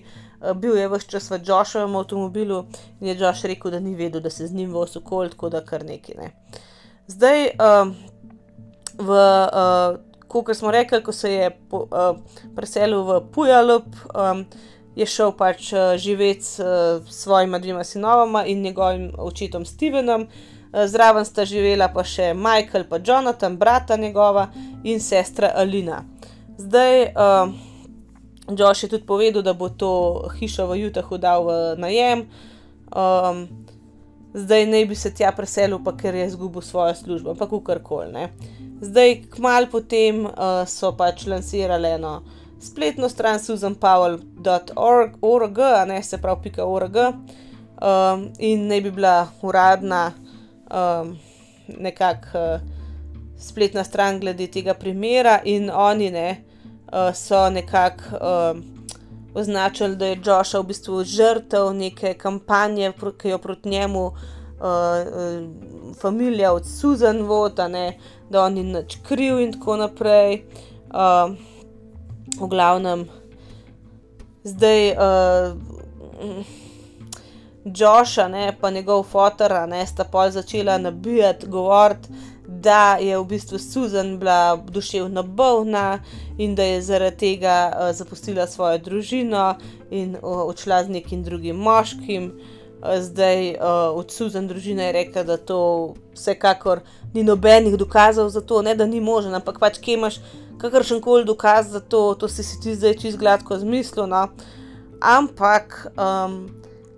Bil 0.62 0.78
je 0.78 0.86
vse 0.89 1.09
čas 1.09 1.30
v 1.30 1.39
Joshovem 1.45 1.97
avtomobilu 1.97 2.59
in 3.01 3.09
je 3.09 3.16
Josh 3.18 3.45
rekel, 3.49 3.74
da 3.74 3.80
ni 3.82 3.95
vedel, 3.97 4.22
da 4.22 4.30
se 4.30 4.45
z 4.47 4.53
njim 4.57 4.72
vozi 4.74 4.97
okol, 5.01 5.30
tako 5.34 5.49
da 5.53 5.64
kar 5.66 5.84
nekaj. 5.86 6.16
Ne. 6.18 6.30
Zdaj, 7.09 7.49
uh, 7.57 7.91
v, 8.97 9.18
uh, 9.18 9.97
kot 10.32 10.57
smo 10.57 10.71
rekli, 10.71 11.01
ko 11.03 11.11
se 11.11 11.34
je 11.34 11.49
po, 11.69 11.84
uh, 11.91 12.15
preselil 12.55 13.03
v 13.03 13.17
Pujalup, 13.34 13.88
um, 14.15 14.45
je 14.95 15.05
šel 15.07 15.34
pač 15.36 15.73
uh, 15.73 15.95
živeti 15.99 16.43
s 16.43 16.59
uh, 16.59 17.03
svojima 17.07 17.59
dvema 17.59 17.84
sinovama 17.84 18.45
in 18.45 18.61
njegovim 18.61 19.11
očetom 19.17 19.65
Stevenom. 19.65 20.21
Uh, 20.21 20.86
zraven 20.88 21.25
sta 21.25 21.45
živela 21.45 21.89
pa 21.91 22.03
še 22.07 22.32
Michael, 22.34 22.88
pa 22.89 22.99
Jonathan, 23.03 23.57
brata 23.57 23.97
njegova 23.99 24.47
in 24.84 24.99
sestra 25.03 25.51
Alina. 25.55 26.03
Zdaj, 26.57 27.03
uh, 27.11 27.51
Josh 28.57 28.84
je 28.84 28.89
tudi 28.89 29.05
povedal, 29.05 29.41
da 29.41 29.53
bo 29.53 29.69
to 29.69 29.91
hišo 30.39 30.67
v 30.67 30.88
Utahu 30.88 31.17
dal 31.17 31.45
v 31.45 31.59
najem. 31.79 32.25
Um, 32.91 33.47
zdaj 34.34 34.65
naj 34.65 34.86
bi 34.86 34.95
se 34.95 35.13
tja 35.13 35.32
preselil, 35.36 35.79
pa 35.84 35.95
ker 35.97 36.15
je 36.15 36.27
izgubil 36.27 36.61
svojo 36.61 36.95
službo, 36.95 37.32
ampak 37.32 37.51
karkoli. 37.65 38.27
Zdaj, 38.82 39.29
kmalo 39.29 39.69
potem 39.69 40.25
uh, 40.25 40.65
so 40.65 40.89
pač 40.97 41.29
lansirali 41.29 41.86
eno 41.99 42.23
spletno 42.61 43.09
stran 43.09 43.39
susanpowell.org, 43.39 45.57
ne 45.86 46.03
se 46.03 46.17
pravi 46.17 46.51
.org, 46.65 46.95
um, 46.97 47.13
in 48.39 48.67
naj 48.67 48.82
bi 48.82 48.91
bila 48.91 49.27
uradna 49.41 50.11
um, 50.65 51.17
nekakšna 51.77 52.55
uh, 52.55 52.61
spletna 53.38 53.84
stran 53.84 54.19
glede 54.19 54.47
tega 54.47 54.73
primera, 54.73 55.41
in 55.45 55.69
oni 55.69 56.11
ne, 56.11 56.43
uh, 56.89 57.13
so 57.13 57.49
nekako 57.53 58.03
uh, 58.17 58.57
označili, 59.34 59.95
da 59.95 60.05
je 60.05 60.21
Josh 60.25 60.55
v 60.57 60.63
bistvu 60.73 61.03
žrtev 61.03 61.73
neke 61.73 62.13
kampanje, 62.13 62.93
ki 63.17 63.29
jo 63.29 63.38
proti 63.38 63.69
njemu. 63.69 64.05
Uh, 64.05 64.13
uh, 64.62 65.95
familija 66.01 66.53
od 66.53 66.66
Susan 66.66 67.22
Vota, 67.22 67.70
da 68.30 68.43
on 68.43 68.53
ni 68.53 68.64
nič 68.64 68.97
kriv, 69.07 69.39
in 69.39 69.53
tako 69.53 69.78
naprej. 69.78 70.43
Uh, 70.93 71.36
v 72.39 72.47
glavnem, 72.47 73.05
zdaj 74.43 74.91
uh, 74.91 75.57
Joša, 77.66 78.28
ne, 78.28 78.57
pa 78.62 78.70
njegov 78.70 79.03
fotor, 79.03 79.53
ne, 79.68 79.86
sta 79.88 80.03
pol 80.03 80.32
začela 80.32 80.78
nabijati, 80.78 81.47
govoriti, 81.47 82.09
da 82.47 82.97
je 83.01 83.18
v 83.18 83.26
bistvu 83.26 83.59
Susan 83.59 84.18
bila 84.20 84.55
duševno 84.55 85.24
bolna 85.24 85.99
in 86.38 86.55
da 86.55 86.64
je 86.64 86.82
zaradi 86.82 87.18
tega 87.18 87.72
uh, 87.72 87.95
zapustila 87.95 88.47
svojo 88.47 88.78
družino 88.78 89.55
in 89.89 90.16
uh, 90.16 90.22
odšla 90.47 90.84
z 90.84 90.89
nekim 90.89 91.24
drugim 91.24 91.55
moškim. 91.55 92.32
Zdaj 92.82 93.49
uh, 93.49 93.57
od 93.93 94.11
Susan 94.11 94.47
družine 94.47 94.86
je 94.86 94.91
rekla, 94.91 95.23
da 95.23 95.38
to 95.38 95.93
vsekakor 96.15 96.82
ni 97.13 97.23
nobenih 97.23 97.77
dokazov 97.77 98.29
za 98.29 98.41
to, 98.41 98.61
ne 98.61 98.75
da 98.75 98.86
ni 98.86 99.01
možen, 99.01 99.36
ampak 99.38 99.59
pač 99.59 99.77
kje 99.77 99.93
imaš 99.93 100.17
kakršen 100.61 101.01
koli 101.01 101.25
dokaz 101.25 101.69
za 101.71 101.79
to, 101.79 102.15
to 102.15 102.27
si 102.27 102.43
ti 102.63 102.75
zdaj 102.75 102.97
čist 103.01 103.17
gladko 103.17 103.57
zmislil. 103.57 104.07
No? 104.07 104.27
Ampak, 105.01 105.88
um, 105.97 106.49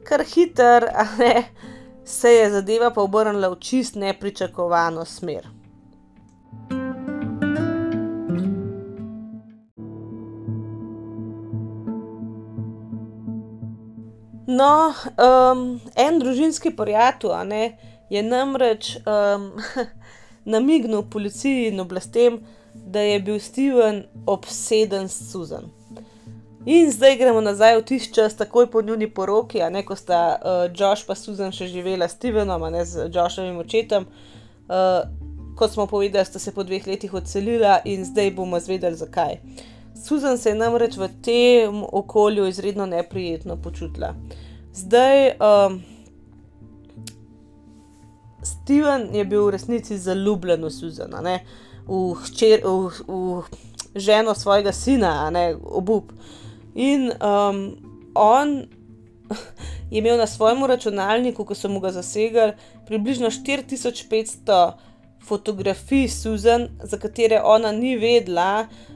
kar 0.04 0.24
hiter, 0.24 0.88
ne, 1.20 1.44
se 2.06 2.32
je 2.32 2.50
zadeva 2.52 2.92
pa 2.92 3.02
obrnila 3.02 3.50
v 3.50 3.60
čist 3.60 3.96
nepričakovano 3.96 5.06
smer. 5.06 5.53
No, 14.54 14.94
um, 15.18 15.82
en 15.96 16.20
družinski 16.20 16.74
prijatelj 16.78 17.72
je 18.10 18.24
namreč 18.24 18.98
um, 18.98 19.52
namignil 20.54 21.04
policiji 21.10 21.72
in 21.72 21.80
oblastem, 21.80 22.42
da 22.74 23.00
je 23.00 23.20
bil 23.20 23.40
Steven 23.40 24.04
obseden 24.26 25.10
s 25.10 25.32
Susan. 25.32 25.72
In 26.66 26.92
zdaj 26.92 27.18
gremo 27.18 27.42
nazaj 27.42 27.78
v 27.78 27.86
tisti 27.86 28.14
čas, 28.14 28.38
takoj 28.40 28.70
po 28.72 28.82
njuni 28.82 29.10
poroki, 29.14 29.62
a 29.62 29.70
ne 29.70 29.82
ko 29.86 29.96
sta 29.96 30.38
uh, 30.38 30.70
Josh 30.72 31.10
in 31.10 31.16
Susan 31.16 31.52
še 31.52 31.68
živela 31.68 32.08
s 32.08 32.16
Stevenom, 32.16 32.64
a 32.64 32.70
ne 32.70 32.86
z 32.86 33.10
Joshovim 33.14 33.58
očetom. 33.60 34.06
Uh, 34.70 35.04
kot 35.60 35.74
smo 35.74 35.88
povedali, 35.88 36.26
sta 36.26 36.40
se 36.40 36.54
po 36.54 36.64
dveh 36.64 36.88
letih 36.88 37.14
odselila 37.14 37.82
in 37.86 38.06
zdaj 38.06 38.32
bomo 38.32 38.60
zvedeli, 38.60 38.96
zakaj. 38.96 39.40
Susan 40.04 40.38
se 40.38 40.50
je 40.50 40.56
namreč 40.56 40.98
v 40.98 41.08
tem 41.24 41.84
okolju 41.92 42.48
izredno 42.48 42.86
neprijetno 42.86 43.56
počutila. 43.56 44.16
Zdaj, 44.74 45.30
um, 45.40 45.82
Steven 48.44 49.16
je 49.16 49.26
bil 49.26 49.46
v 49.46 49.54
resnici 49.56 49.98
zaljubljen 49.98 50.66
v 50.66 50.72
Susan, 50.72 51.16
ne? 51.24 51.40
V, 51.88 52.18
hčer, 52.20 52.66
v, 52.68 52.92
v 53.08 53.44
ženo 53.96 54.36
svojega 54.36 54.74
sina, 54.76 55.30
ne 55.32 55.56
obup. 55.56 56.12
In 56.76 57.12
um, 57.24 57.64
on 58.16 58.66
je 59.92 60.02
imel 60.04 60.18
na 60.18 60.28
svojem 60.28 60.66
računalniku, 60.66 61.46
ko 61.46 61.56
so 61.56 61.72
mu 61.72 61.80
ga 61.80 61.94
zasegli, 61.96 62.52
približno 62.88 63.32
4500 63.32 64.74
fotografij 65.24 66.10
Susan, 66.10 66.68
za 66.84 67.00
katere 67.00 67.40
ona 67.40 67.72
ni 67.72 67.96
vedela, 67.96 68.68
uh, 68.68 68.93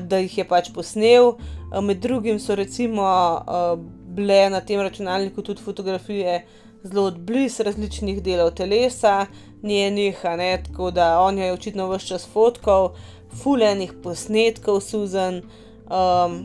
da 0.00 0.18
jih 0.18 0.38
je 0.38 0.44
pač 0.48 0.70
posnel. 0.74 1.34
Uh, 1.70 1.80
med 1.84 2.00
drugim 2.00 2.38
so 2.38 2.54
recimo 2.54 3.02
uh, 3.04 3.78
bile 4.16 4.50
na 4.50 4.60
tem 4.60 4.80
računalniku 4.80 5.42
tudi 5.42 5.62
fotografije 5.62 6.44
zelo 6.82 7.04
odblizu 7.06 7.62
različnih 7.62 8.22
delov 8.22 8.50
telesa, 8.56 9.26
njenih, 9.62 10.24
ne, 10.36 10.62
tako 10.66 10.90
da 10.90 11.20
on 11.20 11.38
je 11.38 11.52
očitno 11.52 11.88
vse 11.90 12.06
čas 12.06 12.28
fotkal, 12.32 12.94
fulejnih 13.42 13.92
posnetkov, 14.02 14.80
suzen. 14.80 15.42
Um, 15.90 16.38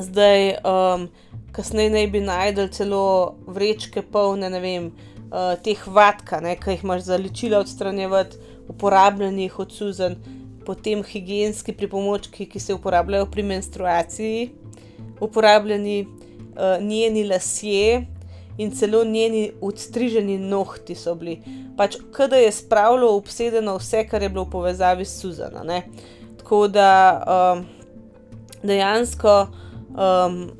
zdaj, 0.00 0.54
um, 0.64 1.08
kasneje 1.52 1.90
naj 1.90 2.06
bi 2.06 2.20
najdel 2.20 2.68
celo 2.72 3.36
vrečke 3.46 4.02
polne, 4.02 4.50
ne 4.50 4.60
vem, 4.60 4.88
uh, 5.28 5.52
teh 5.62 5.86
vatka, 5.86 6.40
ki 6.40 6.76
jih 6.76 6.84
imaš 6.84 7.02
za 7.10 7.16
ličila 7.16 7.60
odstranjevati, 7.60 8.36
uporabljenih 8.68 9.58
od 9.58 9.72
suzen, 9.72 10.16
potem 10.66 11.02
higijenski 11.04 11.72
pripomočki, 11.72 12.46
ki 12.46 12.60
se 12.60 12.74
uporabljajo 12.74 13.26
pri 13.26 13.42
menstruaciji, 13.42 14.50
uporabljeni 15.20 16.06
uh, 16.06 16.82
njeni 16.82 17.24
lasje 17.24 18.06
in 18.58 18.70
celo 18.70 19.04
njeni 19.04 19.50
odstriženi 19.60 20.38
nohti 20.38 20.94
so 20.94 21.14
bili. 21.14 21.40
Pač, 21.76 21.96
kada 22.12 22.36
je 22.36 22.52
spravilo 22.52 23.16
obsedeno 23.16 23.76
vse, 23.76 24.04
kar 24.08 24.22
je 24.22 24.28
bilo 24.28 24.44
v 24.44 24.50
povezavi 24.50 25.04
s 25.04 25.20
Suzana. 25.20 25.62
Ne? 25.64 25.82
Tako 26.38 26.68
da 26.68 26.88
um, 27.24 27.64
dejansko 28.62 29.46
um, 29.46 30.50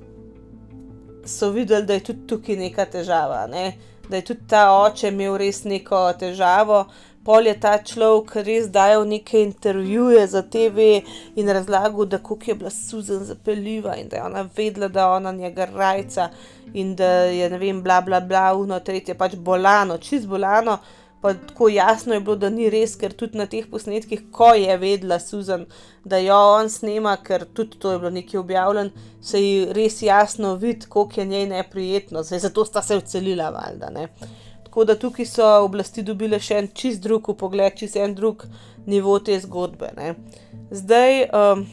so 1.24 1.50
videli, 1.50 1.86
da 1.86 1.94
je 1.94 2.05
tudi 2.05 2.26
tukaj 2.26 2.57
neka 2.57 2.84
težava, 2.84 3.46
ne? 3.46 3.72
da 4.09 4.16
je 4.16 4.24
tudi 4.24 4.46
ta 4.48 4.64
oče 4.76 5.09
imel 5.09 5.36
res 5.40 5.62
neko 5.64 6.00
težavo, 6.18 6.84
pol 7.24 7.46
je 7.46 7.54
ta 7.60 7.76
človek 7.78 8.34
res 8.46 8.68
dajal 8.70 9.04
neke 9.08 9.42
intervjuje 9.42 10.26
za 10.26 10.42
TV 10.42 11.02
in 11.36 11.48
razlagal, 11.48 12.06
da 12.06 12.18
kako 12.18 12.50
je 12.50 12.54
bila 12.54 12.70
Susan 12.70 13.24
zapeljiva 13.24 13.96
in 13.96 14.08
da 14.08 14.16
je 14.16 14.22
ona 14.22 14.48
vedela, 14.56 14.88
da 14.88 15.10
ona 15.12 15.32
njega 15.32 15.68
rajca 15.74 16.28
in 16.74 16.96
da 16.96 17.12
je 17.30 17.50
ne 17.50 17.58
vem, 17.58 17.82
bla 17.82 18.00
bla 18.00 18.20
bla, 18.20 18.54
uno, 18.54 18.80
tretje 18.80 19.14
pač 19.14 19.36
bolano, 19.36 19.98
čist 19.98 20.26
bolano. 20.26 20.78
Pa 21.22 21.34
tako 21.34 21.68
jasno 21.68 22.14
je 22.14 22.20
bilo, 22.20 22.34
da 22.36 22.48
ni 22.50 22.66
res, 22.70 22.96
ker 22.98 23.12
tudi 23.14 23.38
na 23.38 23.44
teh 23.46 23.68
posnetkih, 23.70 24.24
ko 24.34 24.48
je 24.58 24.74
vedela 24.76 25.20
Susan, 25.22 25.68
da 26.04 26.18
jo 26.18 26.34
on 26.34 26.70
snema, 26.70 27.12
ker 27.22 27.44
tudi 27.54 27.78
to 27.78 27.92
je 27.92 27.98
bilo 28.02 28.10
nekaj 28.10 28.40
objavljeno, 28.40 28.90
se 29.22 29.38
ji 29.38 29.68
res 29.70 30.00
jasno 30.02 30.56
vidi, 30.58 30.88
koliko 30.90 31.20
je 31.20 31.26
njej 31.26 31.46
neprijetno, 31.46 32.24
zdaj 32.26 32.42
zato 32.48 32.64
sta 32.64 32.82
se 32.82 32.96
odselila, 32.98 33.52
valjda. 33.54 33.90
Ne? 33.94 34.08
Tako 34.72 34.84
da 34.84 34.94
tukaj 34.98 35.26
so 35.28 35.46
oblasti 35.66 36.00
dobile 36.00 36.38
še 36.40 36.56
en 36.62 36.68
čist 36.72 37.02
drug 37.04 37.26
pogled, 37.36 37.74
čist 37.76 37.98
en 38.00 38.14
drug 38.16 38.46
nivo 38.88 39.18
te 39.20 39.34
zgodbe. 39.36 39.90
Ne. 39.98 40.14
Zdaj, 40.72 41.26
um, 41.28 41.66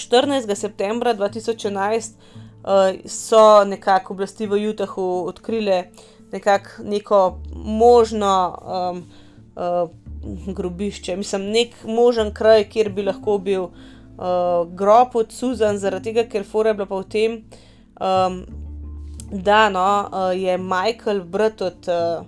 14. 0.00 0.54
septembra 0.56 1.12
2011 1.12 2.14
uh, 2.16 3.02
so 3.04 3.42
nekako 3.68 4.16
oblasti 4.16 4.48
v 4.48 4.62
Utahu 4.70 5.04
odkrile 5.28 5.82
nekako 6.32 6.86
neko 6.88 7.20
možno 7.52 8.32
um, 8.64 9.04
uh, 9.52 9.92
grobišče, 10.56 11.16
mislim, 11.16 11.50
nek 11.52 11.76
možen 11.84 12.32
kraj, 12.32 12.64
kjer 12.72 12.94
bi 12.96 13.04
lahko 13.04 13.36
bil 13.38 13.68
uh, 13.68 14.64
grob 14.72 15.20
od 15.20 15.36
Suzan, 15.36 15.76
zaradi 15.76 16.14
tega, 16.14 16.24
ker 16.32 16.48
fora 16.48 16.72
je 16.72 16.80
bila 16.80 16.88
pa 16.88 17.04
v 17.04 17.08
tem. 17.12 17.38
Um, 18.00 18.61
da 19.32 19.68
no, 19.68 20.08
uh, 20.12 20.40
je 20.42 20.58
Michael, 20.58 21.24
brat 21.24 21.62
od, 21.62 21.88
uh, 21.88 22.26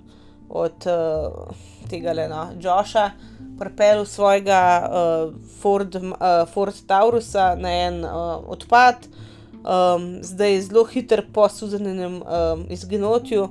od 0.48 0.86
uh, 0.86 1.56
tega 1.90 2.12
le 2.12 2.28
no, 2.28 2.46
Joša, 2.60 3.10
pripeljal 3.58 4.04
svojega 4.04 4.60
uh, 4.88 5.34
Ford, 5.60 5.94
uh, 5.94 6.48
Ford 6.52 6.74
Taurusa 6.86 7.54
na 7.60 7.72
en 7.86 8.04
uh, 8.04 8.10
odpad, 8.48 9.06
um, 9.62 10.18
zdaj 10.22 10.60
zelo 10.60 10.84
hiter 10.84 11.26
po 11.32 11.48
suzenem 11.48 12.22
um, 12.22 12.66
izginotju. 12.68 13.48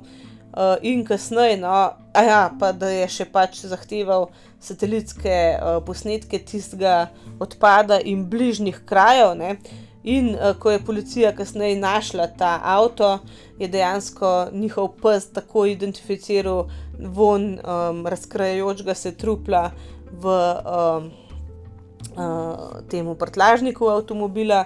Uh, 0.54 0.76
in 0.82 1.00
kasneje, 1.04 1.56
no, 1.58 1.90
ja, 2.14 2.42
pa 2.60 2.68
da 2.72 2.86
je 2.86 3.08
še 3.10 3.24
pač 3.26 3.64
zahteval 3.66 4.28
satelitske 4.62 5.32
uh, 5.58 5.80
posnetke 5.82 6.38
tistega 6.46 7.08
odpada 7.42 7.98
in 7.98 8.22
bližnjih 8.30 8.78
krajev, 8.86 9.32
ne, 9.34 9.56
In 10.04 10.34
uh, 10.34 10.52
ko 10.58 10.70
je 10.70 10.84
policija 10.84 11.32
kasneje 11.32 11.76
našla 11.80 12.26
ta 12.26 12.60
avto, 12.62 13.18
je 13.58 13.68
dejansko 13.68 14.48
njihov 14.52 14.88
pes 15.02 15.30
tako 15.32 15.66
identificiral 15.66 16.66
von 16.98 17.58
um, 17.58 18.06
razkrajajočega 18.06 18.94
se 18.94 19.14
trupla 19.16 19.70
v 20.12 20.26
um, 20.28 21.10
uh, 22.16 22.82
tem 22.90 23.14
prtlažniku 23.16 23.88
avtomobila. 23.88 24.64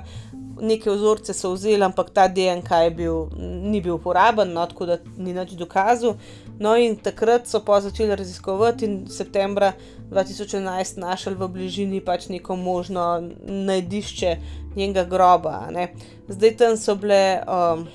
Neke 0.61 0.91
vzorce 0.91 1.35
so 1.35 1.53
vzeli, 1.53 1.85
ampak 1.87 2.11
ta 2.11 2.25
DNK 2.29 2.71
bil, 2.97 3.29
ni 3.39 3.79
bil 3.81 3.95
uporaben, 3.95 4.51
no, 4.53 4.65
tako 4.67 4.89
da 4.91 4.97
ni 5.17 5.31
več 5.33 5.53
dokazal. 5.55 6.17
No, 6.59 6.73
in 6.75 6.97
takrat 6.99 7.47
so 7.47 7.61
pa 7.63 7.79
začeli 7.81 8.17
raziskovati, 8.19 8.89
in 8.89 8.97
septembra 9.07 9.71
2011 10.11 10.99
našli 10.99 11.35
v 11.35 11.49
bližini 11.49 12.01
pač 12.01 12.29
neko 12.29 12.57
možno 12.57 13.31
najdišče 13.45 14.37
njenega 14.77 15.05
groba. 15.05 15.67
Ne. 15.71 15.93
Zdaj 16.29 16.57
tam 16.57 16.77
so 16.77 16.95
bile. 16.95 17.43
Um, 17.47 17.87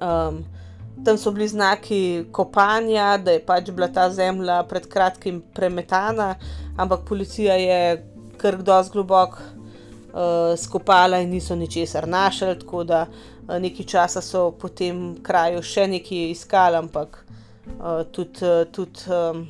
um, 0.00 0.44
Tam 1.04 1.14
so 1.14 1.30
bili 1.30 1.46
znaki 1.48 2.24
kopanja, 2.34 3.18
da 3.22 3.30
je 3.30 3.40
pač 3.46 3.68
bila 3.70 3.86
ta 3.88 4.08
zemlja 4.10 4.64
pred 4.66 4.88
kratkim 4.90 5.36
premetana, 5.54 6.34
ampak 6.76 7.04
policija 7.06 7.54
je 7.54 8.02
kar 8.36 8.56
dosti 8.62 8.92
globoko 8.92 9.38
uh, 9.38 10.58
skopala 10.58 11.20
in 11.22 11.30
niso 11.30 11.54
ničesar 11.54 12.08
našli, 12.08 12.58
tako 12.58 12.84
da 12.84 13.06
uh, 13.06 13.54
nekaj 13.62 13.86
časa 13.86 14.20
so 14.20 14.50
po 14.50 14.68
tem 14.68 15.16
kraju 15.22 15.62
še 15.62 15.86
nekaj 15.86 16.30
iskali, 16.32 16.76
ampak 16.76 17.24
uh, 17.78 18.02
tudi, 18.12 18.42
uh, 18.42 18.64
tudi 18.72 19.06
um, 19.06 19.46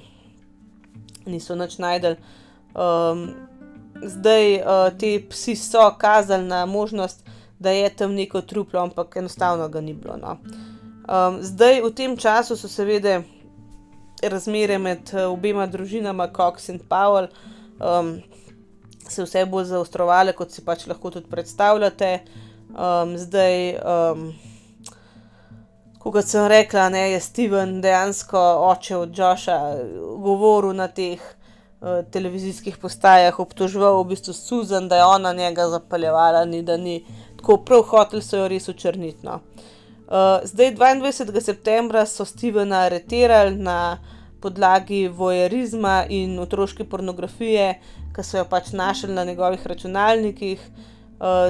niso 1.29 1.57
nič 1.57 1.79
najdel. 1.79 2.17
Um, 2.75 3.29
zdaj 4.03 4.55
uh, 4.61 4.99
ti 4.99 5.19
psi 5.31 5.57
so 5.57 5.91
kazali 5.99 6.45
na 6.45 6.67
možnost, 6.67 7.25
da 7.59 7.71
je 7.71 7.89
tam 7.91 8.15
neko 8.15 8.41
truplo, 8.41 8.81
ampak 8.81 9.17
enostavno 9.17 9.69
ga 9.69 9.81
ni 9.81 9.95
bilo. 9.95 10.17
No. 10.17 10.37
Um, 11.09 11.43
zdaj, 11.43 11.81
v 11.83 11.91
tem 11.95 12.17
času 12.17 12.57
so 12.57 12.69
seveda 12.69 13.23
razmere 14.23 14.79
med 14.79 15.15
obema 15.27 15.67
družinama, 15.67 16.29
Cox 16.37 16.69
in 16.69 16.79
Powell, 16.79 17.31
um, 17.81 18.19
se 19.09 19.25
vse 19.25 19.45
bolj 19.47 19.71
zaostrovale, 19.73 20.35
kot 20.37 20.53
si 20.53 20.63
pač 20.65 20.87
lahko 20.87 21.11
tudi 21.11 21.31
predstavljate. 21.31 22.19
Um, 22.69 23.17
zdaj, 23.19 23.79
um, 23.81 24.29
kot 25.99 26.27
sem 26.27 26.47
rekla, 26.47 26.89
ne, 26.89 27.11
je 27.13 27.21
Steven 27.21 27.81
dejansko 27.83 28.41
oče 28.71 28.97
od 28.97 29.19
Joša 29.19 29.59
govoril 30.23 30.73
na 30.79 30.89
teh 30.89 31.19
uh, 31.19 32.05
televizijskih 32.11 32.77
postajah, 32.79 33.41
obtoževal 33.41 34.03
v 34.03 34.13
bistvu 34.13 34.35
Susan, 34.35 34.89
da 34.89 34.97
je 34.97 35.05
ona 35.05 35.33
njega 35.33 35.69
zapaljevala, 35.69 36.45
ni 36.45 36.63
da 36.63 36.77
ni 36.77 37.01
tako 37.37 37.57
prav 37.57 37.83
hotel 37.91 38.23
so 38.23 38.39
jo 38.39 38.49
res 38.49 38.69
učrniti. 38.69 39.27
No. 39.27 39.41
Uh, 40.09 40.39
zdaj, 40.45 40.75
22. 40.77 41.41
septembra 41.41 42.07
so 42.07 42.25
Stevena 42.25 42.85
aretirali 42.87 43.57
na 43.57 43.99
podlagi 44.41 45.09
vojerizma 45.09 46.05
in 46.09 46.39
otroške 46.39 46.85
pornografije, 46.85 47.75
ki 48.15 48.23
so 48.23 48.39
jo 48.39 48.47
pač 48.47 48.71
našli 48.73 49.13
na 49.13 49.25
njegovih 49.25 49.67
računalnikih. 49.67 50.63
Uh, 50.63 50.98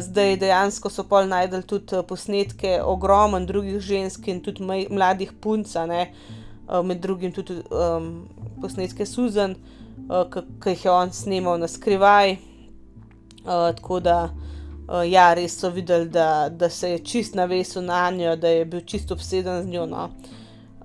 zdaj 0.01 0.37
dejansko 0.41 0.91
so 0.91 1.05
pol 1.05 1.27
najdel 1.29 1.62
tudi 1.62 1.97
uh, 1.97 2.05
posnetke 2.07 2.79
ogromno 2.83 3.41
drugih 3.45 3.81
žensk 3.81 4.29
in 4.29 4.41
tudi 4.41 4.64
mladih 4.64 5.33
punc, 5.41 5.75
uh, 5.77 6.85
med 6.85 7.01
drugim 7.01 7.33
tudi 7.33 7.61
um, 7.71 8.29
posnetke 8.61 9.07
Susan, 9.07 9.57
uh, 10.09 10.25
ki 10.33 10.71
jih 10.71 10.85
je 10.85 10.91
on 10.91 11.12
snimal 11.12 11.59
na 11.59 11.69
skrivaj. 11.69 12.37
Uh, 13.45 13.69
tako 13.77 14.01
da, 14.01 14.31
uh, 14.89 15.05
ja, 15.11 15.35
res 15.35 15.59
so 15.61 15.71
videli, 15.71 16.09
da, 16.09 16.49
da 16.49 16.69
se 16.69 16.91
je 16.91 16.99
čist 16.99 17.35
navesil 17.35 17.83
na 17.83 18.11
njo, 18.11 18.37
da 18.37 18.49
je 18.49 18.64
bil 18.64 18.81
čist 18.81 19.12
obseden 19.12 19.62
z 19.62 19.69
njo. 19.69 19.87
No. 19.87 20.09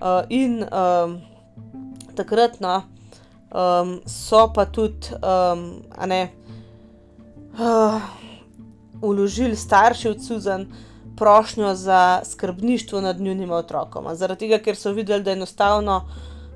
Uh, 0.01 0.23
in 0.29 0.63
um, 0.63 1.21
takrat, 2.15 2.59
no, 2.59 2.81
um, 3.51 4.01
so 4.05 4.49
pa 4.53 4.65
tudi, 4.65 5.15
um, 5.23 5.83
a 5.97 6.05
ne. 6.05 6.27
Uh, 7.53 8.22
uložili 9.03 9.55
starši 9.55 10.09
od 10.09 10.25
Susan 10.25 10.67
prošnjo 11.17 11.75
za 11.75 12.21
skrbništvo 12.25 13.01
nad 13.01 13.19
njunima 13.19 13.55
otrokoma. 13.55 14.15
Zaradi 14.15 14.39
tega, 14.39 14.57
ker 14.63 14.75
so 14.75 14.91
videli, 14.91 15.23
da 15.23 15.31
je 15.31 15.37
enostavno, 15.37 16.01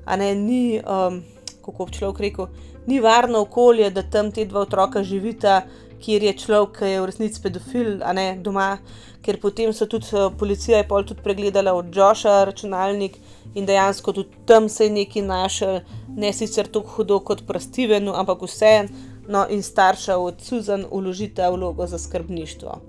a 0.04 0.16
ne 0.16 0.34
ni, 0.34 0.80
um, 0.80 1.22
kako 1.64 1.86
bi 1.86 1.92
človek 1.92 2.20
rekel, 2.20 2.46
ni 2.86 3.00
varno 3.00 3.40
okolje, 3.40 3.90
da 3.90 4.02
tam 4.02 4.32
te 4.32 4.44
dva 4.44 4.60
otroka 4.60 5.02
živita, 5.04 5.62
kjer 6.00 6.22
je 6.22 6.32
človek, 6.38 6.78
ki 6.78 6.90
je 6.92 7.00
v 7.00 7.06
resnici 7.10 7.42
pedofil, 7.42 7.98
a 8.02 8.12
ne 8.12 8.30
doma. 8.42 8.78
Ker 9.22 9.40
potem 9.42 9.72
so 9.74 9.86
tudi 9.86 10.08
uh, 10.14 10.30
policija 10.38 10.84
pol 10.88 11.04
tudi 11.04 11.22
pregledala 11.22 11.74
od 11.74 11.96
Joša 11.96 12.44
računalnik 12.48 13.18
in 13.54 13.66
dejansko 13.66 14.12
tudi 14.12 14.42
tam 14.46 14.68
se 14.68 14.86
je 14.86 14.90
nekaj 14.94 15.22
našel, 15.22 15.80
ne 16.16 16.32
sicer 16.32 16.66
tako 16.66 16.96
hudo 16.96 17.18
kot 17.20 17.42
pri 17.46 17.60
Stevenu, 17.60 18.14
ampak 18.14 18.46
vseeno 18.46 18.88
no, 19.28 19.46
in 19.48 19.62
starša 19.62 20.16
od 20.16 20.40
Susan 20.42 20.84
uložita 20.90 21.50
vlogo 21.50 21.86
za 21.86 21.98
skrbništvo. 21.98 22.80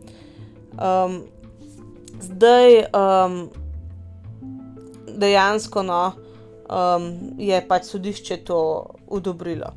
Um, 0.72 1.24
zdaj 2.22 2.78
um, 2.80 3.50
dejansko 5.18 5.84
no, 5.84 6.12
um, 6.70 7.18
je 7.38 7.68
pač 7.68 7.86
sodišče 7.86 8.38
to 8.38 8.86
odobrilo. 9.08 9.74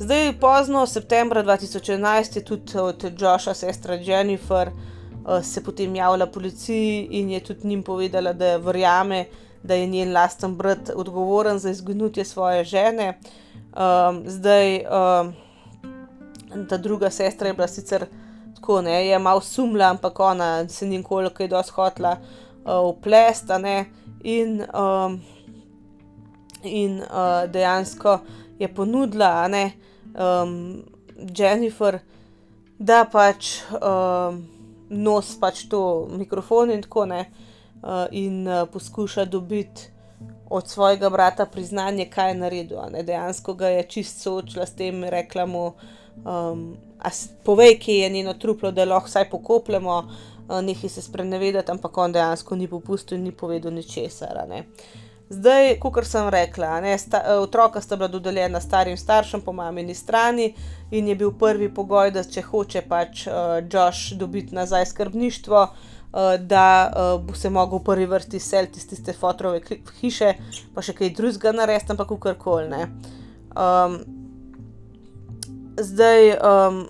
Zdaj, 0.00 0.32
pozno, 0.40 0.86
septembra 0.86 1.44
2011, 1.44 2.36
je 2.36 2.44
tudi 2.44 2.78
od 2.78 3.04
Joša, 3.20 3.54
sestra 3.54 3.94
Jennifer, 3.94 4.68
uh, 4.68 5.42
se 5.42 5.64
potem 5.64 5.96
javila 5.96 6.26
policiji 6.26 7.08
in 7.10 7.30
je 7.30 7.40
tudi 7.40 7.68
njim 7.68 7.82
povedala, 7.82 8.32
da 8.32 8.56
verjame, 8.56 9.24
da 9.62 9.74
je 9.74 9.86
njen 9.86 10.12
lasten 10.12 10.56
brat 10.56 10.90
odgovoren 10.94 11.58
za 11.58 11.70
izginutje 11.70 12.24
svoje 12.24 12.64
žene. 12.64 13.18
Um, 13.54 14.22
zdaj, 14.26 14.76
um, 14.76 15.32
ta 16.68 16.76
druga 16.76 17.10
sestra 17.10 17.48
je 17.48 17.54
bila 17.54 17.68
sicer 17.68 18.06
tako, 18.54 18.82
ne, 18.82 19.06
je 19.06 19.18
malo 19.18 19.40
sumla, 19.40 19.90
ampak 19.90 20.20
ona 20.20 20.68
se 20.68 20.86
ni 20.86 20.98
nikoli 20.98 21.30
kaj 21.34 21.48
dosti 21.48 21.72
hotla 21.72 22.16
uplesta, 22.64 23.58
uh, 23.58 23.86
in, 24.24 24.64
um, 24.74 25.20
in 26.62 27.00
uh, 27.02 27.50
dejansko 27.50 28.18
je 28.58 28.74
ponudila, 28.74 29.48
ne, 29.48 29.72
um, 30.14 30.82
Jennifer, 31.36 31.98
da 32.78 33.04
pač 33.04 33.60
um, 33.70 34.46
nos 34.88 35.34
pač 35.40 35.66
to 35.68 36.08
mikrofon 36.10 36.70
in 36.70 36.82
tako 36.82 37.04
ne, 37.06 37.26
uh, 37.82 38.06
in 38.10 38.48
uh, 38.48 38.64
poskuša 38.72 39.24
dobiti. 39.24 39.90
Od 40.50 40.68
svojega 40.68 41.08
brata 41.10 41.46
priznanje, 41.46 42.04
kaj 42.10 42.28
je 42.30 42.34
naredil. 42.34 42.78
Dejansko 43.02 43.54
ga 43.58 43.68
je 43.68 43.82
čist 43.88 44.20
soočila 44.22 44.66
s 44.66 44.76
tem, 44.76 45.00
rekla 45.04 45.46
mu, 45.46 45.66
uh, 45.66 46.03
um, 46.24 46.76
povej, 47.44 47.78
kje 47.78 47.98
je 47.98 48.10
njeno 48.10 48.34
truplo, 48.34 48.70
da 48.70 48.84
lahko 48.84 49.08
vsaj 49.08 49.30
pokopljemo, 49.30 49.98
uh, 49.98 50.60
nekaj 50.62 50.88
se 50.88 51.02
sprenevedati, 51.02 51.70
ampak 51.70 51.98
on 51.98 52.12
dejansko 52.12 52.56
ni 52.56 52.68
popustil 52.68 53.18
in 53.18 53.24
ni 53.24 53.32
povedal 53.32 53.72
ničesar. 53.72 54.44
Zdaj, 55.28 55.78
kot 55.80 56.04
sem 56.06 56.28
rekla, 56.28 56.80
ne, 56.80 56.98
sta, 56.98 57.22
uh, 57.24 57.42
otroka 57.42 57.80
sta 57.80 57.96
bila 57.96 58.08
dodeljena 58.08 58.60
starim 58.60 58.96
staršem 58.96 59.40
po 59.40 59.52
mamini 59.52 59.94
strani 59.94 60.54
in 60.90 61.08
je 61.08 61.14
bil 61.14 61.32
prvi 61.38 61.74
pogoj, 61.74 62.10
da 62.10 62.24
če 62.24 62.42
hoče 62.42 62.82
pač 62.88 63.26
uh, 63.26 63.34
Josh 63.72 64.14
dobiti 64.20 64.54
nazaj 64.54 64.86
skrbništvo, 64.86 65.62
uh, 65.62 66.34
da 66.40 66.66
uh, 66.90 67.20
bo 67.24 67.34
se 67.34 67.50
mogel 67.50 67.78
v 67.78 67.84
prvi 67.84 68.06
vrsti 68.06 68.40
seliti 68.40 68.78
iz 68.78 68.88
tiste 68.88 69.12
fotorove 69.12 69.60
hiše, 70.00 70.34
pa 70.74 70.82
še 70.82 70.92
kaj 70.92 71.14
drugega 71.16 71.52
narediti, 71.52 71.92
ampak 71.92 72.14
kar 72.20 72.38
koli 72.38 72.68
zdaj, 75.80 76.30
um, 76.30 76.86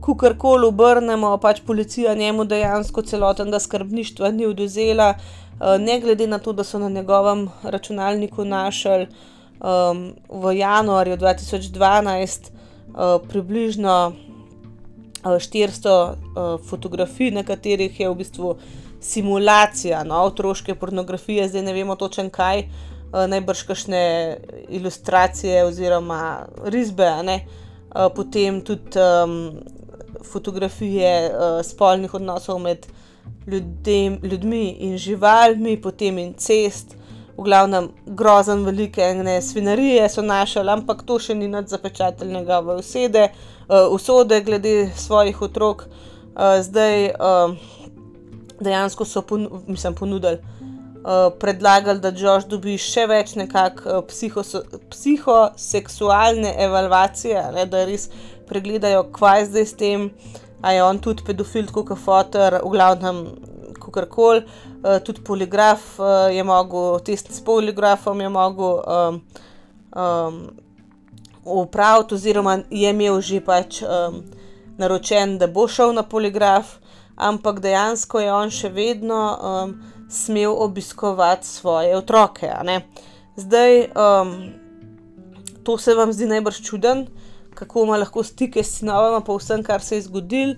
ko 0.00 0.14
kar 0.14 0.36
koli 0.38 0.68
obrnemo, 0.68 1.36
pač 1.42 1.60
policija 1.66 2.14
njemu 2.14 2.44
dejansko 2.44 3.02
celotnega 3.02 3.60
skrbništva 3.60 4.30
ni 4.30 4.46
oduzela, 4.46 5.14
uh, 5.14 5.76
ne 5.80 6.00
glede 6.00 6.26
na 6.26 6.38
to, 6.38 6.52
da 6.52 6.64
so 6.64 6.78
na 6.78 6.88
njegovem 6.88 7.48
računalniku 7.62 8.44
našli 8.44 9.06
um, 9.06 10.12
v 10.28 10.56
januarju 10.56 11.16
2012 11.16 12.50
uh, 12.50 13.28
približno 13.28 13.98
uh, 14.08 15.30
400 15.32 16.08
uh, 16.08 16.66
fotografij, 16.68 17.30
na 17.30 17.42
katerih 17.42 18.00
je 18.00 18.08
v 18.08 18.14
bistvu. 18.14 18.56
Simulacija 19.04 19.98
no, 20.04 20.22
otroške 20.24 20.74
pornografije, 20.74 21.48
zdaj 21.48 21.62
ne 21.62 21.72
vemo 21.76 21.92
točno 22.00 22.30
kaj, 22.32 22.62
Eh, 22.62 22.93
najbrž 23.14 23.62
kakšne 23.68 24.04
ilustracije 24.68 25.64
oziroma 25.64 26.46
risbe? 26.64 27.10
Eh, 27.94 28.08
potem 28.14 28.60
tudi 28.60 28.98
um, 28.98 29.62
fotografije 30.22 31.30
uh, 31.30 31.62
spolnih 31.62 32.14
odnosov 32.14 32.58
med 32.58 32.86
ljudem, 33.46 34.18
ljudmi 34.22 34.68
in 34.80 34.96
živalmi, 34.98 35.76
potem 35.82 36.18
in 36.18 36.32
cest, 36.34 36.96
v 37.36 37.44
glavnem 37.44 37.88
grozen 38.06 38.64
velike 38.64 39.14
ne, 39.14 39.36
svinarije 39.42 40.08
so 40.08 40.22
našli, 40.22 40.64
ampak 40.70 41.04
to 41.06 41.20
še 41.22 41.36
ni 41.38 41.46
nad 41.48 41.68
zapečateljnega 41.70 42.58
v 42.66 42.78
usede, 42.80 43.28
uh, 43.68 43.86
usode 43.94 44.40
glede 44.42 44.90
svojih 44.96 45.42
otrok. 45.42 45.86
Uh, 45.86 46.58
zdaj 46.66 47.12
uh, 47.14 47.54
dejansko 48.58 49.06
so 49.06 49.22
pon 49.22 49.46
mislim, 49.68 49.94
ponudili, 49.94 50.40
uh, 50.40 50.63
predlagali, 51.40 52.00
da 52.00 52.12
Josh 52.16 52.48
dobi 52.48 52.78
še 52.80 53.06
več 53.10 53.34
nekakšne 53.36 53.98
uh, 53.98 54.80
psihoseksualne 54.90 56.54
evalvacije, 56.66 57.42
ne, 57.56 57.66
da 57.68 57.84
res 57.84 58.08
pregledajo, 58.48 59.04
kaj 59.12 59.48
zdaj 59.50 59.66
s 59.68 59.78
tem, 59.80 60.10
a 60.64 60.72
je 60.72 60.84
on 60.84 60.98
tudi 60.98 61.24
pedofil, 61.26 61.68
kot 61.72 61.92
fotor, 62.00 62.60
v 62.64 62.72
glavnem, 62.72 63.24
kar 63.84 64.08
koli. 64.08 64.44
Uh, 64.84 64.98
tudi 65.04 65.20
poligraf 65.24 65.94
uh, 66.00 66.28
je 66.32 66.44
mogel, 66.44 66.98
test 67.04 67.32
s 67.32 67.40
poligrafom 67.44 68.20
je 68.20 68.28
mogel. 68.32 68.80
Um, 68.84 69.22
um, 69.96 70.44
upraviti, 71.44 72.14
oziroma 72.14 72.58
je 72.70 72.90
imel 72.90 73.20
že 73.20 73.40
pač 73.44 73.82
um, 73.82 74.22
naročen, 74.78 75.38
da 75.38 75.46
bo 75.46 75.68
šel 75.68 75.92
na 75.92 76.02
poligraf, 76.02 76.78
ampak 77.16 77.60
dejansko 77.60 78.20
je 78.20 78.32
on 78.32 78.50
še 78.50 78.68
vedno 78.68 79.20
um, 79.36 79.74
smel 80.08 80.54
obiskovati 80.58 81.46
svoje 81.46 81.96
otroke. 81.96 82.50
Zdaj, 83.36 83.80
um, 83.80 84.52
to 85.64 85.78
se 85.78 85.94
vam 85.94 86.12
zdi 86.12 86.26
najbrž 86.26 86.62
čuden, 86.62 87.06
kako 87.54 87.84
ima 87.84 87.96
lahko 87.96 88.22
stike 88.22 88.62
s 88.62 88.78
sinovama, 88.78 89.20
pa 89.20 89.36
vsem, 89.36 89.62
kar 89.62 89.80
se 89.80 89.96
je 89.96 90.02
zgodil. 90.02 90.54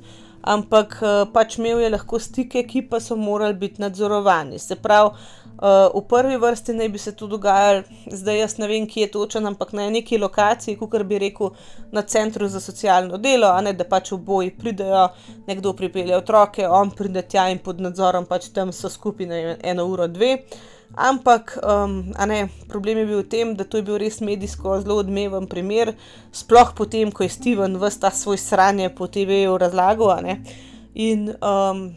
Ampak 0.47 1.01
pač 1.34 1.59
imel 1.59 1.80
je 1.82 1.90
lahko 1.90 2.20
stike, 2.22 2.62
ki 2.70 2.84
pa 2.90 3.01
so 3.03 3.16
morali 3.18 3.59
biti 3.59 3.82
nadzorovani. 3.82 4.61
Se 4.62 4.76
pravi, 4.78 5.11
Uh, 5.57 5.88
v 5.88 6.05
prvi 6.05 6.36
vrsti 6.36 6.74
naj 6.76 6.88
bi 6.92 6.99
se 6.99 7.14
to 7.16 7.26
dogajalo, 7.26 7.82
zdaj 8.12 8.38
jaz 8.38 8.59
ne 8.61 8.66
vem, 8.68 8.84
kje 8.84 9.07
je 9.07 9.11
točen, 9.14 9.47
ampak 9.49 9.72
na 9.72 9.86
neki 9.90 10.18
lokaciji, 10.20 10.76
kot 10.76 11.03
bi 11.09 11.18
rekel, 11.18 11.55
na 11.97 12.03
centru 12.03 12.49
za 12.49 12.61
socialno 12.61 13.16
delo, 13.16 13.49
ne, 13.64 13.72
da 13.72 13.86
pač 13.88 14.12
v 14.12 14.18
boji 14.20 14.53
pridejo, 14.59 15.07
nekdo 15.49 15.72
pripelje 15.72 16.16
otroke, 16.16 16.68
on 16.68 16.92
pride 16.92 17.22
tja 17.24 17.49
in 17.49 17.62
pod 17.64 17.80
nadzorom 17.80 18.28
pač 18.28 18.51
tam 18.53 18.72
so 18.72 18.92
skupine 18.92 19.57
eno 19.64 19.88
uro, 19.88 20.11
dve. 20.12 20.36
Ampak, 20.95 21.59
um, 21.61 22.12
ne, 22.28 22.49
problem 22.68 22.99
je 22.99 23.07
bil 23.07 23.20
v 23.20 23.28
tem, 23.28 23.53
da 23.57 23.64
to 23.64 23.76
je 23.76 23.84
bil 23.84 23.99
res 24.01 24.20
medijsko 24.24 24.78
zelo 24.80 25.01
odmeven 25.03 25.45
primer, 25.51 25.93
sploh 26.32 26.72
potem, 26.72 27.12
ko 27.12 27.26
je 27.26 27.34
Steven 27.34 27.76
vsta 27.76 28.11
svoj 28.11 28.39
sranje 28.41 28.89
po 28.95 29.11
TV-ju 29.11 29.59
razlagal. 29.61 30.24
In 30.95 31.34
um, 31.37 31.93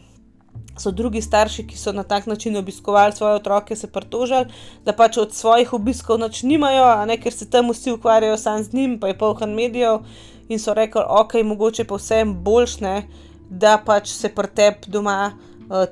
so 0.76 0.90
drugi 0.90 1.22
starši, 1.22 1.64
ki 1.66 1.78
so 1.78 1.92
na 1.92 2.02
tak 2.02 2.26
način 2.26 2.56
obiskovali 2.56 3.12
svoje 3.12 3.34
otroke, 3.34 3.76
se 3.76 3.86
pritožili, 3.86 4.52
da 4.84 4.92
pač 4.92 5.16
od 5.16 5.34
svojih 5.34 5.72
obiskov 5.72 6.18
noč 6.18 6.42
nimajo, 6.42 7.06
ne, 7.06 7.16
ker 7.16 7.32
se 7.32 7.50
tam 7.50 7.70
vsi 7.70 7.92
ukvarjajo 7.92 8.36
sam 8.36 8.62
z 8.62 8.72
njim, 8.72 8.98
pa 9.00 9.08
je 9.08 9.18
polhan 9.18 9.54
medijev 9.54 10.04
in 10.48 10.58
so 10.58 10.74
rekli, 10.74 11.02
ok, 11.08 11.34
mogoče 11.44 11.84
pa 11.84 11.96
vsem 11.96 12.34
boljšne, 12.44 13.08
da 13.50 13.78
pač 13.86 14.12
se 14.12 14.28
pretep 14.28 14.86
doma 14.86 15.32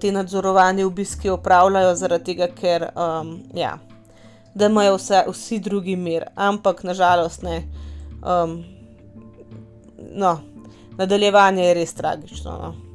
te 0.01 0.13
nadzorovane 0.13 0.87
obiske 0.87 1.31
opravljajo, 1.33 1.95
zaradi 1.97 2.33
tega, 2.33 2.49
ker 2.55 2.89
um, 2.95 3.37
ja, 3.55 3.77
da 4.55 4.67
imajo 4.67 4.97
vse, 4.97 5.23
vsi 5.31 5.61
drugi 5.63 5.97
mir. 5.97 6.25
Ampak 6.35 6.83
nažalost 6.83 7.43
ne. 7.43 7.63
Um, 8.23 8.65
no, 10.13 10.39
nadaljevanje 10.99 11.65
je 11.65 11.75
res 11.75 11.95
tragično. 11.95 12.59
No. 12.63 12.88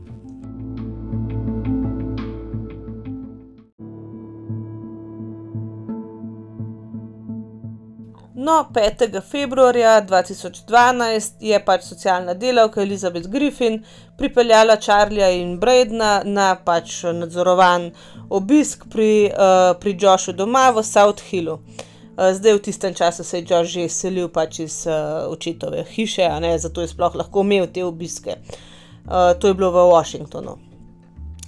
No, 8.46 8.68
5. 8.74 9.22
februarja 9.32 10.02
2012 10.02 11.32
je 11.40 11.60
pač 11.66 11.86
socialna 11.88 12.34
delavka 12.34 12.82
Elizabeth 12.82 13.30
Griffin 13.32 13.78
pripeljala 14.18 14.76
Charlija 14.76 15.30
in 15.32 15.54
Bradna 15.60 16.22
na 16.26 16.50
pač 16.66 16.98
nadzorovan 17.22 17.86
obisk 18.30 18.84
pri, 18.92 19.32
uh, 19.32 19.70
pri 19.80 19.96
Joshu 20.02 20.36
doma 20.36 20.66
v 20.76 20.84
South 20.84 21.24
Hillu. 21.30 21.54
Uh, 21.54 22.34
zdaj, 22.36 22.58
v 22.58 22.64
tistem 22.68 22.94
času 22.94 23.24
se 23.24 23.40
je 23.40 23.46
Josh 23.48 23.78
že 23.78 23.88
selil 23.90 24.28
pač 24.28 24.60
iz 24.60 24.78
uh, 24.92 25.32
očetove 25.32 25.86
hiše, 25.96 26.28
zato 26.58 26.82
je 26.82 26.92
sploh 26.92 27.16
lahko 27.16 27.48
imel 27.48 27.72
te 27.72 27.86
obiske. 27.86 28.36
Uh, 29.08 29.40
to 29.40 29.48
je 29.48 29.54
bilo 29.54 29.72
v 29.72 29.88
Washingtonu 29.96 30.73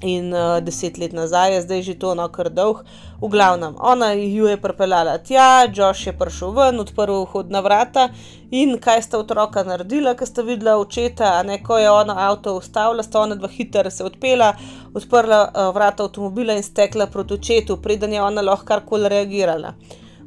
in 0.01 0.33
uh, 0.33 0.59
deset 0.59 0.97
let 0.97 1.13
nazaj 1.13 1.53
je 1.53 1.61
zdaj 1.61 1.81
že 1.81 1.93
to 1.99 2.15
no 2.15 2.27
kar 2.29 2.49
dolg. 2.49 2.83
V 3.21 3.29
glavnem, 3.31 3.75
ona 3.79 4.11
ju 4.13 4.47
je 4.47 4.57
pripeljala 4.61 5.17
tja, 5.17 5.67
Josh 5.73 6.07
je 6.07 6.13
prišel 6.19 6.51
ven, 6.51 6.79
odprl 6.79 7.23
vhodna 7.23 7.61
vrata 7.63 8.09
in 8.51 8.77
kaj 8.77 9.01
sta 9.01 9.19
otroka 9.19 9.63
naredila, 9.63 10.13
ker 10.15 10.27
sta 10.27 10.43
videla 10.43 10.75
očeta, 10.77 11.39
a 11.39 11.43
ne 11.43 11.61
ko 11.63 11.77
je 11.77 11.89
ona 11.89 12.15
avto 12.27 12.57
ustavila, 12.57 13.03
sta 13.03 13.21
ona 13.21 13.35
dva 13.35 13.47
hiter 13.47 13.91
se 13.91 14.03
odpela, 14.03 14.53
odprla 14.93 15.41
uh, 15.47 15.71
vrata 15.75 16.03
avtomobila 16.03 16.53
in 16.53 16.63
stekla 16.63 17.07
proti 17.07 17.33
očetu, 17.33 17.77
preden 17.77 18.13
je 18.13 18.21
ona 18.21 18.41
lahko 18.41 18.65
karkoli 18.65 19.09
reagirala. 19.09 19.73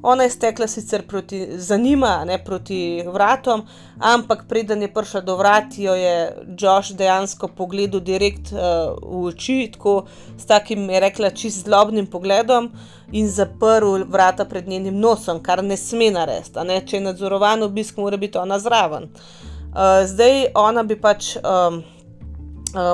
Ona 0.03 0.25
je 0.25 0.31
stekla 0.31 0.67
sicer 0.67 1.07
proti, 1.07 1.59
za 1.59 1.77
njima, 1.77 2.25
ne 2.25 2.45
proti 2.45 3.03
vratom, 3.07 3.65
ampak 3.99 4.45
preden 4.49 4.83
je 4.83 4.93
prišla 4.95 5.21
do 5.21 5.37
vrat, 5.37 5.75
jo 5.77 5.95
je 5.95 6.37
Josh 6.59 6.93
dejansko 6.95 7.49
pogledal 7.49 8.01
direkt 8.01 8.53
uh, 8.53 8.95
v 9.03 9.25
oči, 9.27 9.71
tako 9.75 10.07
s 10.39 10.47
takim, 10.47 10.91
je 10.91 11.01
rekla, 11.01 11.31
čist 11.31 11.65
zlobnim 11.67 12.07
pogledom 12.07 12.71
in 13.13 13.29
zaprl 13.29 14.05
vrata 14.09 14.45
pred 14.45 14.69
njenim 14.69 15.01
nosom, 15.01 15.43
kar 15.43 15.65
ne 15.65 15.77
sme 15.77 16.11
narediti. 16.15 16.87
Če 16.87 16.97
je 16.97 17.03
nadzorovan 17.03 17.63
obisk, 17.63 17.97
mora 17.99 18.17
biti 18.17 18.39
ona 18.39 18.59
zraven. 18.59 19.11
Uh, 19.11 20.07
zdaj 20.07 20.53
ona 20.55 20.83
bi 20.83 21.01
pač. 21.01 21.37
Um, 21.43 21.83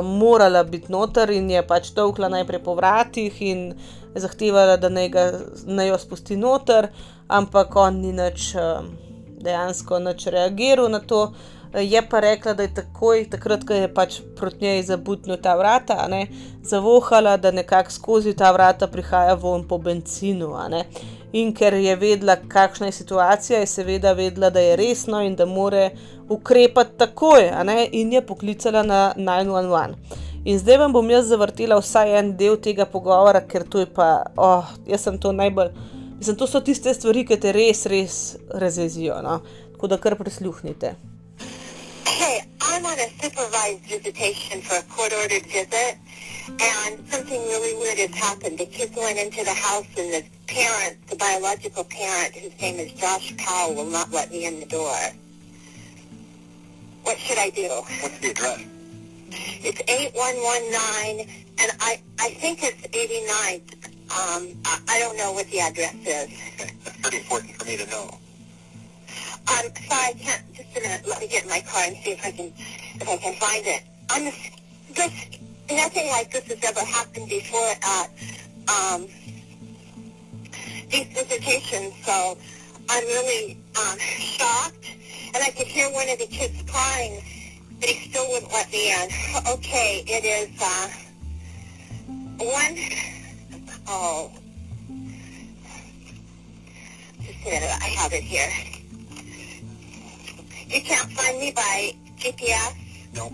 Morala 0.05 0.61
biti 0.63 0.93
noter 0.93 1.33
in 1.35 1.49
je 1.51 1.59
pač 1.67 1.89
tolkla 1.97 2.29
najprej 2.31 2.61
po 2.63 2.77
vratih, 2.79 3.41
in 3.43 3.73
zahtevala, 4.15 4.77
da 4.77 4.89
naj, 4.89 5.09
ga, 5.09 5.25
naj 5.67 5.89
jo 5.89 5.99
spusti 5.99 6.37
noter, 6.37 6.89
ampak 7.29 7.77
on 7.77 8.01
ni 8.01 8.13
nič, 8.13 8.55
eh, 8.55 8.87
dejansko 9.45 9.99
nič 9.99 10.27
reagiral 10.27 10.89
na 10.89 11.01
to. 11.01 11.33
Je 11.75 12.09
pa 12.09 12.21
rekla, 12.21 12.53
da 12.55 12.63
je 12.63 12.75
takoj, 12.75 13.25
takrat, 13.31 13.65
ko 13.67 13.75
je 13.75 13.89
pač 13.95 14.21
proti 14.37 14.63
njej 14.63 14.83
zabudnil 14.83 15.41
ta 15.43 15.57
vrata, 15.59 16.07
ne, 16.09 16.29
zavohala, 16.63 17.37
da 17.37 17.51
nekako 17.51 17.91
skozi 17.91 18.35
ta 18.35 18.53
vrata 18.53 18.87
prihaja 18.87 19.35
von 19.35 19.67
po 19.69 19.79
benzinu. 19.79 20.55
In 21.33 21.51
ker 21.55 21.75
je 21.75 21.97
vedela, 21.97 22.37
kakšna 22.37 22.87
je 22.87 22.93
situacija, 22.93 23.59
je 23.59 23.67
seveda 23.67 24.13
vedela, 24.13 24.51
da 24.51 24.61
je 24.61 24.77
resno 24.77 25.21
in 25.21 25.35
da 25.35 25.47
more 25.47 25.91
ukrepati 26.29 26.99
takoj, 26.99 27.51
in 27.91 28.13
je 28.13 28.27
poklicala 28.27 28.83
na 28.83 29.13
911. 29.17 29.95
In 30.45 30.59
zdaj 30.59 30.77
vam 30.77 30.93
bom 30.93 31.11
jaz 31.11 31.31
zavrtela 31.33 31.79
vsaj 31.81 32.11
en 32.19 32.27
del 32.37 32.59
tega 32.61 32.85
pogovora, 32.85 33.41
ker 33.49 33.63
to 33.65 33.81
je 33.81 33.87
pa, 33.89 34.09
oh, 34.37 34.73
jaz 34.85 35.07
sem 35.07 35.17
to 35.19 35.31
najbolj. 35.33 35.71
Mislim, 36.19 36.37
to 36.37 36.45
so 36.47 36.61
tiste 36.61 36.93
stvari, 36.93 37.23
ki 37.25 37.39
te 37.41 37.53
res, 37.57 37.87
res 37.89 38.17
razvezijo. 38.53 39.23
No? 39.25 39.39
Tako 39.73 39.89
da 39.89 39.99
kar 40.03 40.19
prisluhnite. 40.21 40.91
Hey, 42.05 42.43
I'm 42.61 42.85
on 42.85 43.01
a 43.01 43.09
supervised 43.23 43.89
visitation 43.89 44.61
for 44.61 44.77
a 44.77 44.85
court 44.93 45.17
ordered 45.23 45.49
visit, 45.49 45.97
and 46.61 47.01
something 47.09 47.41
really 47.49 47.73
weird 47.81 48.05
has 48.05 48.13
happened. 48.13 48.59
The 48.59 48.69
kids 48.69 48.93
went 49.01 49.17
into 49.17 49.49
the 49.49 49.57
house, 49.57 49.89
and 49.97 50.13
the 50.13 50.23
parent, 50.47 51.01
the 51.09 51.17
biological 51.17 51.85
parent, 51.85 52.37
whose 52.37 52.61
name 52.61 52.77
is 52.85 52.93
Josh 52.93 53.33
Powell, 53.39 53.75
will 53.75 53.89
not 53.89 54.13
let 54.13 54.31
me 54.31 54.45
in 54.45 54.61
the 54.61 54.67
door. 54.67 55.01
What 57.05 57.17
should 57.19 57.39
I 57.39 57.49
do? 57.49 57.69
What's 58.05 58.19
the 58.21 58.31
address? 58.37 58.74
It's 59.63 59.81
8119, 59.89 61.29
and 61.59 61.73
I, 61.81 62.01
I 62.21 62.31
think 62.31 62.61
it's 62.63 62.81
89th. 62.89 63.75
Um, 64.15 64.61
I, 64.65 64.81
I 64.89 64.99
don't 65.01 65.17
know 65.17 65.33
what 65.33 65.47
the 65.51 65.61
address 65.61 65.95
is. 65.95 66.29
Okay. 66.61 66.71
That's 66.85 66.97
pretty 66.99 67.19
important 67.19 67.53
for 67.57 67.65
me 67.65 67.77
to 67.77 67.87
know. 67.91 68.19
Um, 69.47 69.69
sorry, 69.89 70.09
I 70.09 70.13
can't, 70.19 70.55
just 70.55 70.77
a 70.77 70.81
minute, 70.81 71.07
let 71.07 71.21
me 71.21 71.29
get 71.29 71.45
in 71.45 71.49
my 71.51 71.61
car 71.61 71.83
and 71.87 71.97
see 71.97 72.13
if 72.13 72.25
I 72.25 72.31
can, 72.31 72.53
if 72.95 73.09
I 73.09 73.17
can 73.17 73.35
find 73.35 73.67
it. 73.67 73.83
I'm, 74.11 74.25
this, 74.95 75.39
nothing 75.71 76.09
like 76.09 76.31
this 76.31 76.45
has 76.47 76.63
ever 76.65 76.81
happened 76.81 77.29
before 77.29 77.71
at, 77.83 78.11
um, 78.69 79.07
these 80.91 81.07
visitations, 81.09 81.93
so 82.05 82.39
I'm 82.89 83.05
really, 83.05 83.59
um, 83.77 83.99
shocked, 83.99 84.91
and 85.35 85.43
I 85.43 85.51
could 85.51 85.67
hear 85.67 85.91
one 85.93 86.09
of 86.09 86.19
the 86.19 86.27
kids 86.27 86.63
crying, 86.71 87.23
but 87.81 87.89
he 87.89 88.09
still 88.09 88.29
wouldn't 88.31 88.53
let 88.53 88.71
me 88.73 88.93
in. 88.93 89.09
Okay, 89.49 90.05
it 90.07 90.25
is, 90.25 90.61
uh, 90.61 90.89
one, 92.39 92.79
oh, 93.89 94.31
just 97.23 97.47
a 97.47 97.51
minute, 97.51 97.71
I 97.81 97.89
have 97.99 98.13
it 98.13 98.23
here. 98.23 98.51
You 100.67 100.81
can't 100.83 101.11
find 101.13 101.39
me 101.39 101.53
by 101.53 101.95
GPS? 102.19 102.75
No. 103.15 103.31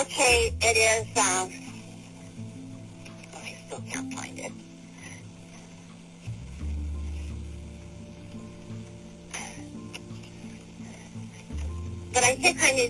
Okay, 0.00 0.52
it 0.60 0.76
is, 0.76 1.16
um, 1.16 1.65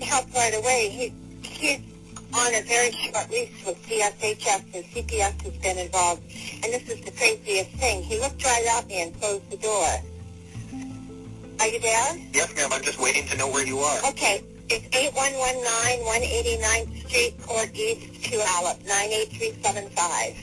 help 0.07 0.33
right 0.33 0.55
away. 0.55 0.89
He 0.89 1.13
he's 1.43 1.81
on 2.33 2.53
a 2.55 2.61
very 2.63 2.91
short 2.91 3.29
lease 3.29 3.51
with 3.65 3.77
CSHS, 3.85 4.63
and 4.73 4.83
CPS 4.85 5.41
has 5.41 5.53
been 5.61 5.77
involved. 5.77 6.21
And 6.63 6.73
this 6.73 6.89
is 6.89 7.01
the 7.01 7.11
craziest 7.11 7.71
thing. 7.71 8.03
He 8.03 8.19
looked 8.19 8.43
right 8.43 8.65
at 8.77 8.87
me 8.87 9.01
and 9.03 9.19
closed 9.19 9.49
the 9.49 9.57
door. 9.57 9.87
Are 11.59 11.67
you 11.67 11.79
there? 11.79 12.17
Yes, 12.33 12.55
ma'am. 12.55 12.69
I'm 12.71 12.83
just 12.83 12.99
waiting 12.99 13.25
to 13.27 13.37
know 13.37 13.49
where 13.49 13.65
you 13.65 13.79
are. 13.79 13.99
Okay. 14.09 14.43
It's 14.69 14.85
8119 14.95 16.03
189th 16.03 17.07
Street, 17.07 17.41
Court 17.41 17.71
East, 17.73 18.01
Puyallup, 18.21 18.83
98375. 18.83 20.35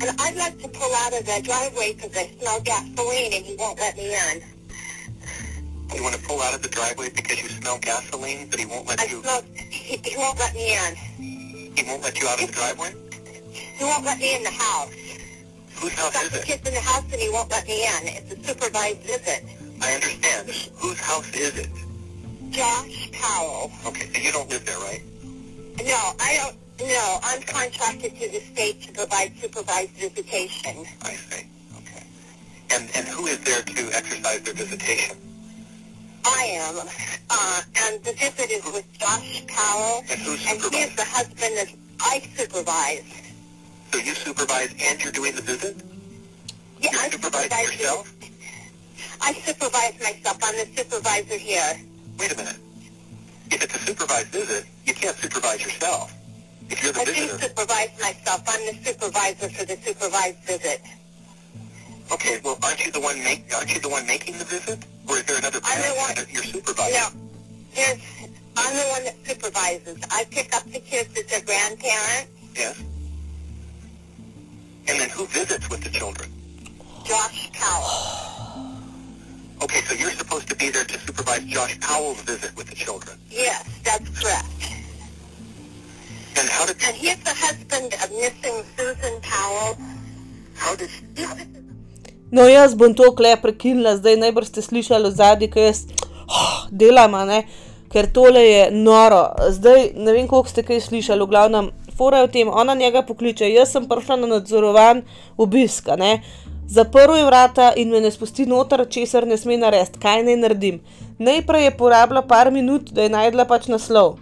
And 0.00 0.20
I'd 0.20 0.36
like 0.36 0.58
to 0.60 0.68
pull 0.68 0.94
out 0.96 1.18
of 1.18 1.24
the 1.24 1.40
driveway 1.42 1.94
because 1.94 2.14
I 2.14 2.28
smell 2.38 2.60
gasoline 2.60 3.32
and 3.32 3.44
he 3.44 3.56
won't 3.56 3.80
let 3.80 3.96
me 3.96 4.14
in. 4.14 4.42
You 5.94 6.02
want 6.02 6.14
to 6.14 6.22
pull 6.22 6.40
out 6.42 6.54
of 6.54 6.62
the 6.62 6.68
driveway 6.68 7.08
because 7.14 7.42
you 7.42 7.48
smell 7.48 7.78
gasoline, 7.78 8.48
but 8.50 8.60
he 8.60 8.66
won't 8.66 8.86
let 8.86 9.00
I 9.00 9.04
you. 9.06 9.22
smell, 9.22 9.42
he, 9.70 9.96
he 10.04 10.16
won't 10.16 10.38
let 10.38 10.54
me 10.54 10.74
in. 10.76 10.94
He 11.76 11.82
won't 11.86 12.02
let 12.02 12.20
you 12.20 12.28
out 12.28 12.40
of 12.40 12.46
the 12.46 12.52
driveway. 12.52 12.92
He 13.52 13.84
won't 13.84 14.04
let 14.04 14.18
me 14.18 14.36
in 14.36 14.42
the 14.42 14.50
house. 14.50 14.92
Whose 15.76 15.92
house 15.94 16.12
Got 16.12 16.24
is 16.24 16.30
the 16.30 16.38
it? 16.40 16.44
kids 16.44 16.68
in 16.68 16.74
the 16.74 16.80
house 16.80 17.04
and 17.12 17.20
he 17.20 17.28
won't 17.30 17.50
let 17.50 17.66
me 17.66 17.82
in. 17.84 18.08
It's 18.08 18.32
a 18.32 18.44
supervised 18.54 19.00
visit. 19.00 19.44
I 19.80 19.94
understand. 19.94 20.48
Whose 20.76 21.00
house 21.00 21.32
is 21.34 21.56
it? 21.58 21.68
Josh 22.50 23.10
Powell. 23.12 23.70
Okay, 23.86 24.08
so 24.12 24.20
you 24.20 24.32
don't 24.32 24.48
live 24.50 24.64
there, 24.66 24.78
right? 24.78 25.02
No, 25.84 26.12
I 26.20 26.36
don't. 26.42 26.56
No, 26.80 27.18
I'm 27.22 27.42
contracted 27.42 28.14
to 28.18 28.28
the 28.30 28.40
state 28.40 28.82
to 28.82 28.92
provide 28.92 29.36
supervised 29.38 29.90
visitation. 29.90 30.84
I 31.02 31.12
see. 31.14 31.46
Okay. 31.76 32.04
And 32.74 32.88
and 32.94 33.06
who 33.08 33.26
is 33.26 33.38
there 33.40 33.62
to 33.62 33.96
exercise 33.96 34.40
their 34.42 34.54
visitation? 34.54 35.16
I 36.24 36.42
am. 36.60 36.88
Uh, 37.30 37.60
and 37.84 38.02
the 38.04 38.12
visit 38.12 38.50
is 38.50 38.64
with 38.72 38.86
Josh 38.98 39.44
Powell. 39.46 40.04
And 40.10 40.20
who 40.20 40.32
And 40.32 40.74
he 40.74 40.82
is 40.82 40.94
the 40.96 41.04
husband 41.04 41.56
that 41.56 41.68
I 42.00 42.20
supervise. 42.36 43.04
So 43.92 43.98
you 43.98 44.14
supervise 44.14 44.74
and 44.80 45.02
you're 45.02 45.12
doing 45.12 45.34
the 45.34 45.42
visit? 45.42 45.76
Yeah, 46.80 46.90
You're 46.92 47.00
I 47.00 47.08
supervise 47.08 47.50
yourself? 47.52 48.14
I 49.20 49.32
supervise 49.32 49.98
myself. 50.00 50.38
I'm 50.42 50.54
the 50.56 50.68
supervisor 50.76 51.36
here. 51.36 51.80
Wait 52.18 52.32
a 52.32 52.36
minute. 52.36 52.56
If 53.50 53.62
it's 53.64 53.74
a 53.74 53.78
supervised 53.78 54.28
visit, 54.28 54.66
you 54.84 54.94
can't 54.94 55.16
supervise 55.16 55.64
yourself. 55.64 56.14
If 56.70 56.82
you're 56.82 56.92
the 56.92 57.00
I 57.00 57.04
do 57.04 57.28
supervise 57.38 57.90
myself. 58.00 58.42
I'm 58.46 58.66
the 58.66 58.84
supervisor 58.84 59.48
for 59.48 59.64
the 59.64 59.76
supervised 59.76 60.38
visit. 60.44 60.82
okay. 62.12 62.40
Well, 62.44 62.58
aren't 62.62 62.84
you 62.84 62.92
the 62.92 63.00
one 63.00 63.18
make? 63.24 63.50
Aren't 63.54 63.74
you 63.74 63.80
the 63.80 63.88
one 63.88 64.06
making 64.06 64.36
the 64.38 64.44
visit, 64.44 64.84
or 65.08 65.16
is 65.18 65.24
there 65.24 65.38
another 65.38 65.60
I'm 65.64 65.78
the 65.78 65.82
parent 65.82 65.98
one- 65.98 66.14
that 66.16 66.32
you're 66.32 66.42
supervising? 66.42 66.94
No, 66.94 67.08
there's. 67.74 68.00
I'm 68.56 68.74
the 68.74 68.82
one 68.90 69.04
that 69.04 69.16
supervises. 69.26 69.98
I 70.10 70.24
pick 70.30 70.54
up 70.54 70.64
the 70.64 70.80
kids 70.80 71.16
as 71.18 71.24
their 71.26 71.40
grandparents. 71.42 72.30
Yes. 72.56 72.76
And 74.88 74.98
then 75.00 75.10
who 75.10 75.26
visits 75.26 75.68
with 75.70 75.82
the 75.84 75.90
children? 75.90 76.30
Josh 77.04 77.50
Powell. 77.52 78.64
Okay, 79.60 79.80
so 79.82 79.94
you're 79.94 80.12
supposed 80.12 80.48
to 80.48 80.54
be 80.54 80.70
there 80.70 80.84
to 80.84 80.98
supervise 81.00 81.42
Josh 81.46 81.80
Powell's 81.80 82.20
visit 82.22 82.54
with 82.56 82.68
the 82.68 82.76
children. 82.76 83.18
Yes, 83.28 83.68
that's 83.82 84.08
correct. 84.22 84.46
And 86.38 86.48
how 86.48 86.64
did 86.64 86.76
And 86.86 86.94
he's 86.94 87.16
the 87.24 87.34
husband 87.34 87.92
of 87.94 88.08
missing 88.12 88.62
Susan 88.76 89.20
Powell. 89.20 89.76
how 90.54 90.76
did 90.76 90.88
No, 92.30 92.44
jaz 92.48 92.74
bom 92.76 92.92
to 92.94 93.08
kle 93.16 93.36
prekinila, 93.40 93.96
zdaj 93.96 94.18
najbrž 94.20 94.50
ste 94.50 94.62
slišali 94.62 95.10
zadnji, 95.16 95.48
ki 95.48 95.62
jaz 95.70 95.86
oh, 96.28 96.66
delam, 96.68 97.16
ne, 97.28 97.44
ker 97.88 98.10
tole 98.12 98.42
je 98.44 98.66
noro. 98.74 99.22
Zdaj 99.48 99.94
ne 99.96 100.12
vem, 100.12 100.28
koliko 100.28 100.52
ste 100.52 100.64
kaj 100.66 100.82
slišali, 100.90 101.24
v 101.24 101.30
glavnem, 101.30 101.70
fora 101.96 102.20
je 102.20 102.28
v 102.28 102.32
tem, 102.34 102.50
ona 102.52 102.74
njega 102.76 103.02
pokliče, 103.08 103.48
jaz 103.48 103.72
sem 103.72 103.88
prišla 103.88 104.20
na 104.20 104.28
nadzorovan 104.34 105.02
obisk, 105.40 105.88
ne. 105.96 106.18
Zaprl 106.68 107.16
je 107.16 107.24
vrata 107.24 107.70
in 107.80 107.88
me 107.88 108.02
ne 108.04 108.12
spusti 108.12 108.44
noter, 108.46 108.84
česar 108.92 109.24
ne 109.24 109.40
sme 109.40 109.56
narediti, 109.56 109.96
kaj 110.02 110.20
naj 110.28 110.36
naredim. 110.36 110.82
Najprej 111.18 111.64
je 111.64 111.76
porabila 111.80 112.22
par 112.28 112.52
minut, 112.52 112.92
da 112.92 113.06
je 113.06 113.14
najdla 113.14 113.48
pač 113.48 113.70
naslov, 113.72 114.18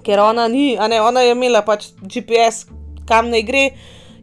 ker 0.00 0.24
ona 0.24 0.48
ni, 0.48 0.78
a 0.80 0.88
ne, 0.88 1.02
ona 1.04 1.28
je 1.28 1.36
imela 1.36 1.60
pač 1.60 1.90
GPS, 2.00 2.64
kam 3.04 3.28
naj 3.28 3.44
gre 3.44 3.68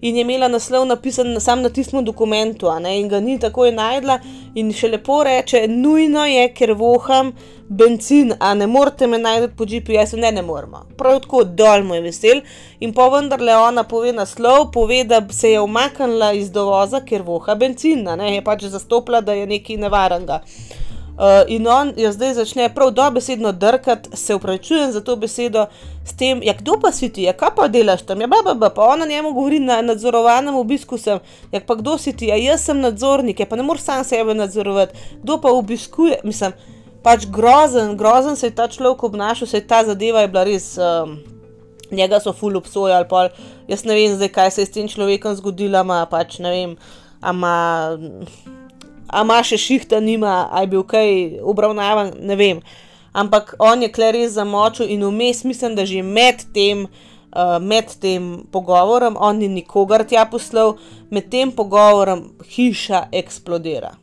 in 0.05 0.15
je 0.15 0.21
imela 0.21 0.47
naslov 0.47 0.85
napisan 0.85 1.33
na- 1.33 1.39
sam 1.39 1.61
na 1.61 1.69
tistem 1.69 2.05
dokumentu, 2.05 2.69
ne, 2.79 2.99
in 2.99 3.07
ga 3.09 3.19
ni 3.19 3.39
takoj 3.39 3.71
najdla 3.71 4.19
in 4.55 4.71
še 4.73 4.87
lepo 4.87 5.23
reče, 5.23 5.67
nujno 5.67 6.25
je, 6.25 6.43
ker 6.53 6.73
voham 6.77 7.31
benzin, 7.69 8.33
a 8.39 8.53
ne 8.53 8.67
morete 8.67 9.07
me 9.07 9.17
najti 9.17 9.55
po 9.57 9.65
GPS-u, 9.65 10.17
ne, 10.17 10.31
ne 10.31 10.41
moramo. 10.41 10.83
Prav 10.97 11.19
tako 11.23 11.43
dol 11.43 11.83
mu 11.83 11.95
je 11.95 12.01
vesel 12.01 12.41
in 12.79 12.93
pa 12.93 13.07
vendarle 13.09 13.55
ona 13.57 13.83
pove 13.83 14.13
naslov, 14.13 14.71
pove, 14.71 15.03
da 15.03 15.23
se 15.31 15.51
je 15.51 15.61
umaknila 15.61 16.33
iz 16.33 16.51
dovoza, 16.51 17.01
ker 17.01 17.21
voha 17.21 17.55
benzin, 17.55 18.05
je 18.05 18.43
pač 18.43 18.63
zastopila, 18.63 19.21
da 19.21 19.33
je 19.33 19.47
nekaj 19.47 19.77
nevarnega. 19.77 20.41
Uh, 21.15 21.47
in 21.47 21.67
on 21.67 21.93
jo 21.95 22.11
zdaj 22.11 22.33
začne 22.33 22.67
prav 22.75 22.89
dobesedno 22.91 23.51
drkati, 23.51 24.17
se 24.17 24.35
upravičujem 24.35 24.91
za 24.91 25.01
to 25.01 25.15
besedo, 25.15 25.65
s 26.05 26.11
tem, 26.13 26.41
ja, 26.43 26.53
kdo 26.53 26.75
pa 26.81 26.91
si 26.91 27.07
ti, 27.09 27.23
ja, 27.23 27.33
kaj 27.33 27.53
pa 27.55 27.67
delaš 27.71 28.01
tam, 28.03 28.21
ja, 28.21 28.27
baba, 28.27 28.53
ba, 28.53 28.69
pa 28.69 28.83
ona 28.83 29.05
njemu 29.05 29.31
govori 29.33 29.59
na 29.59 29.81
nadzorovanem 29.81 30.55
obisku 30.55 30.97
sem, 30.97 31.19
ja, 31.51 31.61
pa 31.67 31.75
kdo 31.75 31.97
si 31.97 32.11
ti, 32.11 32.27
ja, 32.27 32.35
jaz 32.35 32.65
sem 32.67 32.81
nadzornik, 32.83 33.39
ja, 33.39 33.47
pa 33.47 33.55
ne 33.55 33.63
moreš 33.63 33.87
sam 33.87 34.03
sebe 34.03 34.35
nadzorovati, 34.35 34.99
kdo 35.23 35.37
pa 35.41 35.53
obiskuje, 35.55 36.19
mislim, 36.23 36.51
pač 37.03 37.29
grozen, 37.31 37.95
grozen 37.97 38.35
se 38.35 38.49
je 38.49 38.55
ta 38.55 38.67
človek 38.67 39.03
obnašal, 39.03 39.47
se 39.47 39.57
je 39.57 39.67
ta 39.67 39.83
zadeva 39.87 40.25
je 40.25 40.27
bila 40.27 40.43
res. 40.43 40.75
Um, 40.77 41.17
Njega 41.91 42.17
so 42.19 42.31
ful 42.33 42.57
obsojali, 42.57 43.05
pol. 43.07 43.27
jaz 43.69 43.83
ne 43.85 43.93
vem 43.93 44.15
zdaj, 44.17 44.31
kaj 44.33 44.51
se 44.51 44.61
je 44.63 44.65
s 44.65 44.73
tem 44.73 44.87
človekom 44.89 45.35
zgodilo, 45.37 45.83
ima 45.85 45.99
pač 46.09 46.39
ne 46.41 46.49
vem, 46.49 46.71
ama 47.21 47.53
a 49.07 49.21
ima 49.21 49.41
še 49.43 49.57
šihta, 49.57 49.99
nima, 49.99 50.45
a 50.51 50.63
je 50.63 50.71
bil 50.73 50.83
kaj 50.87 51.39
obravnavan, 51.41 52.13
ne 52.21 52.35
vem. 52.35 52.61
Ampak 53.15 53.53
on 53.63 53.83
je 53.85 53.91
kle 53.95 54.11
res 54.11 54.33
zamočil 54.35 54.89
in 54.91 55.05
vmes 55.07 55.43
mislim, 55.47 55.75
da 55.75 55.85
že 55.87 56.01
med 56.03 56.43
tem, 56.53 56.85
uh, 56.85 57.57
med 57.61 57.93
tem 58.01 58.43
pogovorom, 58.51 59.15
on 59.19 59.39
ni 59.39 59.47
nikogar 59.47 60.03
tja 60.03 60.25
poslal, 60.31 60.75
med 61.09 61.29
tem 61.31 61.53
pogovorom 61.55 62.25
hiša 62.51 63.07
eksplodira. 63.15 63.95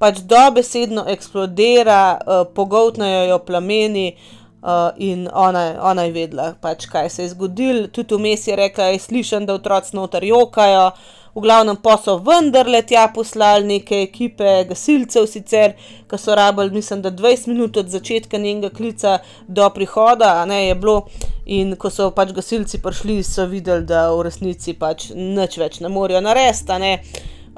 Pač 0.00 0.24
dobesedno 0.26 1.04
eksplodira, 1.12 2.02
uh, 2.18 2.44
pogoltnajo 2.54 3.24
jo 3.30 3.40
plameni. 3.46 4.12
Uh, 4.60 4.90
in 5.00 5.22
ona, 5.32 5.80
ona 5.88 6.02
je 6.04 6.12
vedela, 6.12 6.50
pač, 6.60 6.84
kaj 6.84 7.06
se 7.08 7.22
je 7.22 7.30
zgodilo. 7.30 7.86
Tudi 7.88 8.18
vmes 8.18 8.42
je 8.44 8.56
rekla, 8.56 8.90
da 8.90 8.92
je 8.92 8.98
slišen, 9.00 9.46
da 9.48 9.54
otroci 9.56 9.96
noter 9.96 10.26
jokajo. 10.28 10.90
V 11.34 11.40
glavnem 11.44 11.76
pa 11.78 11.94
so 12.02 12.16
vendarle 12.26 12.82
tja 12.82 13.04
poslali 13.14 13.66
neke 13.66 14.00
ekipe 14.02 14.64
gasilcev, 14.68 15.28
sicer, 15.30 15.76
ki 16.10 16.18
so 16.18 16.34
rabili, 16.34 16.74
mislim, 16.74 17.02
da 17.02 17.10
20 17.10 17.48
minut 17.52 17.76
od 17.76 17.88
začetka 17.88 18.38
njenega 18.38 18.70
klica 18.74 19.18
do 19.48 19.68
prihoda, 19.70 20.40
a 20.42 20.44
ne 20.44 20.66
je 20.66 20.74
bilo. 20.74 21.06
In 21.46 21.76
ko 21.78 21.90
so 21.90 22.10
pač 22.14 22.32
gasilci 22.34 22.80
prišli, 22.82 23.22
so 23.26 23.46
videli, 23.50 23.86
da 23.86 24.08
v 24.14 24.24
resnici 24.26 24.74
pač 24.78 25.10
nič 25.14 25.58
več 25.58 25.80
ne 25.80 25.90
morejo 25.90 26.22
narediti. 26.22 26.98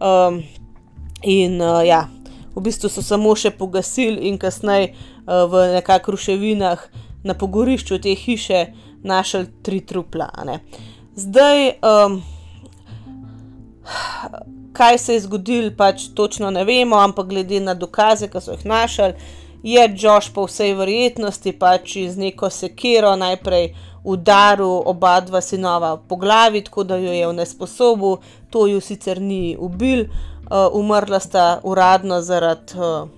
Um, 0.02 0.42
in 1.22 1.60
uh, 1.62 1.80
ja, 1.86 2.08
v 2.54 2.64
bistvu 2.64 2.90
so 2.92 3.04
samo 3.04 3.34
še 3.36 3.54
pogasili 3.56 4.28
in 4.28 4.38
kasneje 4.40 4.92
uh, 4.92 5.46
v 5.48 5.66
nekakšnih 5.78 6.12
ruševinah 6.12 6.84
na 7.24 7.34
pogorišču 7.38 8.00
te 8.02 8.14
hiše 8.18 8.66
našli 9.02 9.46
tri 9.62 9.80
trupla. 9.80 10.28
Zdaj, 11.16 11.78
um, 11.80 12.22
kaj 14.72 14.98
se 14.98 15.14
je 15.14 15.20
zgodilo, 15.20 15.70
pač 15.76 16.08
točno 16.14 16.50
ne 16.50 16.64
vemo, 16.64 16.96
ampak 16.96 17.26
glede 17.26 17.60
na 17.60 17.74
dokaze, 17.74 18.28
ki 18.28 18.40
so 18.40 18.56
jih 18.56 18.66
našli, 18.66 19.14
je 19.62 19.82
Josh 19.98 20.32
po 20.34 20.46
vsej 20.46 20.74
verjetnosti 20.74 21.52
pač 21.58 21.96
z 22.10 22.18
neko 22.18 22.50
sekiro 22.50 23.14
najprej 23.16 23.74
udaril 24.04 24.82
oba 24.90 25.20
dva 25.20 25.40
sinova 25.40 25.96
po 25.96 26.16
glavi, 26.16 26.64
tako 26.64 26.84
da 26.84 26.96
jo 26.96 27.12
je 27.12 27.28
onesposobil, 27.28 28.16
to 28.50 28.66
ju 28.66 28.80
sicer 28.80 29.20
ni 29.20 29.56
ubil, 29.58 30.00
uh, 30.02 30.66
umrla 30.72 31.20
sta 31.20 31.60
uradno 31.62 32.20
zaradi 32.20 32.78
uh, 32.78 33.08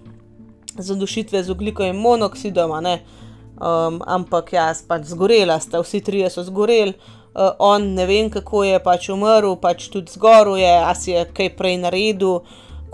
zadušitve 0.78 1.42
z 1.42 1.50
oglikovim 1.50 1.96
monoksidom. 1.96 2.70
Um, 2.70 4.00
ampak 4.06 4.52
jaz 4.52 4.82
pač 4.82 5.06
zgorela 5.06 5.60
sta, 5.60 5.80
vsi 5.80 6.00
trije 6.00 6.30
so 6.30 6.42
zgoreli, 6.42 6.92
uh, 7.34 7.50
on 7.58 7.94
ne 7.94 8.06
vem 8.06 8.30
kako 8.30 8.64
je 8.64 8.78
pač 8.82 9.08
umrl, 9.08 9.56
pač 9.60 9.88
tudi 9.92 10.12
zgorel 10.14 10.56
je, 10.56 10.74
a 10.78 10.94
si 10.94 11.10
je 11.10 11.24
kaj 11.34 11.54
prej 11.58 11.78
naredil, 11.82 12.42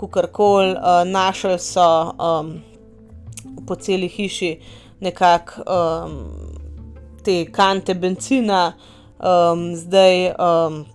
kukorkoli, 0.01 0.75
uh, 0.75 1.03
našli 1.05 1.59
so 1.61 1.87
um, 2.17 2.55
po 3.67 3.75
celi 3.75 4.09
hiši 4.09 4.55
nekako 5.01 5.65
um, 5.65 6.15
te 7.23 7.45
kante 7.53 7.93
benzina, 7.93 8.73
um, 9.21 9.75
zdaj 9.75 10.33
um, 10.33 10.85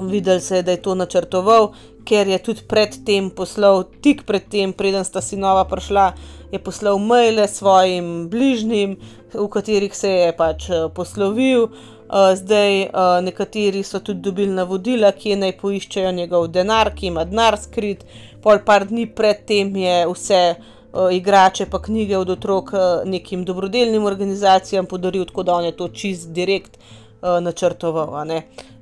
videli 0.00 0.40
se 0.40 0.56
je, 0.56 0.62
da 0.62 0.70
je 0.70 0.82
to 0.82 0.94
načrtoval, 0.94 1.72
ker 2.06 2.28
je 2.28 2.38
tudi 2.42 2.62
predtem 2.68 3.30
poslal, 3.30 3.84
tik 4.02 4.24
predtem, 4.26 4.72
preden 4.72 5.04
sta 5.04 5.22
sinova 5.22 5.64
prišla, 5.70 6.12
je 6.52 6.58
poslal 6.62 6.98
maile 6.98 7.48
svojim 7.48 8.28
bližnjim, 8.30 8.96
v 9.34 9.48
katerih 9.48 9.94
se 9.96 10.10
je 10.10 10.32
pač 10.36 10.70
eh, 10.70 10.86
poslovil. 10.94 11.70
Uh, 11.70 12.01
zdaj, 12.36 12.82
uh, 12.82 13.24
nekateri 13.24 13.82
so 13.82 14.00
tudi 14.00 14.20
dobili 14.20 14.52
navodila, 14.52 15.12
kje 15.12 15.36
naj 15.36 15.56
poiščejo 15.60 16.12
njegov 16.12 16.48
denar, 16.52 16.92
ki 16.94 17.06
ima 17.06 17.24
denar 17.24 17.56
skrit. 17.60 18.04
Pol 18.42 18.58
par 18.66 18.84
dni 18.88 19.06
predtem 19.06 19.76
je 19.76 19.94
vse 20.10 20.40
uh, 20.54 21.08
igrače, 21.14 21.66
pa 21.70 21.82
knjige 21.82 22.18
od 22.18 22.30
otrok 22.30 22.72
nekim 23.04 23.44
dobrodelnim 23.44 24.04
organizacijam 24.04 24.86
podaril, 24.86 25.24
tako 25.24 25.42
da 25.42 25.54
on 25.54 25.64
je 25.64 25.76
to 25.76 25.88
čist 25.88 26.28
direkt 26.32 26.78
načrtoval. 27.22 28.26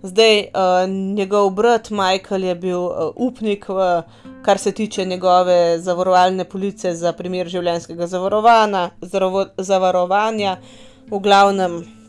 Zdaj, 0.02 0.46
njegov 0.88 1.50
brat 1.50 1.90
Michael 1.90 2.44
je 2.44 2.54
bil 2.54 2.80
upnik, 3.16 3.68
v, 3.68 4.02
kar 4.42 4.58
se 4.58 4.72
tiče 4.72 5.04
njegove 5.04 5.78
zavarovalne 5.78 6.44
police 6.44 6.94
za 6.94 7.12
primer 7.12 7.48
življenjskega 7.48 8.06
zavarovanja. 9.58 10.56
V 11.10 11.18
glavnem 11.20 11.99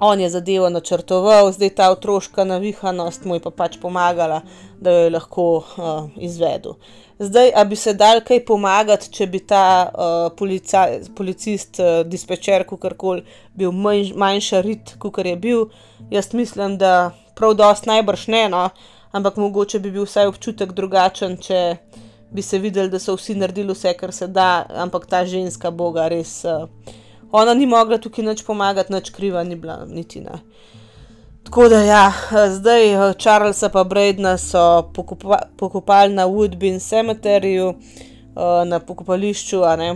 on 0.00 0.20
je 0.20 0.30
zadevo 0.30 0.68
načrtoval, 0.68 1.52
zdaj 1.52 1.70
ta 1.70 1.90
otroška 1.90 2.44
navihanost 2.44 3.24
mu 3.24 3.34
je 3.34 3.40
pa 3.40 3.50
pač 3.50 3.78
pomagala, 3.82 4.40
da 4.80 4.90
jo 4.90 5.04
je 5.04 5.10
lahko 5.10 5.46
uh, 5.56 6.10
izvedel. 6.16 6.74
Zdaj, 7.18 7.50
a 7.54 7.64
bi 7.64 7.76
se 7.76 7.94
dal 7.98 8.20
kaj 8.22 8.44
pomagati, 8.46 9.10
če 9.10 9.26
bi 9.26 9.40
ta 9.42 9.90
uh, 9.90 10.36
polica, 10.38 10.84
policist, 11.16 11.80
uh, 11.82 12.04
dispečer, 12.06 12.62
kakorkoli, 12.66 13.24
bil 13.58 13.72
manj, 13.74 14.12
manjša 14.14 14.60
rit, 14.62 14.94
kot 15.02 15.18
je 15.26 15.34
bil. 15.36 15.66
Jaz 16.10 16.30
mislim, 16.32 16.78
da 16.78 17.10
prav 17.34 17.56
dost 17.58 17.90
najbrž 17.90 18.28
ne, 18.28 18.44
no, 18.48 18.68
ampak 19.10 19.36
mogoče 19.36 19.82
bi 19.82 19.90
bil 19.90 20.06
vsaj 20.06 20.30
občutek 20.30 20.72
drugačen, 20.72 21.36
če 21.42 21.76
bi 22.30 22.42
se 22.42 22.58
videli, 22.62 22.90
da 22.90 23.02
so 23.02 23.16
vsi 23.18 23.34
naredili 23.34 23.74
vse, 23.74 23.96
kar 23.98 24.14
se 24.14 24.30
da, 24.30 24.62
ampak 24.86 25.10
ta 25.10 25.24
ženska 25.26 25.74
boga 25.74 26.06
res. 26.08 26.44
Uh, 26.46 26.68
ona 27.32 27.54
ni 27.54 27.66
mogla 27.66 27.98
tukaj 27.98 28.24
nič 28.24 28.42
pomagati, 28.46 28.92
nič 28.92 29.10
kriva 29.10 29.44
ni 29.44 29.56
bila, 29.56 29.84
niti 29.86 30.20
ne. 30.20 30.40
Tako 31.48 31.68
da 31.68 31.82
ja, 31.82 32.12
zdaj 32.50 33.14
Charlesa 33.18 33.68
pa 33.68 33.84
Bradna 33.84 34.36
so 34.38 34.90
pokupa, 34.94 35.38
pokopali 35.56 36.14
na 36.14 36.26
Woodbine 36.26 36.80
Cemeteryju, 36.80 37.68
uh, 37.68 38.68
na 38.68 38.80
pokopališču, 38.80 39.62
ne, 39.78 39.94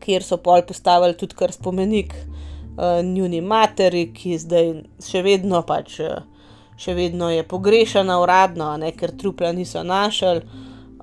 kjer 0.00 0.22
so 0.22 0.36
pol 0.36 0.62
postavili 0.66 1.16
tudi 1.16 1.34
kar 1.38 1.52
spomenik 1.52 2.14
uh, 2.14 3.04
njuni 3.04 3.40
materi, 3.40 4.08
ki 4.14 4.38
zdaj 4.38 4.72
še 4.98 5.22
vedno 5.22 5.62
pač. 5.62 6.00
Še 6.74 6.90
vedno 6.94 7.28
je 7.30 7.44
pogrešana 7.46 8.16
uradno, 8.18 8.72
ne, 8.82 8.90
ker 8.98 9.12
trupla 9.14 9.52
niso 9.54 9.84
našli 9.86 10.42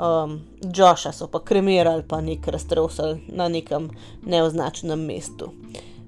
um, 0.01 0.39
Joša 0.75 1.11
so 1.11 1.27
pa 1.27 1.39
kremirali, 1.39 2.03
pa 2.07 2.21
nek 2.21 2.47
raztrosali 2.47 3.21
na 3.27 3.47
nekem 3.47 3.89
neoznačenem 4.25 5.05
mestu. 5.05 5.51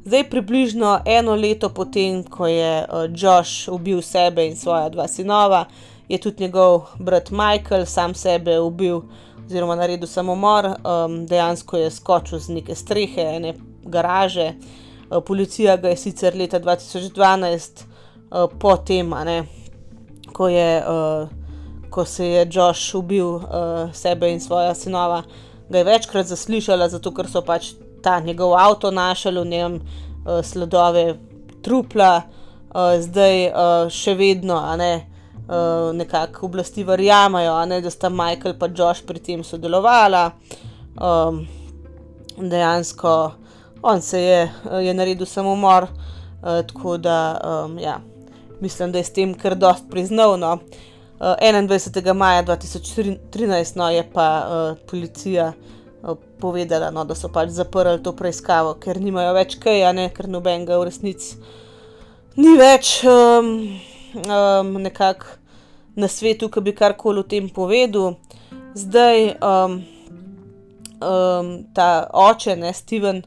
Zdaj, 0.06 0.30
približno 0.30 1.00
eno 1.06 1.36
leto 1.36 1.70
potem, 1.70 2.24
ko 2.24 2.48
je 2.48 2.84
uh, 2.84 3.06
Josh 3.16 3.70
ubil 3.72 4.02
sebe 4.02 4.48
in 4.48 4.56
svoja 4.56 4.90
dva 4.90 5.08
sinova, 5.08 5.66
je 6.10 6.18
tudi 6.18 6.44
njegov 6.44 6.82
brat 7.00 7.32
Michael 7.32 7.86
sam 7.86 8.16
sebe 8.16 8.60
ubil, 8.60 9.02
oziroma 9.46 9.76
naredil 9.76 10.08
samomor, 10.08 10.66
um, 10.66 11.26
dejansko 11.26 11.78
je 11.78 11.92
skočil 11.92 12.40
z 12.40 12.50
neke 12.50 12.76
strehe, 12.76 13.22
ene 13.22 13.54
garaže. 13.86 14.54
Uh, 15.10 15.24
policija 15.24 15.78
ga 15.78 15.90
je 15.90 15.98
sicer 15.98 16.36
leta 16.36 16.60
2012, 16.60 17.86
uh, 18.32 18.50
potem, 18.60 19.14
ko 20.34 20.48
je. 20.48 20.84
Uh, 20.88 21.43
ko 21.94 22.06
se 22.06 22.26
je 22.26 22.48
Josh 22.52 22.96
ubil 22.96 23.28
uh, 23.28 23.44
sebe 23.94 24.32
in 24.34 24.40
svoja 24.42 24.74
sinova, 24.74 25.22
ga 25.70 25.78
je 25.78 25.84
večkrat 25.84 26.26
zaslišala, 26.26 26.90
zato 26.90 27.12
ker 27.14 27.28
so 27.30 27.44
pač 27.46 27.76
ta 28.02 28.18
njegov 28.20 28.56
avto 28.58 28.90
našli 28.92 29.38
v 29.38 29.46
njem 29.46 29.76
uh, 29.78 30.40
sledove 30.42 31.04
trupla, 31.62 32.24
uh, 32.74 32.96
zdaj 32.98 33.46
uh, 33.48 33.92
še 33.94 34.16
vedno, 34.18 34.58
a 34.58 34.78
ne. 34.78 34.94
Uh, 35.44 35.92
nekako 35.92 36.46
oblasti 36.48 36.86
verjamajo, 36.88 37.58
ne, 37.68 37.82
da 37.84 37.92
sta 37.92 38.10
Michael 38.10 38.56
in 38.56 38.78
Josh 38.78 39.04
pri 39.04 39.20
tem 39.20 39.44
sodelovala. 39.44 40.32
Um, 40.96 41.42
dejansko 42.38 43.34
on 43.84 44.02
se 44.02 44.22
je, 44.22 44.40
je 44.88 44.94
naredil 44.96 45.28
samomor, 45.28 45.90
uh, 45.92 46.64
tako 46.64 46.96
da 46.98 47.18
um, 47.44 47.78
ja, 47.78 48.00
mislim, 48.62 48.96
da 48.96 49.04
je 49.04 49.04
s 49.04 49.14
tem 49.14 49.36
kar 49.36 49.56
dost 49.60 49.84
priznal. 49.92 50.40
No. 50.40 50.54
Uh, 50.54 50.93
21. 51.24 52.14
maja 52.14 52.44
2013 52.44 53.78
no, 53.80 53.90
je 53.90 54.04
pa 54.14 54.28
uh, 54.44 54.78
policija 54.90 55.54
uh, 55.54 56.18
povedala, 56.40 56.92
no, 56.92 57.06
da 57.08 57.16
so 57.16 57.32
pač 57.32 57.56
zaprli 57.56 58.04
to 58.04 58.12
preiskavo, 58.12 58.74
ker 58.76 59.00
nimajo 59.00 59.34
več 59.38 59.56
kaj, 59.62 59.86
ne 59.96 60.10
ker 60.12 60.28
nobenega 60.28 60.80
v 60.82 60.90
resnici 60.92 61.38
ni 62.36 62.56
več 62.58 63.04
um, 63.06 63.50
um, 64.26 64.70
nekako 64.82 65.38
na 65.96 66.08
svetu, 66.10 66.50
ki 66.50 66.62
bi 66.66 66.74
karkoli 66.74 67.22
o 67.22 67.28
tem 67.28 67.50
povedal. 67.54 68.16
Zdaj 68.74 69.36
um, 69.38 69.76
um, 70.98 71.52
ta 71.76 72.08
oče, 72.10 72.56
ne 72.58 72.74
Steven. 72.74 73.22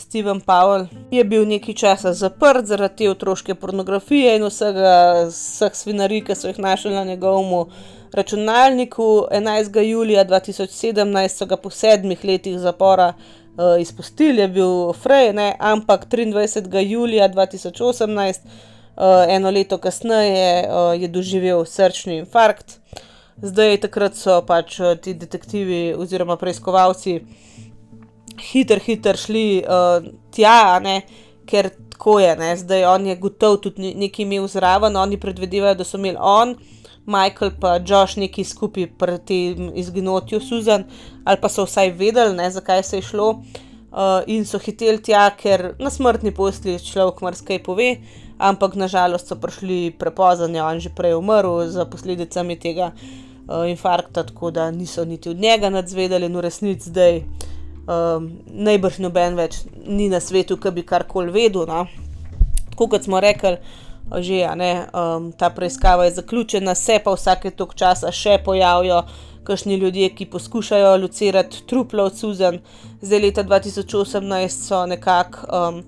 Steven 0.00 0.40
Powell 0.40 0.86
je 1.10 1.24
bil 1.24 1.44
nekaj 1.48 1.74
časa 1.74 2.12
zaprt 2.16 2.66
zaradi 2.66 2.96
te 2.96 3.10
otroške 3.10 3.54
pornografije 3.54 4.36
in 4.38 4.46
vsega, 4.48 4.92
vseh 5.28 5.74
svinarij, 5.76 6.22
ki 6.24 6.36
so 6.38 6.48
jih 6.48 6.58
našli 6.58 6.92
na 6.94 7.04
njegovem 7.04 7.68
računalniku. 8.12 9.26
11. 9.30 9.80
julija 9.80 10.24
2017 10.24 11.36
so 11.36 11.46
ga 11.46 11.56
po 11.56 11.70
sedmih 11.70 12.24
letih 12.24 12.58
zapora 12.58 13.12
uh, 13.12 13.80
izpustili, 13.80 14.40
je 14.40 14.48
bil 14.48 14.72
Frey, 15.02 15.34
ne? 15.34 15.52
ampak 15.58 16.08
23. 16.08 16.78
julija 16.78 17.28
2018, 17.28 18.40
uh, 18.46 19.04
eno 19.28 19.50
leto 19.50 19.78
kasneje, 19.78 20.64
uh, 20.68 21.02
je 21.02 21.08
doživel 21.08 21.64
srčni 21.64 22.16
infarkt. 22.24 22.78
Zdaj, 23.42 23.76
takrat 23.84 24.16
so 24.16 24.40
pač 24.46 24.80
ti 25.02 25.14
detektivi 25.14 25.94
oziroma 25.98 26.36
preiskovalci 26.36 27.20
hitro, 28.38 28.78
hitro 28.78 29.16
šli 29.16 29.62
uh, 29.64 30.04
tja, 30.34 30.78
ne, 30.82 31.02
ker 31.46 31.70
tako 31.90 32.20
je, 32.20 32.36
ne, 32.36 32.56
zdaj 32.56 32.84
on 32.84 33.06
je 33.06 33.16
gotov 33.16 33.56
tudi 33.64 33.94
nekaj 33.94 34.22
imel 34.22 34.46
zraven, 34.48 34.96
oni 34.96 35.18
predvidevajo, 35.20 35.74
da 35.74 35.84
so 35.84 35.98
imeli 35.98 36.16
on, 36.20 36.54
Michael 37.06 37.50
pa 37.60 37.78
Josh 37.86 38.18
neki 38.20 38.44
skupaj 38.44 38.86
pri 38.98 39.18
tem 39.26 39.70
izginotju 39.74 40.40
Susan, 40.40 40.84
ali 41.24 41.40
pa 41.40 41.48
so 41.48 41.64
vsaj 41.66 41.92
vedeli, 41.98 42.36
ne, 42.36 42.50
zakaj 42.50 42.82
se 42.82 43.00
je 43.00 43.02
šlo. 43.02 43.30
Uh, 43.90 44.22
in 44.30 44.44
so 44.46 44.60
hiteli 44.62 45.02
tja, 45.02 45.24
ker 45.34 45.72
na 45.82 45.90
smrtni 45.90 46.30
posli 46.30 46.76
človek 46.78 47.24
marsikaj 47.26 47.58
pove, 47.66 47.88
ampak 48.38 48.76
nažalost 48.78 49.26
so 49.26 49.34
prišli 49.36 49.96
prepozno, 49.98 50.46
on 50.62 50.78
že 50.80 50.92
prej 50.94 51.16
umrl 51.18 51.66
za 51.66 51.84
posledicami 51.90 52.56
tega 52.56 52.92
uh, 52.94 53.66
infarkta, 53.66 54.22
tako 54.22 54.50
da 54.50 54.70
niso 54.70 55.04
niti 55.04 55.28
od 55.28 55.36
njega 55.36 55.70
nadzvedeli, 55.70 56.28
v 56.28 56.40
resnici 56.40 56.88
zdaj 56.88 57.24
um, 57.86 58.30
najbrž 58.46 58.98
noben 59.04 59.36
več 59.38 59.62
ni 59.86 60.08
na 60.12 60.20
svetu, 60.20 60.56
ki 60.60 60.72
bi 60.74 60.84
karkoli 60.86 61.32
vedel. 61.34 61.66
No? 61.68 61.86
Tako 62.70 62.88
kot 62.94 63.06
smo 63.06 63.20
rekli, 63.20 63.56
že 64.18 64.42
ne, 64.56 64.72
um, 64.92 65.30
ta 65.32 65.50
preiskava 65.54 66.04
je 66.08 66.16
zaključena, 66.18 66.74
se 66.74 66.98
pa 67.04 67.14
vsake 67.14 67.54
tok 67.54 67.74
časa 67.74 68.12
še 68.12 68.40
pojavijo. 68.44 69.04
Kakšni 69.40 69.78
ljudje, 69.80 70.10
ki 70.14 70.26
poskušajo 70.30 70.96
locirati 71.00 71.62
truplo 71.66 72.04
od 72.10 72.16
Susan, 72.18 72.58
zdaj 73.00 73.20
leta 73.24 73.44
2018 73.44 74.66
so 74.66 74.82
nekako 74.86 75.46
um, 75.48 75.78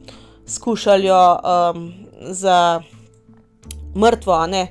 skušali 0.48 1.10
um, 1.12 1.92
za 2.32 2.80
mrtvo, 3.94 4.46
ne, 4.46 4.68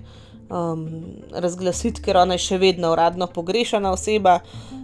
um, 0.50 0.88
razglasiti, 1.32 2.02
ker 2.02 2.18
ona 2.18 2.38
je 2.38 2.46
še 2.48 2.60
vedno 2.62 2.92
uradno 2.96 3.28
pogrešana 3.28 3.94
oseba. 3.94 4.40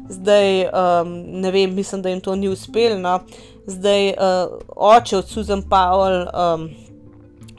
Zdaj, 0.10 0.66
um, 0.66 1.14
ne 1.42 1.52
vem, 1.52 1.74
mislim, 1.76 2.02
da 2.02 2.10
jim 2.10 2.22
to 2.22 2.36
ni 2.36 2.50
uspelo. 2.50 3.00
No. 3.00 3.20
Zdaj, 3.66 4.10
uh, 4.10 4.16
oče 4.76 5.18
od 5.18 5.28
Susan 5.28 5.64
Powell 5.70 6.28
um, 6.32 6.70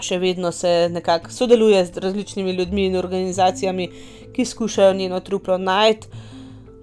še 0.00 0.18
vedno 0.18 0.52
se 0.52 0.88
nekako 0.92 1.30
sodeluje 1.30 1.84
z 1.86 1.98
različnimi 1.98 2.52
ljudmi 2.52 2.86
in 2.86 2.96
organizacijami, 2.96 3.90
ki 4.32 4.44
skušajo 4.44 4.94
njeno 4.94 5.20
truplo 5.20 5.58
najti. 5.58 6.08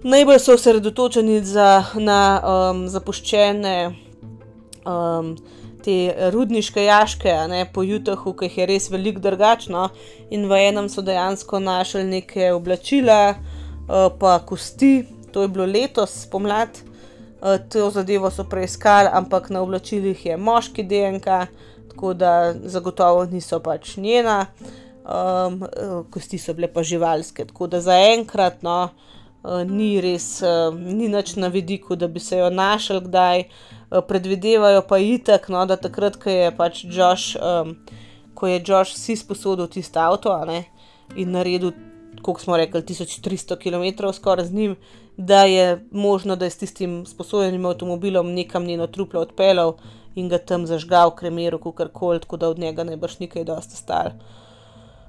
Najbolj 0.02 0.38
so 0.38 0.54
osredotočeni 0.54 1.40
za, 1.44 1.84
na 1.94 2.20
um, 2.44 2.84
zapuščene 2.88 3.76
um, 4.84 5.32
te 5.82 6.30
rudniške 6.30 6.84
jaške, 6.84 7.32
ne, 7.48 7.64
po 7.72 7.82
Jutahu, 7.82 8.34
ki 8.36 8.46
jih 8.46 8.58
je 8.58 8.66
res 8.70 8.90
veliko 8.90 9.22
drugačno. 9.24 9.88
In 10.30 10.46
v 10.50 10.60
enem 10.68 10.90
so 10.92 11.02
dejansko 11.02 11.58
našli 11.62 12.04
neke 12.04 12.52
oblačila, 12.52 13.34
uh, 13.34 14.12
pa 14.20 14.38
kosti, 14.46 14.92
to 15.36 15.44
je 15.44 15.52
bilo 15.52 15.68
letos 15.68 16.14
pomlad, 16.32 16.80
uh, 16.80 17.58
to 17.68 17.90
zadevo 17.92 18.30
so 18.32 18.46
preiskali, 18.48 19.12
ampak 19.12 19.50
na 19.52 19.60
oblačilih 19.60 20.24
je 20.26 20.36
moški 20.40 20.86
DNK, 20.88 21.28
tako 21.92 22.14
da 22.16 22.54
zagotovo 22.64 23.28
niso 23.28 23.60
pač 23.60 23.96
njena. 24.00 24.46
um, 25.06 25.60
kosti 26.10 26.38
so 26.38 26.54
bile 26.54 26.68
pa 26.72 26.82
živalske. 26.82 27.44
Tako 27.44 27.66
da 27.66 27.80
zaenkrat 27.80 28.62
no, 28.62 28.88
uh, 29.42 29.62
ni 29.68 30.00
res, 30.00 30.42
uh, 30.42 30.74
ni 30.74 31.08
nič 31.08 31.36
na 31.36 31.48
vidiku, 31.48 31.96
da 31.96 32.08
bi 32.08 32.20
se 32.20 32.38
jo 32.38 32.50
našel 32.50 33.00
kdaj. 33.06 33.46
Uh, 33.90 34.02
predvidevajo 34.08 34.82
pa 34.88 34.98
itek, 34.98 35.48
no, 35.48 35.66
da 35.66 35.76
takrat, 35.76 36.18
ko 36.22 36.30
je 36.30 36.50
pač 36.56 36.84
Josh, 36.84 37.36
um, 37.38 37.76
ko 38.34 38.50
je 38.50 38.62
Josh 38.66 38.96
si 38.98 39.16
sposodil 39.16 39.68
tisto 39.70 40.00
avto 40.02 40.34
ne, 40.46 40.64
in 41.16 41.30
naredil, 41.32 41.72
kot 42.32 42.42
smo 42.42 42.56
rekli, 42.56 42.82
1300 42.82 43.56
km 43.58 44.12
skoraj 44.12 44.46
z 44.46 44.52
njim, 44.52 44.76
da 45.16 45.44
je 45.44 45.86
možno, 45.90 46.36
da 46.36 46.44
je 46.44 46.50
s 46.50 46.58
tistim 46.58 47.06
sposojenim 47.06 47.66
avtomobilom 47.66 48.32
nekam 48.34 48.64
njeno 48.64 48.86
truplo 48.86 49.20
odpeljal 49.20 49.76
in 50.14 50.28
ga 50.28 50.38
tam 50.38 50.66
zažgal, 50.66 51.14
kremiral, 51.14 51.60
kako 51.60 51.88
koli, 51.92 52.20
tako 52.20 52.36
da 52.36 52.48
od 52.48 52.58
njega 52.58 52.84
ne 52.84 52.96
boš 52.96 53.18
nekaj 53.18 53.44
dosta 53.44 53.76
stal. 53.76 54.10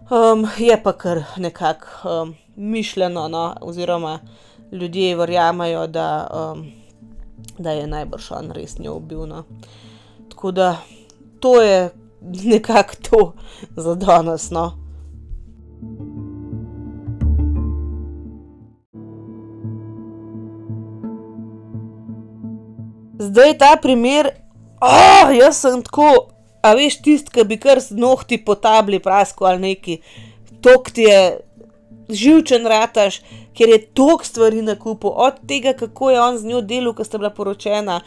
Um, 0.07 0.47
je 0.57 0.84
pa 0.84 0.93
kar 0.93 1.24
nekako 1.38 1.88
um, 2.09 2.36
mišljeno, 2.55 3.28
no, 3.28 3.55
oziroma 3.61 4.20
ljudje 4.72 5.15
verjamajo, 5.15 5.88
da, 5.88 6.28
um, 6.32 6.65
da 7.57 7.72
je 7.72 7.88
najbrž 7.88 8.32
on 8.32 8.51
res 8.51 8.80
njo 8.80 8.93
ubil. 8.93 9.26
No. 9.28 9.43
Tako 10.30 10.51
da 10.51 10.78
to 11.39 11.61
je 11.61 11.89
nekako 12.43 12.93
to 13.09 13.34
za 13.76 13.95
danes. 13.95 14.51
No. 14.51 14.72
Zdaj 23.20 23.57
ta 23.57 23.76
primer, 23.82 24.30
oh, 24.82 25.30
jaz 25.34 25.57
sem 25.63 25.82
tako, 25.82 26.30
a 26.61 26.74
veš, 26.78 26.99
tisti, 27.01 27.34
ki 27.34 27.45
bi 27.49 27.57
kar 27.61 27.82
z 27.82 27.97
nohti 27.97 28.38
po 28.38 28.55
tabli 28.55 28.99
prasko 29.01 29.47
ali 29.49 29.63
neki, 29.72 29.99
tok 30.61 30.91
ti 30.93 31.07
je 31.07 31.22
živčen 32.09 32.68
rataš, 32.70 33.22
ker 33.57 33.70
je 33.74 33.80
tok 33.97 34.26
stvari 34.26 34.61
na 34.61 34.76
kupu, 34.80 35.09
od 35.09 35.41
tega, 35.47 35.74
kako 35.74 36.11
je 36.11 36.22
on 36.22 36.38
z 36.38 36.45
njo 36.45 36.61
delal, 36.61 36.93
ko 36.93 37.03
sta 37.03 37.18
bila 37.18 37.34
poročena, 37.34 38.01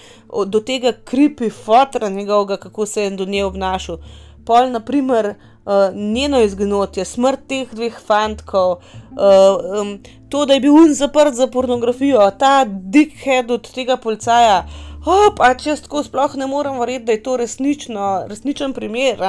do 0.47 0.61
tega 0.61 0.93
kripi 0.93 1.51
fotra 1.51 2.09
njegovega, 2.09 2.57
kako 2.57 2.87
se 2.87 3.03
je 3.03 3.11
do 3.11 3.25
nje 3.25 3.45
obnašal. 3.45 3.99
Pol, 4.47 4.71
naprimer, 4.71 5.35
uh, 5.35 5.95
njeno 5.95 6.41
izginotje, 6.41 7.05
smrt 7.05 7.49
teh 7.49 7.75
dveh 7.75 7.99
fantkov, 8.07 8.71
uh, 8.71 9.81
um, 9.81 9.99
to, 10.29 10.47
da 10.47 10.55
je 10.55 10.61
bil 10.61 10.75
un 10.75 10.95
zaprt 10.95 11.35
za 11.35 11.47
pornografijo, 11.47 12.31
ta 12.39 12.65
dickhead 12.65 13.51
od 13.51 13.73
tega 13.75 13.97
policaja. 13.97 14.65
Oh, 15.01 15.31
pač 15.33 15.65
jaz 15.65 15.81
tako 15.81 16.03
sploh 16.05 16.35
ne 16.37 16.45
morem 16.45 16.77
verjeti, 16.77 17.07
da 17.09 17.15
je 17.15 17.23
to 17.25 17.37
resnično, 17.41 18.09
resničen 18.29 18.75
primer, 18.77 19.23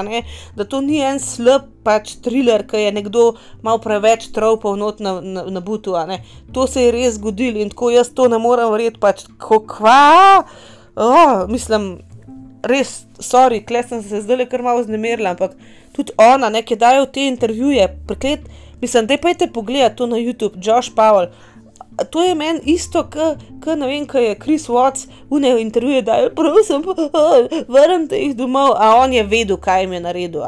da 0.56 0.66
to 0.68 0.82
ni 0.84 1.00
en 1.00 1.20
slab 1.24 1.70
pač 1.86 2.18
thriller, 2.24 2.66
ki 2.68 2.82
je 2.82 2.92
nekdo 2.92 3.24
malo 3.64 3.80
preveč 3.80 4.28
tropov 4.36 4.76
not 4.76 5.00
na, 5.00 5.22
na, 5.24 5.46
na 5.48 5.62
butu. 5.64 5.96
To 6.52 6.68
se 6.68 6.84
je 6.84 6.92
res 6.92 7.16
zgodilo 7.16 7.64
in 7.64 7.72
tako 7.72 7.94
jaz 7.96 8.12
to 8.12 8.28
ne 8.28 8.40
morem 8.40 8.68
verjeti, 8.74 9.00
pač 9.00 9.24
kva. 9.40 10.44
Oh, 11.00 11.48
mislim, 11.48 12.02
res, 12.68 13.06
sorry, 13.24 13.62
kle 13.64 13.86
sem 13.88 14.04
se 14.04 14.20
zdaj 14.26 14.44
le 14.44 14.50
kar 14.52 14.66
malo 14.66 14.84
znemirila, 14.84 15.38
ampak 15.38 15.56
tudi 15.96 16.12
ona, 16.20 16.52
ki 16.52 16.76
dajo 16.76 17.08
te 17.08 17.30
intervjuje, 17.32 17.88
preklet, 18.12 18.44
mislim, 18.84 19.08
da 19.08 19.16
je 19.16 19.24
pa 19.24 19.34
te 19.34 19.48
pogledati 19.48 19.96
to 19.96 20.12
na 20.12 20.20
YouTube, 20.20 20.60
Josh 20.60 20.92
Powell 20.92 21.32
to 22.10 22.24
je 22.24 22.36
meni 22.36 22.60
isto, 22.66 23.04
kot 23.64 23.80
ne 23.80 23.88
vem, 23.88 24.06
kaj 24.08 24.26
je 24.26 24.40
Chris 24.44 24.68
Watts 24.70 25.08
v 25.30 25.40
ne 25.40 25.52
intervjuje, 25.62 26.02
da 26.02 26.14
je 26.14 26.30
prosim, 26.36 26.84
vrnite 27.74 28.18
jih 28.18 28.36
domov, 28.36 28.74
a 28.78 28.96
on 28.96 29.14
je 29.14 29.24
vedel, 29.24 29.58
kaj 29.58 29.84
jim 29.84 29.94
je 29.94 30.00
naredil. 30.00 30.42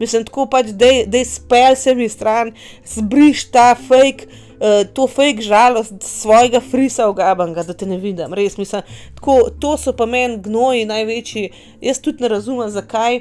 Mislim, 0.00 0.24
tako 0.24 0.46
pač, 0.46 0.72
da 0.72 0.86
je 0.86 1.24
spel 1.24 1.76
se 1.76 1.94
mi 1.94 2.08
stran, 2.08 2.52
zbriš 2.84 3.50
ta 3.50 3.74
fake. 3.74 4.26
Uh, 4.56 4.86
to 4.92 5.04
fake 5.06 5.42
žalost 5.44 5.92
svojega 6.00 6.62
frisa 6.64 7.04
v 7.10 7.14
Gabanga, 7.18 7.60
da 7.62 7.74
te 7.76 7.84
ne 7.86 7.98
vidim, 8.00 8.32
res 8.32 8.56
mislim. 8.56 8.86
Tako, 9.18 9.50
to 9.60 9.74
so 9.76 9.92
pa 9.92 10.06
meni 10.08 10.38
gnoji 10.40 10.86
največji. 10.88 11.50
Jaz 11.84 12.00
tudi 12.00 12.24
ne 12.24 12.30
razumem, 12.32 12.70
zakaj 12.72 13.20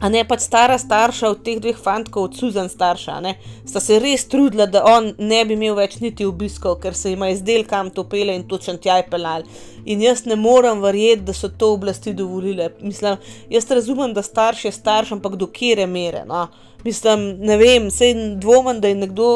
A 0.00 0.08
ne 0.08 0.20
pač 0.22 0.44
stara 0.46 0.76
starša 0.78 1.30
od 1.32 1.40
teh 1.42 1.58
dveh 1.58 1.78
fantkov, 1.82 2.28
od 2.28 2.36
Susan 2.38 2.68
starša, 2.70 3.16
ne, 3.24 3.32
sta 3.66 3.80
se 3.82 3.98
res 3.98 4.28
trudila, 4.30 4.68
da 4.70 4.84
on 4.86 5.10
ne 5.18 5.40
bi 5.44 5.56
imel 5.56 5.74
več 5.74 5.96
niti 5.98 6.26
obiskov, 6.26 6.76
ker 6.82 6.94
se 6.94 7.10
jim 7.10 7.24
je 7.26 7.32
izdel 7.34 7.64
kam 7.66 7.90
to 7.90 8.04
pele 8.06 8.36
in 8.38 8.46
točno 8.46 8.76
tja 8.78 9.00
je 9.00 9.08
pelal. 9.10 9.42
In 9.90 10.02
jaz 10.04 10.22
ne 10.30 10.36
morem 10.38 10.84
verjeti, 10.84 11.24
da 11.26 11.34
so 11.34 11.50
to 11.50 11.72
oblasti 11.74 12.14
dovolile. 12.14 12.70
Mislim, 12.80 13.18
jaz 13.50 13.66
razumem, 13.70 14.14
da 14.14 14.22
starš 14.22 14.64
je 14.68 14.72
starš, 14.76 15.16
ampak 15.18 15.34
do 15.40 15.48
kere 15.50 15.86
mere. 15.86 16.22
No. 16.28 16.46
Mislim, 16.84 17.30
ne 17.42 17.56
vem, 17.58 17.90
se 17.90 18.12
dvomim, 18.38 18.78
da 18.80 18.92
je 18.92 19.00
nekdo, 19.02 19.32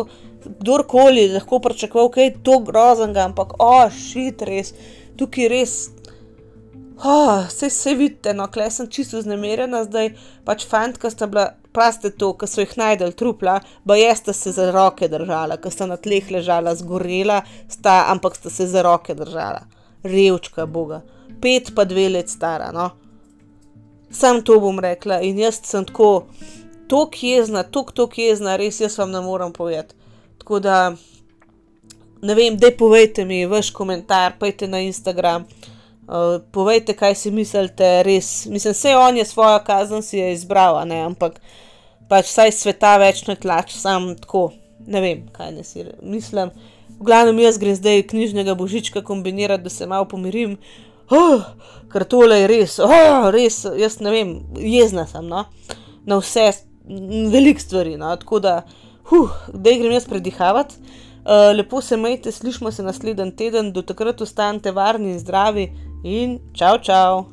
kdorkoli 0.60 1.26
lahko 1.32 1.58
pričakoval, 1.64 2.10
kaj 2.14 2.24
je 2.24 2.36
to 2.46 2.60
groznega, 2.66 3.26
ampak 3.26 3.56
oh, 3.58 3.90
šit 3.90 4.46
res, 4.46 4.74
tukaj 5.18 5.50
res. 5.50 5.74
Oh, 7.04 7.46
vse 7.48 7.70
se 7.70 7.94
vidite, 7.94 8.34
no, 8.34 8.46
klej 8.46 8.70
sem 8.70 8.86
čisto 8.86 9.18
znemirjena, 9.22 9.80
zdaj 9.88 10.12
pač 10.46 10.62
fant, 10.70 10.94
ki 11.02 11.10
sta 11.10 11.26
bila, 11.26 11.48
praste 11.74 12.12
to, 12.14 12.28
ki 12.38 12.46
so 12.46 12.62
jih 12.62 12.76
najdel 12.78 13.10
trupla, 13.18 13.56
ba 13.82 13.96
je 13.98 14.12
sta 14.14 14.34
se 14.36 14.52
za 14.54 14.68
roke 14.70 15.08
držala, 15.10 15.56
ki 15.58 15.72
sta 15.74 15.88
na 15.90 15.96
tleh 15.98 16.30
ležala, 16.30 16.76
zgorela, 16.78 17.40
sta, 17.66 17.96
ampak 18.12 18.38
sta 18.38 18.52
se 18.54 18.68
za 18.70 18.84
roke 18.86 19.16
držala. 19.18 19.64
Revčka, 20.06 20.68
boga, 20.70 21.00
pet 21.42 21.72
pa 21.74 21.82
dve 21.90 22.06
let 22.12 22.30
stara, 22.30 22.70
no. 22.70 22.92
Sam 24.14 24.44
to 24.46 24.60
bom 24.62 24.78
rekla 24.78 25.18
in 25.26 25.42
jaz 25.42 25.58
sem 25.66 25.88
tako, 25.88 26.28
tok 26.86 27.18
jezna, 27.18 27.64
tok, 27.66 27.90
tok 27.98 28.14
jezna, 28.22 28.54
res 28.62 28.78
jaz 28.78 29.00
vam 29.02 29.10
ne 29.10 29.24
morem 29.26 29.50
povedati. 29.50 29.98
Tako 30.38 30.62
da, 30.62 30.78
ne 32.22 32.38
vem, 32.38 32.54
dej 32.62 32.76
povejte 32.78 33.26
mi 33.26 33.42
vaš 33.50 33.74
komentar, 33.74 34.38
pejte 34.38 34.70
na 34.70 34.86
Instagram. 34.86 35.50
Uh, 35.50 35.70
povejte, 36.52 36.94
kaj 36.98 37.14
si 37.14 37.30
mislite, 37.30 38.02
res. 38.02 38.46
Mislim, 38.46 38.74
vse 38.74 38.96
on 38.96 39.16
je 39.16 39.24
svojo 39.24 39.58
kazen 39.66 40.02
si 40.02 40.18
je 40.18 40.32
izbral, 40.32 40.82
ne? 40.88 41.00
ampak 41.06 41.38
pač 42.08 42.28
vsaj 42.28 42.52
sveta 42.52 42.96
več 43.00 43.24
ne 43.28 43.36
tlač, 43.40 43.72
sam 43.78 44.12
tako, 44.20 44.50
ne 44.86 45.00
vem, 45.00 45.26
kaj 45.32 45.52
ne 45.54 45.64
si 45.64 45.86
mislim. 46.02 46.52
V 46.98 47.06
glavnem 47.08 47.40
jaz 47.42 47.58
grem 47.58 47.76
zdaj 47.78 48.04
knjižnega 48.10 48.54
božička 48.58 49.02
kombinirati, 49.02 49.64
da 49.64 49.70
se 49.70 49.88
malo 49.88 50.04
pomirim. 50.10 50.58
Oh, 51.12 51.44
ker 51.92 52.04
tole 52.08 52.42
je 52.42 52.50
res, 52.50 52.76
oh, 52.82 53.30
res, 53.32 53.62
jaz 53.78 53.98
ne 54.04 54.12
vem, 54.12 54.34
jezna 54.60 55.06
sem 55.08 55.26
no? 55.28 55.46
na 56.06 56.18
vse, 56.20 56.50
velik 57.32 57.60
stvari. 57.60 57.96
No? 57.96 58.12
Tako 58.20 58.42
da, 58.42 58.58
huh, 59.08 59.32
da 59.48 59.72
grem 59.78 59.96
jaz 59.96 60.08
predihavati. 60.10 60.76
Uh, 61.22 61.52
lepo 61.54 61.80
se 61.80 61.96
majte, 61.96 62.32
slišmo 62.34 62.72
se 62.74 62.82
naslednji 62.82 63.30
teden, 63.38 63.70
do 63.72 63.84
takrat 63.86 64.20
ostanite 64.20 64.72
varni 64.74 65.12
in 65.14 65.20
zdravi 65.22 65.68
In 66.04 66.40
ciao 66.52 66.78
ciao. 66.80 67.31